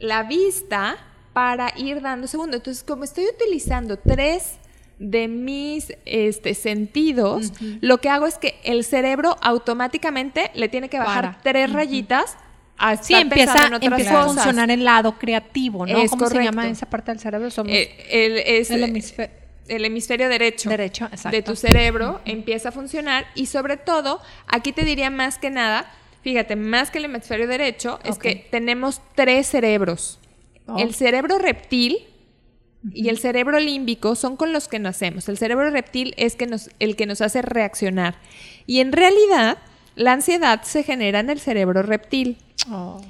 la 0.00 0.24
vista 0.24 0.96
para 1.32 1.72
ir 1.76 2.00
dando 2.00 2.26
segundo. 2.26 2.56
Entonces, 2.56 2.82
como 2.84 3.04
estoy 3.04 3.26
utilizando 3.26 3.96
tres 3.98 4.56
de 4.98 5.28
mis 5.28 5.92
este, 6.04 6.54
sentidos, 6.54 7.52
lo 7.80 7.98
que 7.98 8.08
hago 8.08 8.26
es 8.26 8.38
que 8.38 8.60
el 8.64 8.84
cerebro 8.84 9.36
automáticamente 9.40 10.50
le 10.54 10.68
tiene 10.68 10.88
que 10.88 10.98
bajar 10.98 11.24
Para. 11.24 11.38
tres 11.42 11.72
rayitas 11.72 12.36
a 12.90 12.96
Sí, 12.96 13.14
estar 13.14 13.22
empieza, 13.22 13.52
pensando 13.52 13.76
en 13.76 13.82
otras 13.84 13.92
empieza 14.00 14.10
a 14.20 14.24
cosas. 14.26 14.34
funcionar 14.44 14.70
el 14.70 14.84
lado 14.84 15.18
creativo, 15.18 15.86
¿no? 15.86 15.98
Es 16.02 16.10
¿Cómo 16.10 16.26
se 16.26 16.32
correcto. 16.34 16.50
llama 16.52 16.68
esa 16.68 16.86
parte 16.86 17.10
del 17.12 17.20
cerebro? 17.20 17.50
Somos 17.50 17.72
Eh, 17.72 17.94
el, 18.10 18.38
es- 18.38 18.70
el 18.70 18.82
hemisfe- 18.84 19.30
el 19.68 19.84
hemisferio 19.84 20.28
derecho, 20.28 20.68
Derecho, 20.68 21.08
de 21.30 21.42
tu 21.42 21.54
cerebro 21.56 22.20
empieza 22.24 22.70
a 22.70 22.72
funcionar 22.72 23.26
y 23.36 23.46
sobre 23.46 23.76
todo, 23.76 24.20
aquí 24.48 24.72
te 24.72 24.84
diría 24.84 25.08
más 25.10 25.38
que 25.38 25.50
nada, 25.50 25.88
fíjate, 26.22 26.56
más 26.56 26.90
que 26.90 26.98
el 26.98 27.04
hemisferio 27.06 27.46
derecho, 27.46 28.00
es 28.04 28.16
Ok. 28.16 28.22
que 28.22 28.34
tenemos 28.50 29.00
tres 29.14 29.46
cerebros. 29.46 30.18
Oh. 30.66 30.78
El 30.78 30.94
cerebro 30.94 31.38
reptil 31.38 31.98
y 32.92 33.08
el 33.08 33.18
cerebro 33.18 33.60
límbico 33.60 34.16
son 34.16 34.36
con 34.36 34.52
los 34.52 34.66
que 34.66 34.80
nacemos. 34.80 35.28
El 35.28 35.38
cerebro 35.38 35.70
reptil 35.70 36.14
es 36.16 36.34
que 36.34 36.46
nos, 36.46 36.68
el 36.80 36.96
que 36.96 37.06
nos 37.06 37.20
hace 37.20 37.40
reaccionar. 37.42 38.16
Y 38.66 38.80
en 38.80 38.90
realidad, 38.92 39.58
la 39.94 40.12
ansiedad 40.12 40.62
se 40.62 40.82
genera 40.82 41.20
en 41.20 41.30
el 41.30 41.40
cerebro 41.40 41.82
reptil 41.82 42.36
Oh. 42.70 43.00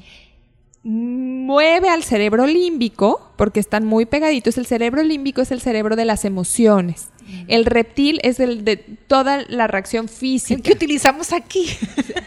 mueve 0.85 1.89
al 1.89 2.03
cerebro 2.03 2.47
límbico, 2.47 3.31
porque 3.37 3.61
están 3.61 3.85
muy 3.85 4.05
pegaditos. 4.07 4.59
El 4.59 4.67
cerebro 4.67 5.03
límbico 5.03 5.41
es 5.43 5.51
el 5.53 5.61
cerebro 5.61 5.95
de 5.95 6.05
las 6.05 6.25
emociones. 6.25 7.09
El 7.47 7.67
reptil 7.67 8.19
es 8.25 8.41
el 8.41 8.65
de 8.65 8.77
toda 8.79 9.45
la 9.49 9.69
reacción 9.69 10.07
El 10.07 10.11
física. 10.11 10.61
que 10.63 10.73
utilizamos 10.73 11.33
aquí. 11.33 11.67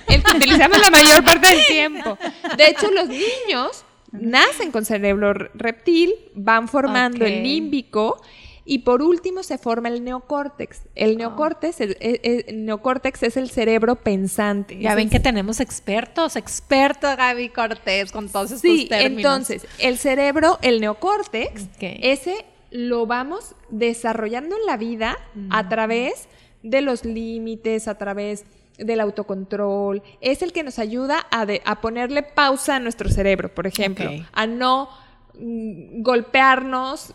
El 0.07 0.23
que 0.23 0.37
utilizamos 0.37 0.79
la 0.79 0.89
mayor 0.89 1.23
parte 1.25 1.47
del 1.49 1.65
tiempo. 1.67 2.17
De 2.57 2.67
hecho, 2.67 2.89
los 2.91 3.09
niños 3.09 3.83
nacen 4.13 4.71
con 4.71 4.85
cerebro 4.85 5.33
reptil, 5.53 6.13
van 6.33 6.69
formando 6.69 7.25
el 7.25 7.43
límbico 7.43 8.21
y 8.67 8.79
por 8.79 9.01
último 9.03 9.43
se 9.43 9.57
forma 9.59 9.89
el 9.89 10.03
neocórtex. 10.03 10.81
El 10.95 11.17
neocórtex, 11.17 11.81
el, 11.81 11.97
el- 11.99 12.43
el 12.47 12.65
neocórtex 12.65 13.21
es 13.23 13.37
el 13.37 13.49
cerebro 13.51 13.95
pensante. 13.95 14.79
Ya 14.79 14.89
Es 14.91 14.95
ven 14.95 15.09
que 15.09 15.19
tenemos 15.19 15.59
expertos, 15.59 16.35
expertos 16.35 17.15
Gaby 17.15 17.49
Cortés 17.49 18.11
con 18.11 18.27
todos 18.29 18.51
estos 18.51 18.61
Sí, 18.61 18.87
términos. 18.89 19.17
entonces, 19.17 19.67
el 19.79 19.97
cerebro, 19.99 20.57
el 20.63 20.81
neocórtex, 20.81 21.67
ese 21.79 22.43
lo 22.71 23.05
vamos 23.05 23.55
desarrollando 23.69 24.55
en 24.57 24.65
la 24.65 24.77
vida 24.77 25.17
a 25.51 25.69
través 25.69 26.27
de 26.63 26.81
los 26.81 27.05
límites, 27.05 27.87
a 27.87 27.97
través 27.99 28.45
del 28.79 28.99
autocontrol. 28.99 30.01
Es 30.19 30.41
el 30.41 30.51
que 30.51 30.63
nos 30.63 30.79
ayuda 30.79 31.25
a, 31.29 31.45
de- 31.45 31.61
a 31.65 31.79
ponerle 31.81 32.23
pausa 32.23 32.77
a 32.77 32.79
nuestro 32.79 33.09
cerebro, 33.09 33.53
por 33.53 33.67
ejemplo, 33.67 34.09
a 34.33 34.47
no 34.47 34.89
mm, 35.39 36.01
golpearnos 36.01 37.13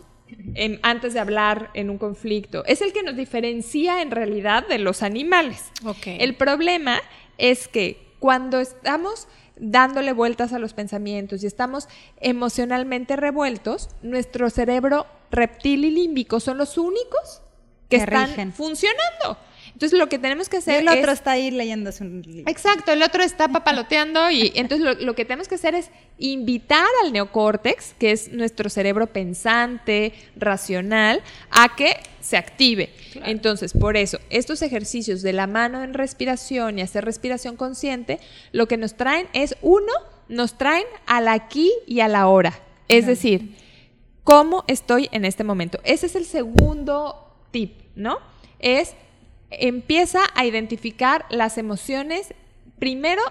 en- 0.54 0.78
antes 0.82 1.14
de 1.14 1.20
hablar 1.20 1.70
en 1.74 1.90
un 1.90 1.98
conflicto. 1.98 2.64
Es 2.66 2.80
el 2.82 2.92
que 2.92 3.02
nos 3.02 3.16
diferencia 3.16 4.02
en 4.02 4.10
realidad 4.10 4.66
de 4.68 4.78
los 4.78 5.02
animales. 5.02 5.70
El 6.06 6.34
problema 6.36 7.00
es 7.38 7.68
que 7.68 8.00
cuando 8.18 8.60
estamos 8.60 9.28
dándole 9.56 10.12
vueltas 10.12 10.52
a 10.52 10.58
los 10.58 10.72
pensamientos 10.72 11.42
y 11.42 11.46
estamos 11.46 11.88
emocionalmente 12.20 13.16
revueltos, 13.16 13.90
nuestro 14.02 14.48
cerebro 14.50 15.06
reptil 15.30 15.84
y 15.84 15.90
límbico 15.90 16.40
son 16.40 16.56
los 16.58 16.78
únicos 16.78 17.42
que, 17.88 17.96
Que 17.98 18.04
están 18.04 18.28
rigen. 18.28 18.52
funcionando. 18.52 19.36
Entonces 19.80 19.98
lo 19.98 20.10
que 20.10 20.18
tenemos 20.18 20.50
que 20.50 20.56
Y 20.56 20.58
hacer 20.58 20.82
el 20.82 20.88
otro 20.88 21.10
es... 21.10 21.18
está 21.20 21.30
ahí 21.30 21.50
leyéndose 21.50 22.04
un 22.04 22.20
libro. 22.20 22.50
Exacto, 22.50 22.92
el 22.92 23.02
otro 23.02 23.22
está 23.22 23.48
papaloteando 23.48 24.30
y 24.30 24.52
entonces 24.56 24.84
lo, 24.84 24.92
lo 24.92 25.14
que 25.14 25.24
tenemos 25.24 25.48
que 25.48 25.54
hacer 25.54 25.74
es 25.74 25.88
invitar 26.18 26.84
al 27.02 27.14
neocórtex, 27.14 27.94
que 27.98 28.12
es 28.12 28.30
nuestro 28.30 28.68
cerebro 28.68 29.06
pensante, 29.06 30.12
racional, 30.36 31.22
a 31.50 31.74
que 31.76 31.96
se 32.20 32.36
active. 32.36 32.92
Entonces, 33.24 33.72
por 33.72 33.96
eso, 33.96 34.18
estos 34.28 34.60
ejercicios 34.60 35.22
de 35.22 35.32
la 35.32 35.46
mano 35.46 35.82
en 35.82 35.94
respiración 35.94 36.78
y 36.78 36.82
hacer 36.82 37.06
respiración 37.06 37.56
consciente, 37.56 38.20
lo 38.52 38.68
que 38.68 38.76
nos 38.76 38.98
traen 38.98 39.28
es, 39.32 39.56
uno, 39.62 39.94
nos 40.28 40.58
traen 40.58 40.84
al 41.06 41.26
aquí 41.26 41.72
y 41.86 42.00
a 42.00 42.08
la 42.08 42.26
hora. 42.28 42.52
Es 42.86 43.06
decir, 43.06 43.56
cómo 44.24 44.62
estoy 44.66 45.08
en 45.12 45.24
este 45.24 45.42
momento. 45.42 45.80
Ese 45.84 46.04
es 46.04 46.16
el 46.16 46.26
segundo 46.26 47.34
tip, 47.50 47.80
¿no? 47.94 48.18
Es 48.58 48.94
empieza 49.50 50.20
a 50.34 50.44
identificar 50.44 51.26
las 51.30 51.58
emociones 51.58 52.34
primero 52.78 53.22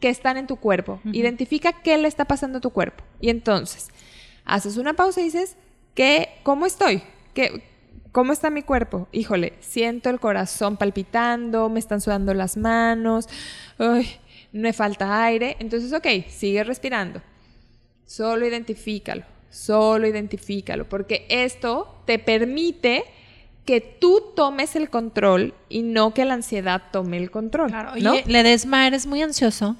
que 0.00 0.08
están 0.08 0.36
en 0.36 0.46
tu 0.46 0.56
cuerpo. 0.56 1.00
Identifica 1.04 1.72
qué 1.82 1.96
le 1.98 2.08
está 2.08 2.26
pasando 2.26 2.58
a 2.58 2.60
tu 2.60 2.70
cuerpo. 2.70 3.02
Y 3.20 3.30
entonces, 3.30 3.88
haces 4.44 4.76
una 4.76 4.92
pausa 4.94 5.20
y 5.20 5.24
dices, 5.24 5.56
¿qué, 5.94 6.28
¿cómo 6.42 6.66
estoy? 6.66 7.02
¿Qué, 7.32 7.62
¿Cómo 8.12 8.32
está 8.32 8.50
mi 8.50 8.62
cuerpo? 8.62 9.08
Híjole, 9.12 9.54
siento 9.60 10.10
el 10.10 10.20
corazón 10.20 10.76
palpitando, 10.76 11.68
me 11.68 11.80
están 11.80 12.00
sudando 12.00 12.32
las 12.32 12.56
manos, 12.56 13.28
uy, 13.78 14.08
me 14.52 14.72
falta 14.72 15.24
aire. 15.24 15.56
Entonces, 15.58 15.92
ok, 15.92 16.06
sigue 16.28 16.62
respirando. 16.62 17.20
Solo 18.06 18.46
identifícalo, 18.46 19.24
solo 19.50 20.06
identifícalo, 20.06 20.88
porque 20.88 21.26
esto 21.28 22.02
te 22.06 22.20
permite 22.20 23.04
que 23.64 23.80
tú 23.80 24.20
tomes 24.36 24.76
el 24.76 24.90
control 24.90 25.54
y 25.68 25.82
no 25.82 26.12
que 26.14 26.24
la 26.24 26.34
ansiedad 26.34 26.82
tome 26.92 27.16
el 27.16 27.30
control. 27.30 27.68
Claro, 27.70 27.92
¿no? 28.00 28.12
oye, 28.12 28.24
Ledesma, 28.26 28.86
eres 28.86 29.06
muy 29.06 29.22
ansioso. 29.22 29.76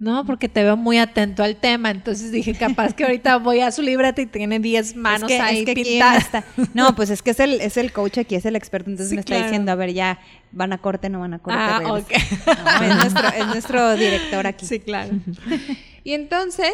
No, 0.00 0.24
porque 0.24 0.48
te 0.48 0.62
veo 0.62 0.76
muy 0.76 0.98
atento 0.98 1.42
al 1.42 1.56
tema. 1.56 1.90
Entonces 1.90 2.30
dije, 2.30 2.54
capaz 2.54 2.94
que 2.94 3.02
ahorita 3.02 3.38
voy 3.38 3.60
a 3.60 3.72
su 3.72 3.82
libreta 3.82 4.22
y 4.22 4.26
tiene 4.26 4.60
10 4.60 4.94
manos 4.94 5.28
es 5.28 5.36
que, 5.36 5.42
ahí 5.42 5.58
es 5.60 5.64
que 5.64 5.74
pintadas. 5.74 6.24
está- 6.26 6.44
No, 6.72 6.94
pues 6.94 7.10
es 7.10 7.20
que 7.20 7.32
es 7.32 7.40
el, 7.40 7.60
es 7.60 7.76
el 7.76 7.90
coach 7.92 8.18
aquí, 8.18 8.36
es 8.36 8.44
el 8.46 8.54
experto, 8.54 8.90
entonces 8.90 9.10
Sí, 9.10 9.16
me 9.16 9.20
está 9.22 9.30
claro. 9.34 9.44
diciendo, 9.46 9.72
a 9.72 9.74
ver, 9.74 9.92
ya, 9.92 10.20
van 10.52 10.72
a 10.72 10.78
corte, 10.78 11.08
no 11.08 11.18
van 11.18 11.34
a 11.34 11.38
corte. 11.40 11.58
Ah, 11.60 11.80
regresa. 11.84 11.96
ok. 11.96 12.56
No, 12.64 12.84
es, 12.84 12.94
nuestro, 12.96 13.28
es 13.40 13.46
nuestro 13.48 13.96
director 13.96 14.46
aquí. 14.46 14.66
Sí, 14.66 14.78
claro. 14.80 15.10
Y 16.04 16.12
entonces, 16.12 16.72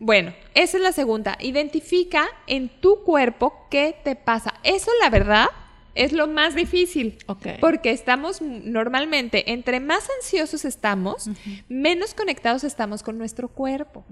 bueno, 0.00 0.32
esa 0.54 0.76
es 0.76 0.82
la 0.82 0.92
segunda. 0.92 1.36
Identifica 1.40 2.26
en 2.46 2.68
tu 2.68 3.02
cuerpo 3.02 3.66
qué 3.70 3.96
te 4.04 4.16
pasa. 4.16 4.54
Eso, 4.62 4.90
la 5.00 5.10
verdad, 5.10 5.48
es 5.98 6.12
lo 6.12 6.28
más 6.28 6.54
difícil. 6.54 7.18
Porque 7.60 7.90
estamos 7.90 8.40
normalmente, 8.40 9.52
entre 9.52 9.80
más 9.80 10.08
ansiosos 10.18 10.64
estamos, 10.64 11.28
menos 11.68 12.14
conectados 12.14 12.62
estamos 12.62 13.02
con 13.02 13.18
nuestro 13.18 13.48
cuerpo. 13.48 14.04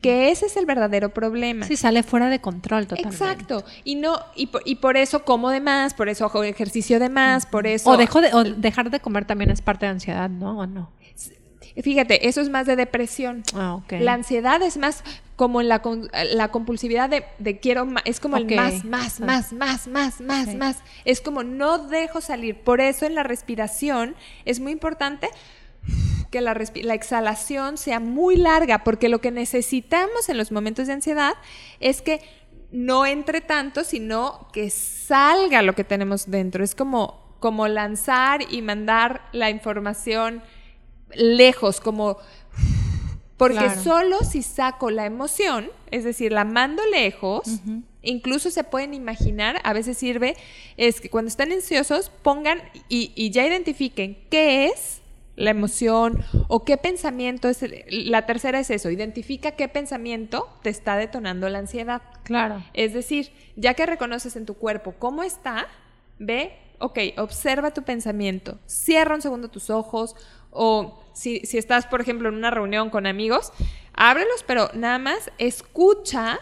Que 0.00 0.30
ese 0.30 0.46
es 0.46 0.56
el 0.56 0.66
verdadero 0.66 1.12
problema. 1.12 1.66
Sí, 1.66 1.76
sale 1.76 2.04
fuera 2.04 2.28
de 2.28 2.40
control 2.40 2.86
totalmente. 2.86 3.16
Exacto. 3.16 3.64
Y 3.82 3.96
no, 3.96 4.20
y 4.36 4.46
por, 4.46 4.62
y 4.64 4.76
por 4.76 4.96
eso 4.96 5.24
como 5.24 5.50
de 5.50 5.60
más, 5.60 5.94
por 5.94 6.08
eso 6.08 6.24
hago 6.26 6.44
ejercicio 6.44 7.00
de 7.00 7.08
más, 7.08 7.46
por 7.46 7.66
eso. 7.66 7.90
O, 7.90 7.96
dejo 7.96 8.20
de, 8.20 8.32
o 8.32 8.44
dejar 8.44 8.90
de 8.90 9.00
comer 9.00 9.24
también 9.24 9.50
es 9.50 9.60
parte 9.60 9.86
de 9.86 9.92
ansiedad, 9.92 10.30
¿no? 10.30 10.58
¿O 10.58 10.66
no? 10.66 10.92
Fíjate, 11.80 12.28
eso 12.28 12.40
es 12.40 12.48
más 12.50 12.66
de 12.66 12.76
depresión. 12.76 13.42
Ah. 13.54 13.80
La 13.90 14.12
ansiedad 14.14 14.60
es 14.62 14.76
más 14.76 15.02
como 15.36 15.62
la, 15.62 15.80
con- 15.80 16.10
la 16.34 16.48
compulsividad 16.48 17.08
de, 17.08 17.24
de 17.38 17.58
quiero 17.58 17.86
más, 17.86 18.02
es 18.06 18.20
como 18.20 18.36
Ok. 18.36 18.50
el 18.50 18.56
más, 18.56 18.84
más, 18.84 19.20
Ah. 19.20 19.24
más, 19.24 19.52
más, 19.52 19.88
más, 19.88 20.20
más, 20.20 20.48
Ok. 20.48 20.54
más. 20.56 20.76
Es 21.04 21.20
como 21.20 21.42
no 21.42 21.78
dejo 21.78 22.20
salir. 22.20 22.56
Por 22.56 22.80
eso 22.80 23.06
en 23.06 23.14
la 23.14 23.22
respiración 23.22 24.14
es 24.44 24.60
muy 24.60 24.72
importante 24.72 25.28
que 26.30 26.40
la, 26.40 26.54
la 26.82 26.94
exhalación 26.94 27.76
sea 27.76 28.00
muy 28.00 28.36
larga, 28.36 28.84
porque 28.84 29.08
lo 29.08 29.20
que 29.20 29.30
necesitamos 29.30 30.28
en 30.28 30.38
los 30.38 30.52
momentos 30.52 30.86
de 30.86 30.94
ansiedad 30.94 31.34
es 31.80 32.00
que 32.02 32.20
no 32.70 33.04
entre 33.04 33.40
tanto, 33.42 33.84
sino 33.84 34.48
que 34.52 34.70
salga 34.70 35.60
lo 35.62 35.74
que 35.74 35.84
tenemos 35.84 36.30
dentro. 36.30 36.64
Es 36.64 36.74
como, 36.74 37.36
como 37.40 37.68
lanzar 37.68 38.40
y 38.50 38.62
mandar 38.62 39.22
la 39.32 39.50
información 39.50 40.42
lejos, 41.14 41.80
como... 41.80 42.18
Porque 43.36 43.56
Claro. 43.56 43.82
solo 43.82 44.18
si 44.20 44.42
saco 44.42 44.90
la 44.90 45.04
emoción, 45.04 45.68
es 45.90 46.04
decir, 46.04 46.30
la 46.32 46.44
mando 46.44 46.82
lejos, 46.92 47.42
incluso 48.02 48.50
se 48.52 48.62
pueden 48.62 48.94
imaginar, 48.94 49.60
a 49.64 49.72
veces 49.72 49.98
sirve, 49.98 50.36
es 50.76 51.00
que 51.00 51.10
cuando 51.10 51.28
están 51.28 51.50
ansiosos 51.50 52.08
pongan 52.22 52.60
y, 52.88 53.10
y 53.16 53.30
ya 53.30 53.44
identifiquen 53.44 54.16
qué 54.30 54.66
es 54.66 55.00
la 55.34 55.50
emoción 55.50 56.22
o 56.46 56.62
qué 56.64 56.76
pensamiento 56.76 57.48
es. 57.48 57.62
el- 57.64 57.84
la 58.10 58.26
tercera 58.26 58.60
es 58.60 58.70
eso, 58.70 58.90
identifica 58.90 59.52
qué 59.52 59.66
pensamiento 59.66 60.48
te 60.62 60.70
está 60.70 60.96
detonando 60.96 61.48
la 61.48 61.58
ansiedad. 61.58 62.02
Claro. 62.22 62.62
Es 62.74 62.92
decir, 62.92 63.32
ya 63.56 63.74
que 63.74 63.86
reconoces 63.86 64.36
en 64.36 64.46
tu 64.46 64.54
cuerpo 64.54 64.94
cómo 65.00 65.24
está, 65.24 65.66
ve, 66.20 66.52
ok, 66.78 66.98
observa 67.16 67.72
tu 67.72 67.82
pensamiento, 67.82 68.58
cierra 68.66 69.16
un 69.16 69.22
segundo 69.22 69.48
tus 69.48 69.68
ojos 69.70 70.14
o 70.52 71.02
si, 71.14 71.40
si 71.40 71.58
estás, 71.58 71.86
por 71.86 72.00
ejemplo, 72.00 72.28
en 72.28 72.36
una 72.36 72.50
reunión 72.50 72.90
con 72.90 73.06
amigos, 73.06 73.52
ábrelos, 73.94 74.44
pero 74.46 74.70
nada 74.74 74.98
más 74.98 75.30
escucha 75.38 76.38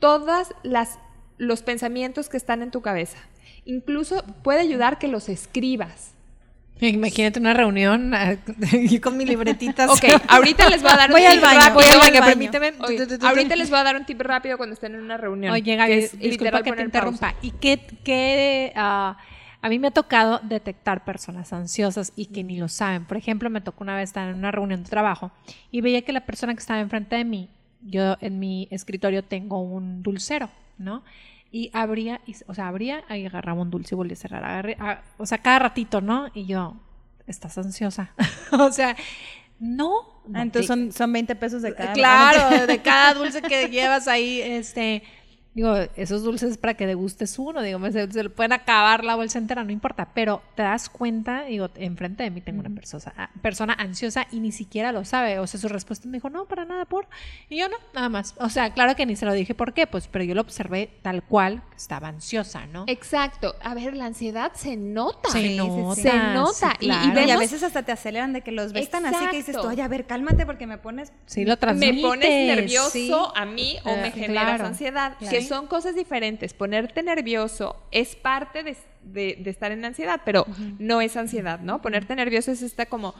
todas 0.00 0.52
las 0.62 0.98
los 1.40 1.62
pensamientos 1.62 2.28
que 2.28 2.36
están 2.36 2.62
en 2.62 2.70
tu 2.70 2.82
cabeza. 2.82 3.16
Incluso 3.64 4.22
puede 4.42 4.60
ayudar 4.60 4.98
que 4.98 5.08
los 5.08 5.28
escribas. 5.28 6.12
Imagínate 6.80 7.40
una 7.40 7.52
reunión 7.54 8.14
ah, 8.14 8.36
yo 8.88 9.00
con 9.00 9.16
mi 9.16 9.24
libretita. 9.24 9.90
Ok, 9.90 10.04
ahorita 10.28 10.68
les 10.70 10.82
voy 10.82 10.90
a 10.92 10.96
dar 10.96 11.10
un 11.10 11.12
Voy 11.12 11.30
tip 11.30 11.40
baño, 11.42 11.60
rápido. 11.60 11.74
voy 11.74 11.84
al 11.86 11.98
baño. 11.98 12.24
permíteme. 12.24 12.72
Oye, 12.80 13.06
ahorita 13.22 13.56
les 13.56 13.70
voy 13.70 13.78
a 13.78 13.84
dar 13.84 13.96
un 13.96 14.04
tip 14.06 14.20
rápido 14.20 14.56
cuando 14.56 14.74
estén 14.74 14.94
en 14.94 15.00
una 15.02 15.16
reunión. 15.16 15.52
Oye, 15.52 15.76
Gaby, 15.76 16.08
disculpa 16.18 16.62
que 16.62 16.72
te 16.72 16.82
interrumpa. 16.82 17.32
pausa. 17.32 17.36
¿Y 17.42 17.50
qué, 17.52 17.86
qué, 18.04 18.72
ah, 18.76 19.16
a 19.62 19.68
mí 19.68 19.78
me 19.78 19.88
ha 19.88 19.90
tocado 19.90 20.40
detectar 20.42 21.04
personas 21.04 21.52
ansiosas 21.52 22.12
y 22.16 22.26
que 22.26 22.42
ni 22.44 22.58
lo 22.58 22.68
saben? 22.68 23.04
Por 23.04 23.16
ejemplo, 23.16 23.50
me 23.50 23.60
tocó 23.60 23.84
una 23.84 23.96
vez 23.96 24.10
estar 24.10 24.28
en 24.28 24.36
una 24.36 24.50
reunión 24.50 24.82
de 24.82 24.88
trabajo 24.90 25.30
y 25.70 25.80
veía 25.80 26.02
que 26.02 26.12
la 26.12 26.24
persona 26.26 26.54
que 26.54 26.60
estaba 26.60 26.80
enfrente 26.80 27.16
de 27.16 27.24
mí, 27.24 27.48
yo 27.82 28.16
en 28.20 28.38
mi 28.38 28.68
escritorio 28.70 29.22
tengo 29.24 29.60
un 29.60 30.02
dulcero, 30.02 30.48
¿no? 30.78 31.02
Y 31.52 31.70
abría, 31.72 32.20
y, 32.26 32.36
o 32.46 32.54
sea, 32.54 32.68
abría 32.68 33.02
y 33.10 33.26
agarraba 33.26 33.60
un 33.60 33.70
dulce 33.70 33.94
y 33.94 33.96
volvía 33.96 34.14
a 34.14 34.16
cerrar. 34.16 34.44
agarré- 34.44 34.76
ah, 34.78 35.02
o 35.18 35.26
sea, 35.26 35.38
cada 35.38 35.58
ratito, 35.58 36.00
¿no? 36.00 36.28
Y 36.32 36.46
yo, 36.46 36.76
estás 37.26 37.58
ansiosa. 37.58 38.12
o 38.52 38.70
sea, 38.70 38.96
no. 39.58 39.90
no 40.26 40.38
Ah, 40.38 40.42
entonces 40.42 40.66
son, 40.68 40.92
son 40.92 41.12
20 41.12 41.34
pesos 41.34 41.62
de 41.62 41.74
cada. 41.74 41.92
Claro, 41.92 42.66
de 42.66 42.78
cada 42.82 43.14
dulce 43.14 43.42
que 43.42 43.68
llevas 43.68 44.08
ahí, 44.08 44.40
este, 44.40 45.02
digo, 45.54 45.74
esos 45.96 46.22
dulces 46.22 46.56
para 46.58 46.74
que 46.74 46.86
degustes 46.86 47.38
uno, 47.38 47.60
digo, 47.62 47.78
me- 47.80 47.90
se, 47.90 48.10
se 48.12 48.30
pueden 48.30 48.52
acabar 48.52 49.04
la 49.04 49.16
bolsa 49.16 49.38
entera, 49.38 49.64
no 49.64 49.72
importa, 49.72 50.08
pero 50.14 50.42
te 50.54 50.62
das 50.62 50.88
cuenta, 50.88 51.42
digo, 51.42 51.68
enfrente 51.74 52.22
de 52.22 52.30
mí 52.30 52.40
tengo 52.40 52.60
una 52.60 52.70
persona, 52.70 53.30
persona 53.42 53.74
ansiosa 53.74 54.26
y 54.30 54.38
ni 54.40 54.52
siquiera 54.52 54.92
lo 54.92 55.04
sabe, 55.04 55.38
o 55.40 55.46
sea, 55.48 55.58
su 55.58 55.68
respuesta 55.68 56.06
me 56.08 56.18
dijo, 56.18 56.30
no, 56.30 56.44
para 56.46 56.64
nada, 56.64 56.84
por, 56.84 57.08
y 57.48 57.56
yo 57.58 57.68
no, 57.68 57.76
nada 57.94 58.08
más, 58.08 58.34
o 58.38 58.48
sea, 58.48 58.72
claro 58.74 58.94
que 58.94 59.06
ni 59.06 59.16
se 59.16 59.26
lo 59.26 59.32
dije 59.32 59.54
por 59.54 59.74
qué, 59.74 59.86
pues, 59.88 60.06
pero 60.06 60.24
yo 60.24 60.34
lo 60.36 60.40
observé 60.40 60.88
tal 61.02 61.22
cual, 61.24 61.62
que 61.70 61.76
estaba 61.76 62.06
ansiosa, 62.08 62.66
¿no? 62.66 62.84
Exacto. 62.86 63.56
A 63.62 63.74
ver, 63.74 63.96
la 63.96 64.04
ansiedad 64.06 64.52
se 64.54 64.76
nota. 64.76 65.30
Se 65.30 65.56
nota, 65.56 65.94
Se 66.00 66.12
nota. 66.16 66.76
sí, 66.78 66.86
Y- 66.86 66.86
y 66.86 66.88
claro. 66.90 67.14
vemos- 67.14 67.28
Y 67.28 67.30
a 67.32 67.38
veces 67.38 67.62
hasta 67.64 67.82
te 67.82 67.90
aceleran 67.92 68.32
de 68.32 68.42
que 68.42 68.52
los 68.52 68.72
ves 68.72 68.88
tan 68.88 69.04
así 69.06 69.26
que 69.30 69.36
dices 69.38 69.56
tú, 69.56 69.66
oye, 69.66 69.82
a 69.82 69.88
ver, 69.88 70.06
cálmate 70.06 70.46
porque 70.46 70.66
me 70.68 70.78
pones. 70.78 71.12
Sí, 71.26 71.44
lo 71.44 71.56
transmites. 71.56 71.96
me 71.96 72.02
pones 72.02 72.56
nervioso 72.56 72.90
sí. 72.90 73.10
a 73.34 73.44
mí 73.46 73.76
o 73.84 73.88
Eh, 73.90 73.98
me 74.02 74.10
generas 74.12 74.44
claro. 74.44 74.66
ansiedad, 74.66 75.16
Claro. 75.18 75.39
Son 75.42 75.66
cosas 75.66 75.94
diferentes. 75.94 76.54
Ponerte 76.54 77.02
nervioso 77.02 77.76
es 77.90 78.16
parte 78.16 78.62
de, 78.62 78.76
de- 79.02 79.36
de 79.40 79.50
estar 79.50 79.72
en 79.72 79.84
ansiedad, 79.84 80.20
pero 80.24 80.46
no 80.78 81.00
es 81.00 81.16
ansiedad, 81.16 81.60
¿no? 81.60 81.80
Ponerte 81.82 82.14
nervioso 82.16 82.50
es 82.52 82.62
esta 82.62 82.86
como... 82.86 83.14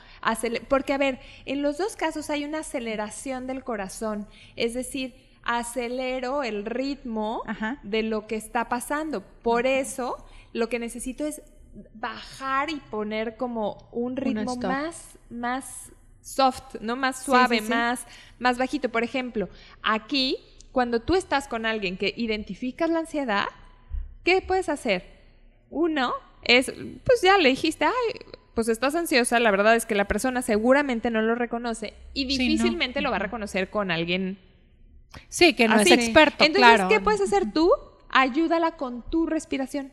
Porque, 0.69 0.93
a 0.93 0.99
ver, 0.99 1.21
en 1.47 1.63
los 1.63 1.79
dos 1.79 1.97
casos 1.97 2.31
hay 2.31 2.45
una 2.45 2.59
aceleración 2.61 3.47
del 3.47 3.65
corazón, 3.65 4.27
es 4.57 4.75
decir, 4.75 5.15
acelero 5.43 6.43
el 6.43 6.65
ritmo 6.65 7.43
Ajá. 7.47 7.79
de 7.83 8.03
lo 8.03 8.27
que 8.27 8.37
está 8.37 8.69
pasando. 8.69 9.23
Por 9.43 9.67
eso, 9.67 10.17
lo 10.53 10.69
que 10.69 10.79
necesito 10.79 11.25
es 11.27 11.43
bajar 11.95 12.71
y 12.71 12.77
poner 12.77 13.37
como 13.37 13.89
un 13.93 14.17
ritmo 14.17 14.57
más, 14.57 15.19
más 15.31 15.93
soft, 16.21 16.75
¿no? 16.81 16.97
Más 16.97 17.23
suave, 17.23 17.61
sí, 17.61 17.65
sí. 17.65 17.71
más, 17.71 18.07
más 18.39 18.59
bajito. 18.59 18.89
Por 18.91 19.03
ejemplo, 19.05 19.49
aquí, 19.83 20.37
cuando 20.73 21.01
tú 21.01 21.15
estás 21.15 21.49
con 21.49 21.67
alguien 21.67 21.97
que 21.97 22.13
identificas 22.17 22.91
la 22.91 23.01
ansiedad, 23.01 23.47
¿qué 24.25 24.41
puedes 24.43 24.69
hacer? 24.69 25.05
Uno 25.71 26.13
es, 26.43 26.73
pues 27.05 27.23
ya 27.23 27.39
le 27.39 27.49
dijiste, 27.51 27.85
ay, 27.85 28.21
pues 28.55 28.69
estás 28.69 28.95
ansiosa, 28.95 29.39
la 29.41 29.51
verdad 29.51 29.77
es 29.77 29.87
que 29.87 29.95
la 29.95 30.07
persona 30.09 30.43
seguramente 30.43 31.11
no 31.11 31.23
lo 31.23 31.35
reconoce 31.35 31.95
y 32.15 32.23
Sí, 32.31 32.37
no. 32.37 32.43
difícilmente 32.45 33.01
lo 33.01 33.11
va 33.11 33.17
a 33.17 33.21
reconocer 33.21 33.71
con 33.71 33.91
alguien 33.91 34.39
Sí, 35.29 35.55
que 35.55 35.67
no 35.69 35.75
así. 35.77 35.93
es 35.93 35.99
experto, 35.99 36.45
Entonces, 36.45 36.75
claro. 36.75 36.89
¿qué 36.89 37.01
puedes 37.01 37.21
hacer 37.21 37.53
tú? 37.53 37.71
Ayúdala 38.11 38.77
con 38.77 39.03
tu 39.11 39.27
respiración. 39.27 39.93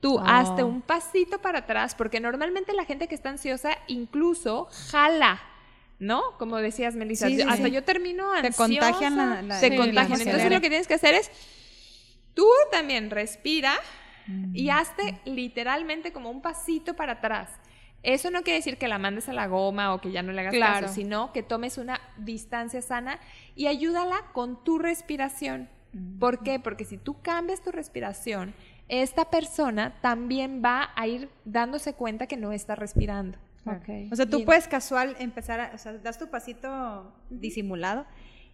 Tú 0.00 0.16
Oh. 0.18 0.22
hazte 0.24 0.62
un 0.62 0.82
pasito 0.82 1.40
para 1.40 1.60
atrás, 1.60 1.94
porque 1.94 2.20
normalmente 2.20 2.72
la 2.74 2.84
gente 2.84 3.08
que 3.08 3.14
está 3.14 3.30
ansiosa 3.30 3.70
incluso 3.86 4.68
jala, 4.90 5.40
¿no? 5.98 6.22
Como 6.38 6.56
decías, 6.58 6.94
Melissa, 6.96 7.28
Sí, 7.28 7.36
sí, 7.36 7.42
hasta 7.42 7.66
sí. 7.66 7.70
yo 7.70 7.84
termino 7.84 8.30
Te 8.40 8.48
ansiosa. 8.48 8.56
contagian 8.56 9.16
la- 9.16 9.42
la- 9.42 9.60
te 9.60 9.68
Sí, 9.68 9.76
la 9.76 9.84
contagian. 9.84 10.20
Entonces 10.20 10.52
lo 10.52 10.60
que 10.60 10.68
tienes 10.68 10.86
que 10.88 10.94
hacer 10.94 11.14
es, 11.14 11.30
tú 12.34 12.46
también 12.70 13.10
respira 13.10 13.74
y 14.52 14.70
hazte 14.70 15.20
literalmente 15.24 16.12
como 16.12 16.30
un 16.30 16.40
pasito 16.40 16.94
para 16.94 17.12
atrás. 17.14 17.50
Eso 18.02 18.30
no 18.30 18.42
quiere 18.42 18.58
decir 18.58 18.76
que 18.76 18.88
la 18.88 18.98
mandes 18.98 19.28
a 19.28 19.32
la 19.32 19.46
goma 19.46 19.94
o 19.94 20.00
que 20.00 20.10
ya 20.10 20.22
no 20.22 20.32
le 20.32 20.40
hagas 20.42 20.52
Claro. 20.54 20.86
caso, 20.86 20.94
sino 20.94 21.32
que 21.32 21.42
tomes 21.42 21.78
una 21.78 22.00
distancia 22.18 22.82
sana 22.82 23.18
y 23.54 23.66
ayúdala 23.66 24.16
con 24.32 24.62
tu 24.62 24.78
respiración. 24.78 25.68
¿Por 26.18 26.42
qué? 26.42 26.58
Porque 26.58 26.84
si 26.84 26.98
tú 26.98 27.22
cambias 27.22 27.62
tu 27.62 27.70
respiración, 27.70 28.52
esta 28.88 29.30
persona 29.30 29.94
también 30.02 30.60
va 30.62 30.90
a 30.96 31.06
ir 31.06 31.30
dándose 31.44 31.94
cuenta 31.94 32.26
que 32.26 32.36
no 32.36 32.52
está 32.52 32.74
respirando. 32.74 33.38
Ok. 33.66 34.12
O 34.12 34.16
sea, 34.16 34.26
tú 34.26 34.36
Bien. 34.38 34.46
puedes 34.46 34.68
casual 34.68 35.16
empezar, 35.18 35.60
a, 35.60 35.72
o 35.74 35.78
sea, 35.78 35.92
das 35.94 36.18
tu 36.18 36.28
pasito 36.28 37.12
disimulado 37.30 38.04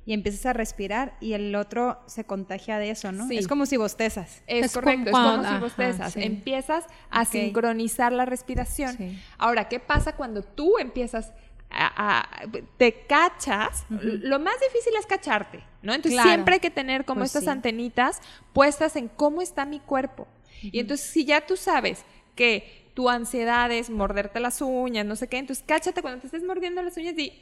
y 0.06 0.14
empiezas 0.14 0.46
a 0.46 0.52
respirar 0.52 1.14
y 1.20 1.32
el 1.34 1.54
otro 1.54 2.00
se 2.06 2.24
contagia 2.24 2.78
de 2.78 2.90
eso, 2.90 3.12
¿no? 3.12 3.26
Sí. 3.28 3.36
Es 3.36 3.46
como 3.48 3.66
si 3.66 3.76
bostezas. 3.76 4.42
Es, 4.46 4.66
Es 4.66 4.72
correcto, 4.72 5.11
como 5.11 5.18
es 5.18 5.22
como 5.24 5.26
cuando- 5.42 5.42
si 5.48 5.54
ajá, 5.54 5.61
bostezas. 5.61 6.12
sí. 6.14 6.22
Empiezas 6.22 6.86
a 7.11 7.22
Ok. 7.22 7.28
sincronizar 7.28 8.12
la 8.12 8.24
respiración. 8.24 8.96
Sí. 8.96 9.18
Ahora, 9.36 9.68
¿qué 9.68 9.78
pasa 9.80 10.16
cuando 10.16 10.42
tú 10.42 10.78
empiezas 10.78 11.32
a, 11.70 12.20
a- 12.20 12.46
te 12.78 13.02
cachas? 13.06 13.84
Lo 13.90 14.38
más 14.38 14.54
difícil 14.61 14.92
es 14.98 15.06
cacharte, 15.06 15.62
¿no? 15.82 15.92
Entonces 15.92 16.14
Claro. 16.16 16.30
siempre 16.30 16.54
hay 16.54 16.61
que 16.61 16.70
tener 16.70 17.04
como 17.04 17.20
Pues 17.20 17.30
estas 17.30 17.44
sí. 17.44 17.50
antenitas 17.50 18.20
puestas 18.52 18.96
en 18.96 19.08
cómo 19.08 19.42
está 19.42 19.64
mi 19.66 19.80
cuerpo. 19.80 20.26
Y 20.62 20.78
entonces 20.80 21.06
si 21.06 21.24
ya 21.24 21.46
tú 21.46 21.56
sabes 21.56 22.04
que 22.34 22.79
tu 23.01 23.09
ansiedad 23.09 23.72
es 23.72 23.88
morderte 23.88 24.40
las 24.40 24.61
uñas, 24.61 25.07
no 25.07 25.16
sé 25.16 25.26
qué, 25.26 25.38
entonces 25.38 25.64
cáchate 25.66 26.03
cuando 26.03 26.20
te 26.20 26.26
estés 26.26 26.44
mordiendo 26.44 26.82
las 26.82 26.98
uñas 26.98 27.16
y, 27.16 27.32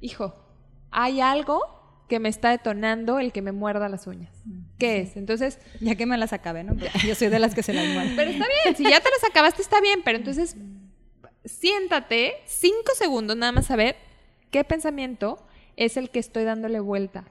hijo, 0.00 0.34
hay 0.90 1.20
algo 1.20 1.60
que 2.08 2.18
me 2.20 2.30
está 2.30 2.48
detonando 2.48 3.18
el 3.18 3.30
que 3.30 3.42
me 3.42 3.52
muerda 3.52 3.90
las 3.90 4.06
uñas. 4.06 4.32
¿Qué 4.78 5.02
es? 5.02 5.18
Entonces, 5.18 5.58
Ya 5.78 5.94
que 5.94 6.06
me 6.06 6.16
las 6.16 6.32
acabé, 6.32 6.64
¿no? 6.64 6.72
Porque 6.74 7.06
yo 7.06 7.14
soy 7.14 7.28
de 7.28 7.38
las 7.38 7.54
que 7.54 7.62
se 7.62 7.74
las 7.74 7.86
muero. 7.86 8.12
pero 8.16 8.30
está 8.30 8.46
bien, 8.64 8.76
si 8.76 8.84
ya 8.84 8.98
te 8.98 9.10
las 9.10 9.30
acabaste 9.30 9.60
está 9.60 9.78
bien, 9.82 10.00
pero 10.02 10.16
entonces 10.16 10.56
siéntate 11.44 12.36
cinco 12.46 12.92
segundos 12.94 13.36
nada 13.36 13.52
más 13.52 13.70
a 13.70 13.76
ver 13.76 13.96
qué 14.50 14.64
pensamiento 14.64 15.46
es 15.76 15.98
el 15.98 16.08
que 16.08 16.18
estoy 16.18 16.44
dándole 16.44 16.80
vuelta. 16.80 17.26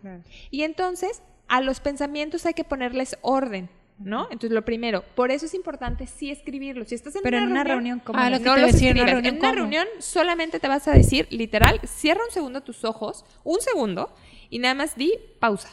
Y 0.51 0.61
entonces 0.61 1.23
a 1.47 1.59
los 1.59 1.79
pensamientos 1.79 2.45
hay 2.45 2.53
que 2.53 2.65
ponerles 2.65 3.17
orden, 3.23 3.71
¿no? 4.03 4.23
Entonces 4.25 4.51
lo 4.51 4.63
primero, 4.65 5.03
por 5.15 5.31
eso 5.31 5.45
es 5.45 5.53
importante 5.53 6.07
sí 6.07 6.29
escribirlo. 6.31 6.85
Si 6.85 6.95
estás 6.95 7.15
en 7.15 7.21
Pero 7.23 7.37
una 7.37 7.45
en 7.45 7.51
una 7.51 7.63
reunión, 7.63 7.99
reunión, 7.99 7.99
como 8.05 8.19
Ah, 8.19 8.29
lo 8.29 8.37
que 8.39 8.43
no 8.45 8.55
te 8.55 8.61
los 8.61 8.71
decía, 8.73 8.91
en 8.91 8.97
una 8.97 9.05
reunión, 9.05 9.25
En 9.35 9.39
una 9.39 9.49
¿cómo? 9.49 9.55
reunión 9.61 9.87
solamente 9.99 10.59
te 10.59 10.67
vas 10.67 10.87
a 10.87 10.91
decir, 10.91 11.27
literal, 11.31 11.79
cierra 11.85 12.21
un 12.27 12.31
segundo 12.31 12.61
tus 12.61 12.83
ojos, 12.85 13.25
un 13.43 13.59
segundo, 13.61 14.13
y 14.49 14.59
nada 14.59 14.73
más 14.75 14.95
di 14.95 15.13
pausa, 15.39 15.69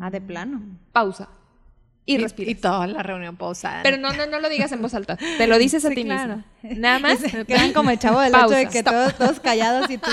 Ah, 0.00 0.10
de 0.10 0.20
plano. 0.20 0.62
pausa. 0.92 1.28
Y, 2.06 2.14
Y, 2.14 2.18
respiras. 2.18 2.50
y 2.50 2.54
toda 2.56 2.86
la 2.88 3.02
reunión 3.04 3.36
pausada. 3.36 3.82
Pero 3.84 3.96
no, 3.98 4.12
no, 4.14 4.26
no 4.26 4.40
lo 4.40 4.48
digas 4.48 4.72
en 4.72 4.80
voz 4.82 4.94
alta. 4.94 5.16
Te 5.16 5.46
lo 5.46 5.58
dices 5.58 5.84
a 5.84 5.90
Sí, 5.90 5.94
ti 5.96 6.04
claro. 6.04 6.42
misma. 6.62 6.80
Nada 6.80 6.98
más. 6.98 7.18
Quedan 7.46 7.72
como 7.72 7.90
el 7.90 7.98
chavo 8.00 8.18
del 8.20 8.34
8 8.34 8.48
de 8.48 8.62
Pausa. 8.64 8.70
que 8.70 8.82
todos, 8.82 9.14
todos 9.18 9.38
callados 9.40 9.88
y 9.90 9.98
tú... 9.98 10.10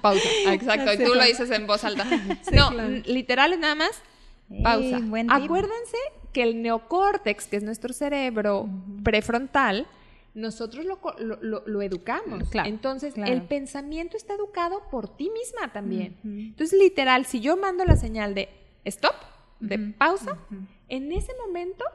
Pausa. 0.00 0.22
Exacto. 0.52 0.92
Y 0.94 0.98
tú 1.04 1.14
lo 1.14 1.22
dices 1.24 1.50
en 1.50 1.66
voz 1.66 1.84
alta. 1.84 2.06
no, 2.52 2.70
literal 3.04 3.52
es 3.52 3.58
nada 3.58 3.74
más. 3.74 3.90
Pausa. 4.62 4.98
Ey. 4.98 5.26
Acuérdense 5.28 5.96
que 6.36 6.42
el 6.42 6.60
neocórtex, 6.60 7.46
que 7.46 7.56
es 7.56 7.62
nuestro 7.62 7.94
cerebro 7.94 8.68
prefrontal, 9.02 9.86
nosotros 10.34 10.84
lo, 10.84 11.80
educamos. 11.82 12.50
Claro, 12.50 12.68
Entonces, 12.68 13.14
claro. 13.14 13.32
el 13.32 13.40
pensamiento 13.40 14.18
está 14.18 14.34
educado 14.34 14.82
por 14.90 15.16
ti 15.16 15.30
misma 15.30 15.72
también. 15.72 16.18
Entonces, 16.22 16.78
literal, 16.78 17.24
si 17.24 17.40
yo 17.40 17.56
mando 17.56 17.86
la 17.86 17.96
señal 17.96 18.34
de 18.34 18.50
stop, 18.84 19.14
de 19.60 19.78
pausa, 19.78 20.36
en 20.88 21.10
ese 21.10 21.32
momento 21.46 21.86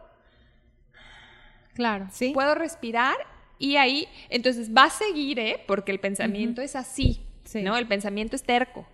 Claro. 1.75 2.07
Sí. 2.11 2.31
puedo 2.33 2.55
respirar 2.55 3.17
y 3.59 3.75
ahí, 3.75 4.07
entonces 4.31 4.75
va 4.75 4.85
a 4.85 4.89
seguir, 4.89 5.37
¿eh? 5.37 5.63
Porque 5.67 5.91
el 5.91 5.99
pensamiento 5.99 6.63
es 6.63 6.75
así, 6.75 7.21
Sí. 7.43 7.61
¿no? 7.61 7.77
El 7.77 7.87
pensamiento 7.87 8.35
es 8.35 8.41
terco. 8.41 8.87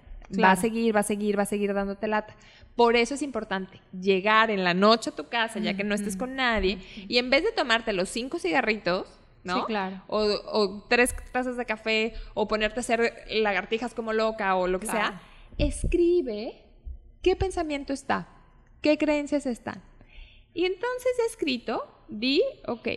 Va 0.44 0.52
a 0.52 0.56
seguir, 0.58 0.94
va 0.94 1.00
a 1.00 1.04
seguir, 1.04 1.40
va 1.40 1.44
a 1.44 1.46
seguir 1.46 1.74
dándote 1.74 2.06
lata. 2.06 2.36
Por 2.78 2.96
eso 2.96 3.16
es 3.16 3.22
importante 3.24 3.82
llegar 3.92 4.50
en 4.52 4.64
la 4.64 4.74
noche 4.74 5.10
a 5.10 5.16
tu 5.16 5.28
casa, 5.28 5.60
ya 5.60 5.76
que 5.76 5.84
no 5.84 5.94
estés 5.96 6.16
con 6.16 6.36
nadie, 6.36 6.78
y 7.10 7.18
en 7.18 7.30
vez 7.30 7.44
de 7.44 7.52
tomarte 7.52 7.92
los 7.92 8.08
cinco 8.08 8.40
cigarritos, 8.40 9.08
¿no? 9.44 9.56
Sí, 9.56 9.62
claro. 9.68 10.02
O, 10.08 10.20
o 10.54 10.84
tres 10.88 11.14
tazas 11.34 11.58
de 11.58 11.66
café, 11.66 12.14
o 12.36 12.48
ponerte 12.48 12.80
a 12.80 12.82
hacer 12.82 13.26
lagartijas 13.30 13.94
como 13.94 14.14
loca, 14.14 14.56
o 14.56 14.68
lo 14.68 14.80
que 14.80 14.88
Claro. 14.88 15.18
sea, 15.18 15.22
escribe 15.58 16.64
qué 17.22 17.36
pensamiento 17.36 17.92
está, 17.94 18.30
qué 18.82 18.98
creencias 18.98 19.46
están. 19.46 19.84
Y 20.54 20.66
entonces 20.66 21.12
escrito, 21.28 21.84
di, 22.08 22.42
ok, 22.68 22.88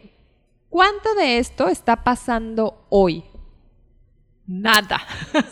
¿Cuánto 0.68 1.12
de 1.16 1.38
esto 1.38 1.66
está 1.66 2.04
pasando 2.04 2.86
hoy? 2.90 3.24
Nada. 4.50 5.00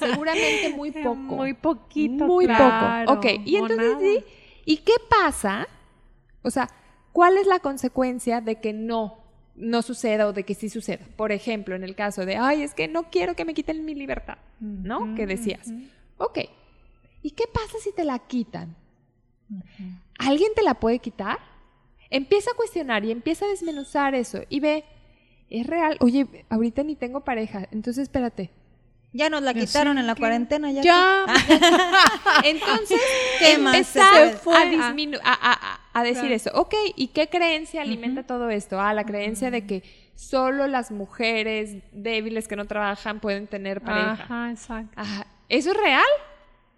Seguramente 0.00 0.74
muy 0.74 0.90
poco. 1.04 1.16
Muy 1.16 1.54
poquito. 1.54 2.26
Muy 2.26 2.46
claro. 2.46 3.06
poco. 3.06 3.18
Ok, 3.18 3.42
y 3.44 3.56
entonces. 3.56 3.96
¿sí? 4.00 4.24
¿y 4.64 4.78
qué 4.78 4.94
pasa? 5.08 5.68
O 6.42 6.50
sea, 6.50 6.68
¿cuál 7.12 7.36
es 7.38 7.46
la 7.46 7.60
consecuencia 7.60 8.40
de 8.40 8.60
que 8.60 8.72
no, 8.72 9.18
no 9.54 9.82
suceda 9.82 10.26
o 10.26 10.32
de 10.32 10.42
que 10.42 10.54
sí 10.54 10.68
suceda? 10.68 11.06
Por 11.16 11.30
ejemplo, 11.30 11.76
en 11.76 11.84
el 11.84 11.94
caso 11.94 12.26
de, 12.26 12.36
ay, 12.36 12.62
es 12.62 12.74
que 12.74 12.88
no 12.88 13.04
quiero 13.04 13.36
que 13.36 13.44
me 13.44 13.54
quiten 13.54 13.84
mi 13.84 13.94
libertad, 13.94 14.38
¿no? 14.58 15.14
Que 15.14 15.26
decías. 15.26 15.72
Ok, 16.16 16.40
¿y 17.22 17.30
qué 17.30 17.44
pasa 17.46 17.78
si 17.80 17.92
te 17.92 18.04
la 18.04 18.18
quitan? 18.18 18.74
¿Alguien 20.18 20.50
te 20.56 20.62
la 20.62 20.74
puede 20.74 20.98
quitar? 20.98 21.38
Empieza 22.10 22.50
a 22.50 22.56
cuestionar 22.56 23.04
y 23.04 23.12
empieza 23.12 23.44
a 23.44 23.48
desmenuzar 23.48 24.16
eso 24.16 24.40
y 24.48 24.58
ve, 24.58 24.84
es 25.50 25.66
real, 25.66 25.96
oye, 26.00 26.26
ahorita 26.48 26.82
ni 26.82 26.96
tengo 26.96 27.24
pareja, 27.24 27.68
entonces 27.70 28.02
espérate, 28.02 28.50
Ya 29.18 29.30
nos 29.30 29.42
la 29.42 29.52
quitaron 29.52 29.98
en 29.98 30.06
la 30.06 30.14
que- 30.14 30.20
cuarentena. 30.20 30.70
Ya. 30.70 30.82
Ya. 30.82 31.24
Entonces, 32.44 33.00
¿Qué 33.38 33.52
empezar 33.54 34.14
a, 34.46 34.64
disminu- 34.66 35.20
a, 35.24 35.32
a- 35.32 35.52
a- 35.74 35.80
a 35.92 36.02
decir 36.02 36.20
Claro. 36.20 36.34
eso. 36.36 36.50
Ok, 36.54 36.74
¿y 36.96 37.08
qué 37.08 37.28
creencia 37.28 37.82
alimenta 37.82 38.22
todo 38.24 38.48
esto? 38.50 38.80
Ah, 38.80 38.94
la 38.94 39.04
creencia 39.04 39.50
de 39.50 39.66
que 39.66 39.82
solo 40.14 40.66
las 40.66 40.90
mujeres 40.90 41.78
débiles 41.92 42.46
que 42.48 42.56
no 42.56 42.66
trabajan 42.66 43.20
pueden 43.20 43.46
tener 43.48 43.80
pareja. 43.80 44.12
Ajá, 44.12 44.50
exacto. 44.50 44.92
Ajá. 44.96 45.26
¿Eso 45.48 45.70
es 45.72 45.76
real? 45.76 46.04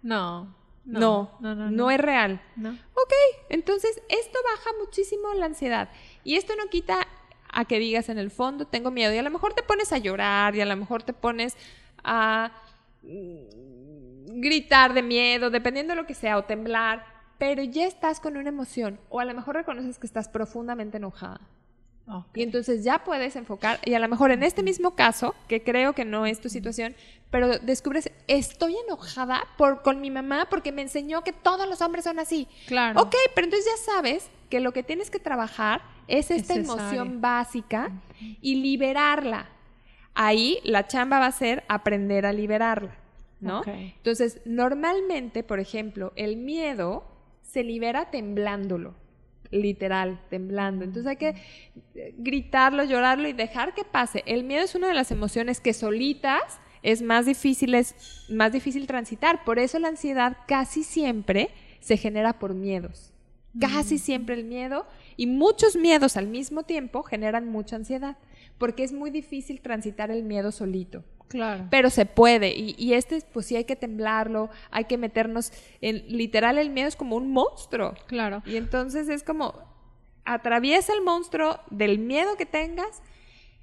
No. 0.01 0.55
No, 0.83 0.99
No, 1.39 1.53
no, 1.55 1.69
no. 1.69 1.91
es 1.91 1.99
real. 1.99 2.41
No. 2.55 2.71
Ok, 2.71 3.13
entonces 3.49 4.01
esto 4.09 4.39
baja 4.43 4.71
muchísimo 4.79 5.31
la 5.35 5.45
ansiedad. 5.45 5.89
Y 6.23 6.37
esto 6.37 6.53
no 6.55 6.69
quita 6.71 7.07
a 7.53 7.65
que 7.65 7.77
digas 7.77 8.09
en 8.09 8.17
el 8.17 8.31
fondo, 8.31 8.65
tengo 8.65 8.89
miedo. 8.89 9.13
Y 9.13 9.17
a 9.19 9.21
lo 9.21 9.29
mejor 9.29 9.53
te 9.53 9.61
pones 9.61 9.91
a 9.93 9.99
llorar 9.99 10.55
y 10.55 10.61
a 10.61 10.65
lo 10.65 10.75
mejor 10.75 11.03
te 11.03 11.13
pones 11.13 11.55
a 12.03 12.51
mm, 13.03 14.39
gritar 14.41 14.93
de 14.93 15.03
miedo, 15.03 15.49
dependiendo 15.49 15.93
de 15.93 16.01
lo 16.01 16.07
que 16.07 16.13
sea, 16.13 16.37
o 16.37 16.43
temblar. 16.43 17.05
Pero 17.37 17.63
ya 17.63 17.85
estás 17.87 18.19
con 18.19 18.37
una 18.37 18.49
emoción. 18.49 18.99
O 19.09 19.19
a 19.19 19.25
lo 19.25 19.33
mejor 19.33 19.55
reconoces 19.55 19.97
que 19.97 20.07
estás 20.07 20.27
profundamente 20.27 20.97
enojada. 20.97 21.41
Y 22.33 22.43
entonces 22.43 22.83
ya 22.83 23.03
puedes 23.03 23.35
enfocar, 23.35 23.79
y 23.85 23.93
a 23.93 23.99
lo 23.99 24.07
mejor 24.09 24.31
en 24.31 24.43
este 24.43 24.63
mismo 24.63 24.95
caso, 24.95 25.33
que 25.47 25.63
creo 25.63 25.93
que 25.93 26.03
no 26.03 26.25
es 26.25 26.41
tu 26.41 26.49
situación, 26.49 26.93
pero 27.29 27.59
descubres, 27.59 28.11
estoy 28.27 28.75
enojada 28.85 29.47
por, 29.57 29.81
con 29.81 30.01
mi 30.01 30.11
mamá 30.11 30.47
porque 30.49 30.73
me 30.73 30.81
enseñó 30.81 31.23
que 31.23 31.31
todos 31.31 31.69
los 31.69 31.81
hombres 31.81 32.03
son 32.03 32.19
así. 32.19 32.47
Claro. 32.67 33.01
Ok, 33.01 33.15
pero 33.33 33.45
entonces 33.45 33.71
ya 33.71 33.93
sabes 33.93 34.29
que 34.49 34.59
lo 34.59 34.73
que 34.73 34.83
tienes 34.83 35.09
que 35.09 35.19
trabajar 35.19 35.81
es 36.07 36.31
esta 36.31 36.55
emoción 36.55 37.21
básica 37.21 37.91
y 38.19 38.55
liberarla. 38.55 39.47
Ahí 40.13 40.59
la 40.63 40.87
chamba 40.87 41.19
va 41.19 41.27
a 41.27 41.31
ser 41.31 41.63
aprender 41.67 42.25
a 42.25 42.33
liberarla, 42.33 42.95
¿no? 43.39 43.61
Entonces, 43.65 44.41
normalmente, 44.45 45.43
por 45.43 45.59
ejemplo, 45.59 46.11
el 46.15 46.37
miedo 46.37 47.05
se 47.41 47.63
libera 47.63 48.11
temblándolo, 48.11 48.95
literal, 49.51 50.21
temblando. 50.29 50.85
Entonces 50.85 51.09
hay 51.09 51.17
que 51.17 51.35
gritarlo, 52.17 52.83
llorarlo 52.83 53.27
y 53.27 53.33
dejar 53.33 53.73
que 53.73 53.83
pase. 53.83 54.23
El 54.25 54.43
miedo 54.43 54.63
es 54.63 54.75
una 54.75 54.87
de 54.87 54.93
las 54.93 55.11
emociones 55.11 55.59
que 55.59 55.73
solitas 55.73 56.59
es 56.83 57.01
más 57.01 57.25
difícil, 57.25 57.75
es 57.75 57.95
más 58.29 58.51
difícil 58.51 58.87
transitar. 58.87 59.43
Por 59.43 59.59
eso 59.59 59.79
la 59.79 59.89
ansiedad 59.89 60.37
casi 60.47 60.83
siempre 60.83 61.49
se 61.79 61.97
genera 61.97 62.39
por 62.39 62.53
miedos. 62.53 63.11
Casi 63.59 63.97
siempre 63.97 64.35
el 64.35 64.45
miedo 64.45 64.85
y 65.17 65.27
muchos 65.27 65.75
miedos 65.75 66.15
al 66.15 66.27
mismo 66.27 66.63
tiempo 66.63 67.03
generan 67.03 67.49
mucha 67.49 67.75
ansiedad, 67.75 68.17
porque 68.61 68.83
es 68.83 68.93
muy 68.93 69.09
difícil 69.09 69.59
transitar 69.59 70.09
el 70.11 70.23
miedo 70.23 70.51
solito. 70.51 71.03
Claro. 71.27 71.65
Pero 71.71 71.89
se 71.89 72.05
puede. 72.05 72.53
Y, 72.55 72.75
y 72.77 72.93
este, 72.93 73.21
pues 73.33 73.45
sí 73.47 73.55
hay 73.55 73.63
que 73.65 73.75
temblarlo, 73.75 74.49
hay 74.69 74.85
que 74.85 74.97
meternos 74.97 75.51
en. 75.81 76.03
Literal, 76.07 76.57
el 76.59 76.69
miedo 76.69 76.87
es 76.87 76.95
como 76.95 77.15
un 77.15 77.31
monstruo. 77.31 77.93
Claro. 78.07 78.43
Y 78.45 78.55
entonces 78.57 79.09
es 79.09 79.23
como. 79.23 79.53
Atraviesa 80.25 80.93
el 80.93 81.01
monstruo 81.01 81.59
del 81.71 81.97
miedo 81.99 82.35
que 82.37 82.45
tengas. 82.45 83.01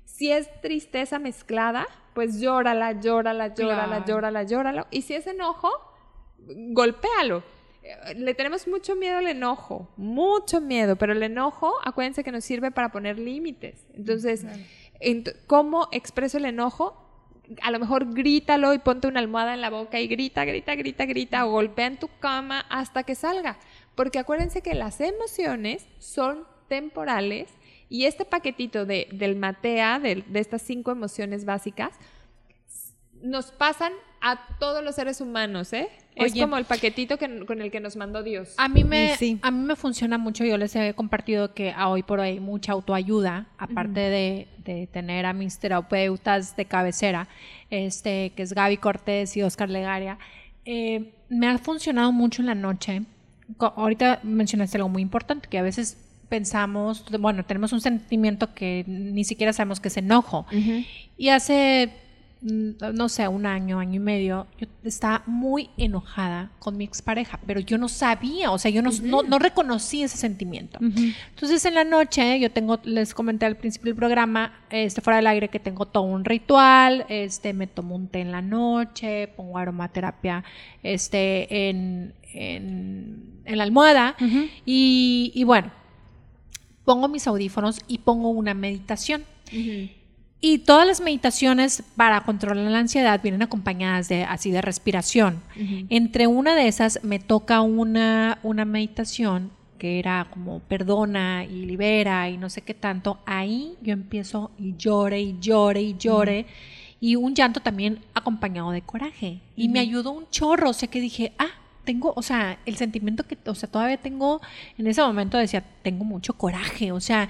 Si 0.04 0.32
es 0.32 0.48
tristeza 0.62 1.18
mezclada, 1.20 1.86
pues 2.14 2.40
llórala, 2.40 2.92
llórala, 3.00 3.54
llórala, 3.54 3.86
Claro. 3.86 4.04
llórala, 4.06 4.42
llórala. 4.42 4.86
Y 4.90 5.02
si 5.02 5.14
es 5.14 5.26
enojo, 5.28 5.70
golpéalo. 6.72 7.42
Eh, 7.82 8.14
Le 8.16 8.34
tenemos 8.34 8.66
mucho 8.66 8.96
miedo 8.96 9.18
al 9.18 9.26
enojo, 9.28 9.88
mucho 9.96 10.60
miedo, 10.60 10.96
pero 10.96 11.12
el 11.12 11.22
enojo, 11.22 11.72
acuérdense 11.84 12.24
que 12.24 12.32
nos 12.32 12.44
sirve 12.44 12.70
para 12.70 12.90
poner 12.90 13.18
límites. 13.18 13.86
Entonces, 13.94 14.44
ent- 14.44 14.66
¿cómo 15.46 15.88
expreso 15.92 16.38
el 16.38 16.46
enojo? 16.46 17.04
A 17.62 17.70
lo 17.70 17.78
mejor 17.78 18.12
grítalo 18.12 18.74
y 18.74 18.78
ponte 18.78 19.08
una 19.08 19.20
almohada 19.20 19.54
en 19.54 19.60
la 19.60 19.70
boca 19.70 20.00
y 20.00 20.06
grita, 20.06 20.44
grita, 20.44 20.74
grita, 20.74 21.06
grita, 21.06 21.46
o 21.46 21.50
golpea 21.50 21.86
en 21.86 21.98
tu 21.98 22.08
cama 22.20 22.60
hasta 22.68 23.04
que 23.04 23.14
salga. 23.14 23.58
Porque 23.94 24.18
acuérdense 24.18 24.62
que 24.62 24.74
las 24.74 25.00
emociones 25.00 25.86
son 25.98 26.46
temporales 26.68 27.48
y 27.88 28.04
este 28.04 28.24
paquetito 28.24 28.84
de, 28.84 29.08
del 29.12 29.36
Matea, 29.36 29.98
de, 29.98 30.24
de 30.26 30.40
estas 30.40 30.62
cinco 30.62 30.90
emociones 30.90 31.44
básicas, 31.44 31.92
nos 33.22 33.50
pasan 33.50 33.92
a 34.20 34.38
todos 34.58 34.82
los 34.84 34.94
seres 34.94 35.20
humanos, 35.20 35.72
¿eh? 35.72 35.88
es 36.14 36.34
como 36.34 36.56
el 36.58 36.64
paquetito 36.64 37.16
que- 37.16 37.44
con 37.46 37.62
el 37.62 37.70
que 37.70 37.78
nos 37.78 37.94
mandó 37.96 38.22
Dios. 38.24 38.54
A 38.56 38.68
mí 38.68 38.82
me, 38.82 39.16
sí. 39.16 39.38
a 39.40 39.50
mí 39.52 39.64
me 39.64 39.76
funciona 39.76 40.18
mucho. 40.18 40.44
Yo 40.44 40.56
les 40.58 40.74
he 40.74 40.92
compartido 40.94 41.54
que 41.54 41.70
a 41.70 41.88
hoy 41.88 42.02
por 42.02 42.18
hoy 42.18 42.28
hay 42.30 42.40
mucha 42.40 42.72
autoayuda, 42.72 43.46
aparte 43.56 44.00
de, 44.00 44.48
de 44.64 44.88
tener 44.88 45.26
a 45.26 45.32
mis 45.32 45.58
terapeutas 45.60 46.56
de 46.56 46.64
cabecera, 46.64 47.28
este, 47.70 48.30
que 48.34 48.42
es 48.42 48.52
Gaby 48.52 48.78
Cortés 48.78 49.36
y 49.36 49.42
Oscar 49.42 49.70
Legaria. 49.70 50.18
Eh, 50.64 51.12
me 51.28 51.46
ha 51.46 51.56
funcionado 51.58 52.10
mucho 52.10 52.42
en 52.42 52.46
la 52.46 52.54
noche. 52.56 53.02
Ahorita 53.58 54.20
mencionaste 54.24 54.76
algo 54.78 54.88
muy 54.88 55.02
importante, 55.02 55.48
que 55.48 55.58
a 55.58 55.62
veces 55.62 55.96
pensamos, 56.28 57.04
bueno, 57.20 57.44
tenemos 57.44 57.72
un 57.72 57.80
sentimiento 57.80 58.52
que 58.54 58.84
ni 58.86 59.24
siquiera 59.24 59.52
sabemos 59.52 59.80
que 59.80 59.88
es 59.88 59.96
enojo. 59.96 60.46
Y 61.16 61.28
hace, 61.30 61.90
no 62.40 63.08
sé, 63.08 63.26
un 63.26 63.46
año, 63.46 63.80
año 63.80 63.96
y 63.96 63.98
medio, 63.98 64.46
yo 64.58 64.68
estaba 64.84 65.24
muy 65.26 65.70
enojada 65.76 66.52
con 66.60 66.76
mi 66.76 66.84
expareja, 66.84 67.40
pero 67.46 67.58
yo 67.58 67.78
no 67.78 67.88
sabía, 67.88 68.52
o 68.52 68.58
sea, 68.58 68.70
yo 68.70 68.80
no, 68.80 68.90
no, 69.02 69.24
no 69.24 69.38
reconocí 69.40 70.02
ese 70.04 70.16
sentimiento. 70.16 70.78
Entonces 70.80 71.64
en 71.64 71.74
la 71.74 71.82
noche, 71.82 72.38
yo 72.38 72.50
tengo, 72.52 72.78
les 72.84 73.12
comenté 73.12 73.46
al 73.46 73.56
principio 73.56 73.86
del 73.90 73.96
programa, 73.96 74.52
este, 74.70 75.00
fuera 75.00 75.16
del 75.16 75.26
aire, 75.26 75.48
que 75.48 75.58
tengo 75.58 75.86
todo 75.86 76.04
un 76.04 76.24
ritual, 76.24 77.06
este, 77.08 77.52
me 77.52 77.66
tomo 77.66 77.96
un 77.96 78.06
té 78.06 78.20
en 78.20 78.30
la 78.30 78.42
noche, 78.42 79.28
pongo 79.36 79.58
aromaterapia, 79.58 80.44
este, 80.84 81.68
en, 81.68 82.14
en, 82.34 83.40
en 83.44 83.58
la 83.58 83.64
almohada, 83.64 84.16
y, 84.64 85.32
y 85.34 85.44
bueno, 85.44 85.72
pongo 86.84 87.08
mis 87.08 87.26
audífonos 87.26 87.80
y 87.88 87.98
pongo 87.98 88.30
una 88.30 88.54
meditación. 88.54 89.24
Y 90.40 90.58
todas 90.58 90.86
las 90.86 91.00
meditaciones 91.00 91.82
para 91.96 92.20
controlar 92.20 92.70
la 92.70 92.78
ansiedad 92.78 93.20
vienen 93.20 93.42
acompañadas 93.42 94.08
de 94.08 94.22
así 94.22 94.52
de 94.52 94.62
respiración. 94.62 95.42
Entre 95.88 96.28
una 96.28 96.54
de 96.54 96.68
esas 96.68 97.00
me 97.02 97.18
toca 97.18 97.60
una, 97.60 98.38
una 98.44 98.64
meditación 98.64 99.50
que 99.78 99.98
era 99.98 100.28
como 100.30 100.60
perdona 100.60 101.44
y 101.44 101.64
libera 101.64 102.28
y 102.28 102.36
no 102.36 102.50
sé 102.50 102.62
qué 102.62 102.74
tanto. 102.74 103.18
Ahí 103.26 103.74
yo 103.82 103.92
empiezo 103.92 104.50
y 104.58 104.76
llore 104.76 105.20
y 105.20 105.36
llore 105.40 105.82
y 105.82 105.96
llore. 105.96 106.46
Y 107.00 107.16
un 107.16 107.34
llanto 107.34 107.60
también 107.60 108.00
acompañado 108.14 108.70
de 108.70 108.82
coraje. 108.82 109.40
Y 109.56 109.68
me 109.68 109.80
ayudó 109.80 110.10
un 110.10 110.28
chorro. 110.30 110.70
O 110.70 110.72
sea 110.72 110.88
que 110.88 111.00
dije, 111.00 111.32
ah, 111.38 111.50
tengo, 111.84 112.12
o 112.14 112.22
sea, 112.22 112.58
el 112.66 112.76
sentimiento 112.76 113.24
que, 113.26 113.38
o 113.46 113.54
sea, 113.54 113.70
todavía 113.70 113.96
tengo, 113.96 114.40
en 114.76 114.86
ese 114.88 115.00
momento 115.00 115.38
decía, 115.38 115.64
tengo 115.82 116.04
mucho 116.04 116.34
coraje. 116.34 116.90
O 116.92 117.00
sea, 117.00 117.28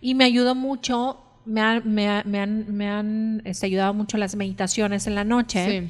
y 0.00 0.14
me 0.14 0.24
ayudó 0.24 0.54
mucho 0.54 1.18
me, 1.46 1.60
han- 1.60 1.82
me, 1.94 2.08
ha- 2.08 2.22
me 2.24 2.40
han, 2.40 2.76
me 2.76 2.88
han 2.88 3.42
este, 3.44 3.66
ayudado 3.66 3.94
mucho 3.94 4.18
las 4.18 4.34
meditaciones 4.36 5.06
en 5.06 5.14
la 5.14 5.24
noche. 5.24 5.88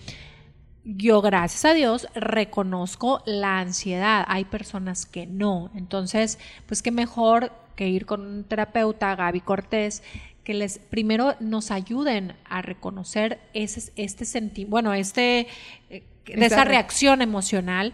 Yo, 0.85 1.21
gracias 1.21 1.65
a 1.65 1.75
Dios, 1.75 2.07
reconozco 2.15 3.21
la 3.27 3.59
ansiedad. 3.59 4.25
Hay 4.29 4.45
personas 4.45 5.05
que 5.05 5.27
no. 5.27 5.71
Entonces, 5.75 6.39
pues 6.67 6.81
qué 6.83 6.93
mejor 6.93 7.51
que 7.75 7.89
ir 7.89 8.07
con 8.07 8.21
un 8.25 8.45
terapeuta, 8.45 9.17
Gaby 9.17 9.41
Cortés, 9.41 10.03
que 10.45 10.55
les 10.55 10.79
primero 10.79 11.35
nos 11.41 11.73
ayuden 11.73 12.35
a 12.49 12.63
reconocer 12.63 13.41
ese, 13.53 13.93
este 13.97 14.25
sentimiento, 14.25 14.71
bueno, 14.71 14.95
este, 14.95 15.49
eh, 15.91 16.05
de 16.25 16.35
Esa 16.35 16.47
esa 16.47 16.65
re- 16.65 16.71
reacción 16.71 17.21
emocional, 17.21 17.93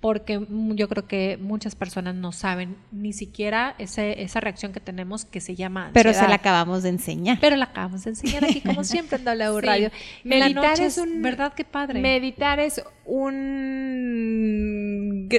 porque 0.00 0.46
yo 0.48 0.88
creo 0.88 1.06
que 1.08 1.38
muchas 1.40 1.74
personas 1.74 2.14
no 2.14 2.30
saben 2.32 2.76
ni 2.92 3.12
siquiera 3.12 3.74
ese, 3.78 4.22
esa 4.22 4.38
reacción 4.40 4.72
que 4.72 4.78
tenemos 4.80 5.24
que 5.24 5.40
se 5.40 5.56
llama 5.56 5.90
Pero 5.92 6.12
se 6.14 6.26
la 6.28 6.36
acabamos 6.36 6.82
de 6.84 6.90
enseñar. 6.90 7.38
Pero 7.40 7.56
la 7.56 7.64
acabamos 7.66 8.04
de 8.04 8.10
enseñar 8.10 8.44
aquí, 8.44 8.60
como 8.60 8.84
siempre, 8.92 9.18
en 9.18 9.24
W 9.24 9.60
Sí. 9.60 9.66
Radio. 9.66 9.90
En 10.24 10.38
la 10.40 10.44
Meditar 10.46 10.70
noche 10.70 10.86
es 10.86 10.98
un- 10.98 11.20
¿Verdad? 11.22 11.52
Qué 11.54 11.64
padre. 11.64 12.00
Meditar 12.00 12.60
es 12.60 12.82
un 13.06 13.88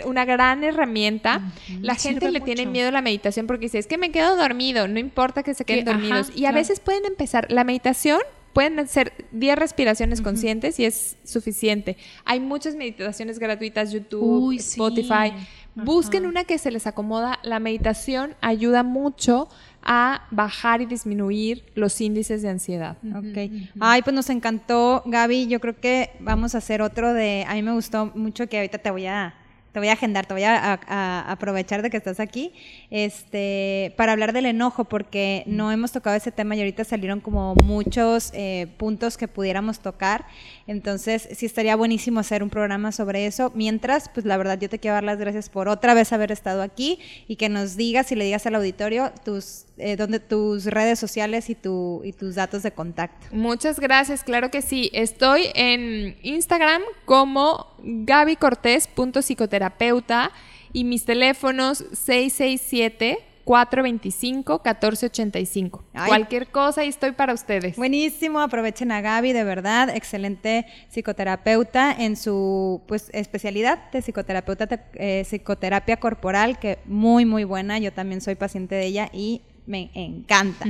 una 0.05 0.25
gran 0.25 0.63
herramienta. 0.63 1.41
La 1.81 1.95
gente 1.95 2.31
le 2.31 2.41
tiene 2.41 2.65
miedo 2.65 2.89
a 2.89 2.91
la 2.91 3.01
meditación 3.01 3.47
porque 3.47 3.65
dice, 3.65 3.79
es 3.79 3.87
que 3.87 3.97
me 3.97 4.11
quedo 4.11 4.35
dormido, 4.35 4.87
no 4.87 4.99
importa 4.99 5.43
que 5.43 5.53
se 5.53 5.65
queden 5.65 5.85
dormidos. 5.85 6.31
y 6.35 6.45
a 6.45 6.51
veces 6.51 6.79
pueden 6.79 7.05
empezar, 7.05 7.51
la 7.51 7.63
meditación 7.63 8.19
pueden 8.53 8.87
ser 8.87 9.13
10 9.31 9.57
respiraciones 9.57 10.21
conscientes 10.21 10.79
y 10.79 10.85
es 10.85 11.17
suficiente. 11.23 11.97
Hay 12.25 12.39
muchas 12.39 12.75
meditaciones 12.75 13.39
gratuitas, 13.39 13.91
YouTube, 13.91 14.55
Spotify. 14.57 15.33
Busquen 15.75 16.25
una 16.25 16.43
que 16.43 16.57
se 16.57 16.71
les 16.71 16.87
acomoda. 16.87 17.39
La 17.43 17.59
meditación 17.59 18.35
ayuda 18.41 18.83
mucho 18.83 19.47
a 19.81 20.27
bajar 20.31 20.81
y 20.81 20.85
disminuir 20.85 21.63
los 21.75 21.99
índices 22.01 22.41
de 22.41 22.49
ansiedad. 22.49 22.97
Ok. 23.15 23.51
Ay, 23.79 24.01
pues 24.01 24.13
nos 24.13 24.29
encantó, 24.29 25.03
Gaby. 25.05 25.47
Yo 25.47 25.59
creo 25.59 25.79
que 25.79 26.11
vamos 26.19 26.55
a 26.55 26.57
hacer 26.57 26.81
otro 26.81 27.13
de. 27.13 27.45
A 27.47 27.53
mí 27.53 27.61
me 27.61 27.73
gustó 27.73 28.11
mucho 28.15 28.47
que 28.49 28.57
ahorita 28.57 28.79
te 28.79 28.91
voy 28.91 29.05
a 29.05 29.35
te 29.71 29.79
voy 29.79 29.89
a 29.89 29.93
agendar, 29.93 30.25
te 30.25 30.33
voy 30.33 30.43
a, 30.43 31.31
aprovechar 31.31 31.81
de 31.81 31.89
que 31.89 31.97
estás 31.97 32.19
aquí, 32.19 32.51
este, 32.89 33.93
para 33.97 34.13
hablar 34.13 34.33
del 34.33 34.45
enojo, 34.45 34.85
porque 34.85 35.43
no 35.45 35.71
hemos 35.71 35.91
tocado 35.91 36.15
ese 36.15 36.31
tema 36.31 36.55
y 36.55 36.59
ahorita 36.59 36.83
salieron 36.83 37.19
como 37.19 37.55
muchos 37.55 38.31
eh, 38.33 38.67
puntos 38.77 39.17
que 39.17 39.27
pudiéramos 39.27 39.79
tocar. 39.79 40.25
Entonces, 40.67 41.27
sí 41.35 41.45
estaría 41.45 41.75
buenísimo 41.75 42.19
hacer 42.19 42.43
un 42.43 42.49
programa 42.49 42.91
sobre 42.91 43.25
eso. 43.25 43.51
Mientras, 43.55 44.09
pues 44.09 44.25
la 44.25 44.37
verdad, 44.37 44.59
yo 44.59 44.69
te 44.69 44.79
quiero 44.79 44.95
dar 44.95 45.03
las 45.03 45.17
gracias 45.17 45.49
por 45.49 45.67
otra 45.67 45.93
vez 45.93 46.13
haber 46.13 46.31
estado 46.31 46.61
aquí 46.61 46.99
y 47.27 47.35
que 47.35 47.49
nos 47.49 47.75
digas 47.75 48.11
y 48.11 48.15
le 48.15 48.25
digas 48.25 48.45
al 48.45 48.55
auditorio 48.55 49.11
tus, 49.23 49.65
eh, 49.77 49.95
donde, 49.95 50.19
tus 50.19 50.65
redes 50.65 50.99
sociales 50.99 51.49
y, 51.49 51.55
tu, 51.55 52.01
y 52.03 52.13
tus 52.13 52.35
datos 52.35 52.63
de 52.63 52.71
contacto. 52.71 53.27
Muchas 53.31 53.79
gracias, 53.79 54.23
claro 54.23 54.51
que 54.51 54.61
sí. 54.61 54.89
Estoy 54.93 55.47
en 55.55 56.17
Instagram 56.21 56.81
como 57.05 57.67
gabycortés.psicoterapeuta 57.83 60.31
y 60.73 60.83
mis 60.83 61.05
teléfonos 61.05 61.85
667 61.93 63.29
425-1485. 63.49 65.81
Cualquier 66.07 66.51
cosa 66.51 66.85
y 66.85 66.89
estoy 66.89 67.13
para 67.13 67.33
ustedes. 67.33 67.77
Buenísimo, 67.77 68.41
aprovechen 68.41 68.91
a 68.91 69.01
Gaby, 69.01 69.33
de 69.33 69.43
verdad, 69.43 69.89
excelente 69.89 70.67
psicoterapeuta 70.89 71.91
en 71.91 72.15
su 72.15 72.83
pues 72.87 73.09
especialidad 73.11 73.89
de 73.91 74.03
psicoterapeuta, 74.03 74.67
eh, 74.93 75.23
psicoterapia 75.25 75.97
corporal, 75.97 76.59
que 76.59 76.77
muy, 76.85 77.25
muy 77.25 77.43
buena. 77.43 77.79
Yo 77.79 77.91
también 77.91 78.21
soy 78.21 78.35
paciente 78.35 78.75
de 78.75 78.85
ella 78.85 79.09
y 79.11 79.41
me 79.65 79.89
encanta. 79.93 80.65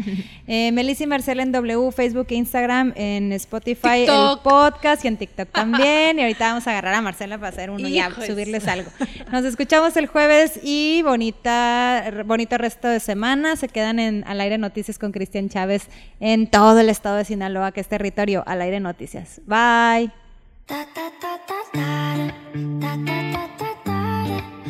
Eh, 0.48 0.72
Melissa 0.72 1.04
y 1.04 1.08
Marcela 1.08 1.44
en 1.44 1.52
W, 1.52 1.92
Facebook 1.92 2.28
e 2.30 2.36
Instagram, 2.36 2.94
en 2.96 3.32
Spotify, 3.34 4.06
el 4.08 4.40
podcast 4.44 5.06
y 5.06 5.08
en 5.08 5.18
TikTok 5.18 5.50
también. 5.50 6.18
y 6.18 6.22
ahorita 6.24 6.48
vamos 6.48 6.68
a 6.68 6.72
agarrar 6.72 6.96
a 6.96 7.02
Marcela 7.02 7.38
para 7.38 7.50
hacer 7.50 7.70
uno 7.70 7.88
y 7.88 8.02
subirles 8.26 8.68
algo. 8.68 8.90
Nos 9.32 9.46
escuchamos 9.46 9.96
el 9.98 10.08
jueves 10.08 10.60
y 10.64 11.02
bonita, 11.04 12.12
bonito 12.26 12.58
resto 12.58 12.88
de 12.88 13.00
semana. 13.00 13.56
Se 13.56 13.68
quedan 13.68 14.00
en 14.00 14.24
Al 14.28 14.42
Aire 14.42 14.58
Noticias 14.58 14.98
con 14.98 15.12
Cristian 15.12 15.50
Chávez 15.50 15.88
en 16.20 16.48
todo 16.48 16.80
el 16.80 16.90
estado 16.90 17.18
de 17.18 17.26
Sinaloa, 17.26 17.72
que 17.72 17.82
es 17.82 17.88
territorio 17.88 18.44
Al 18.48 18.62
Aire 18.62 18.80
Noticias. 18.80 19.42
Bye. 19.46 20.12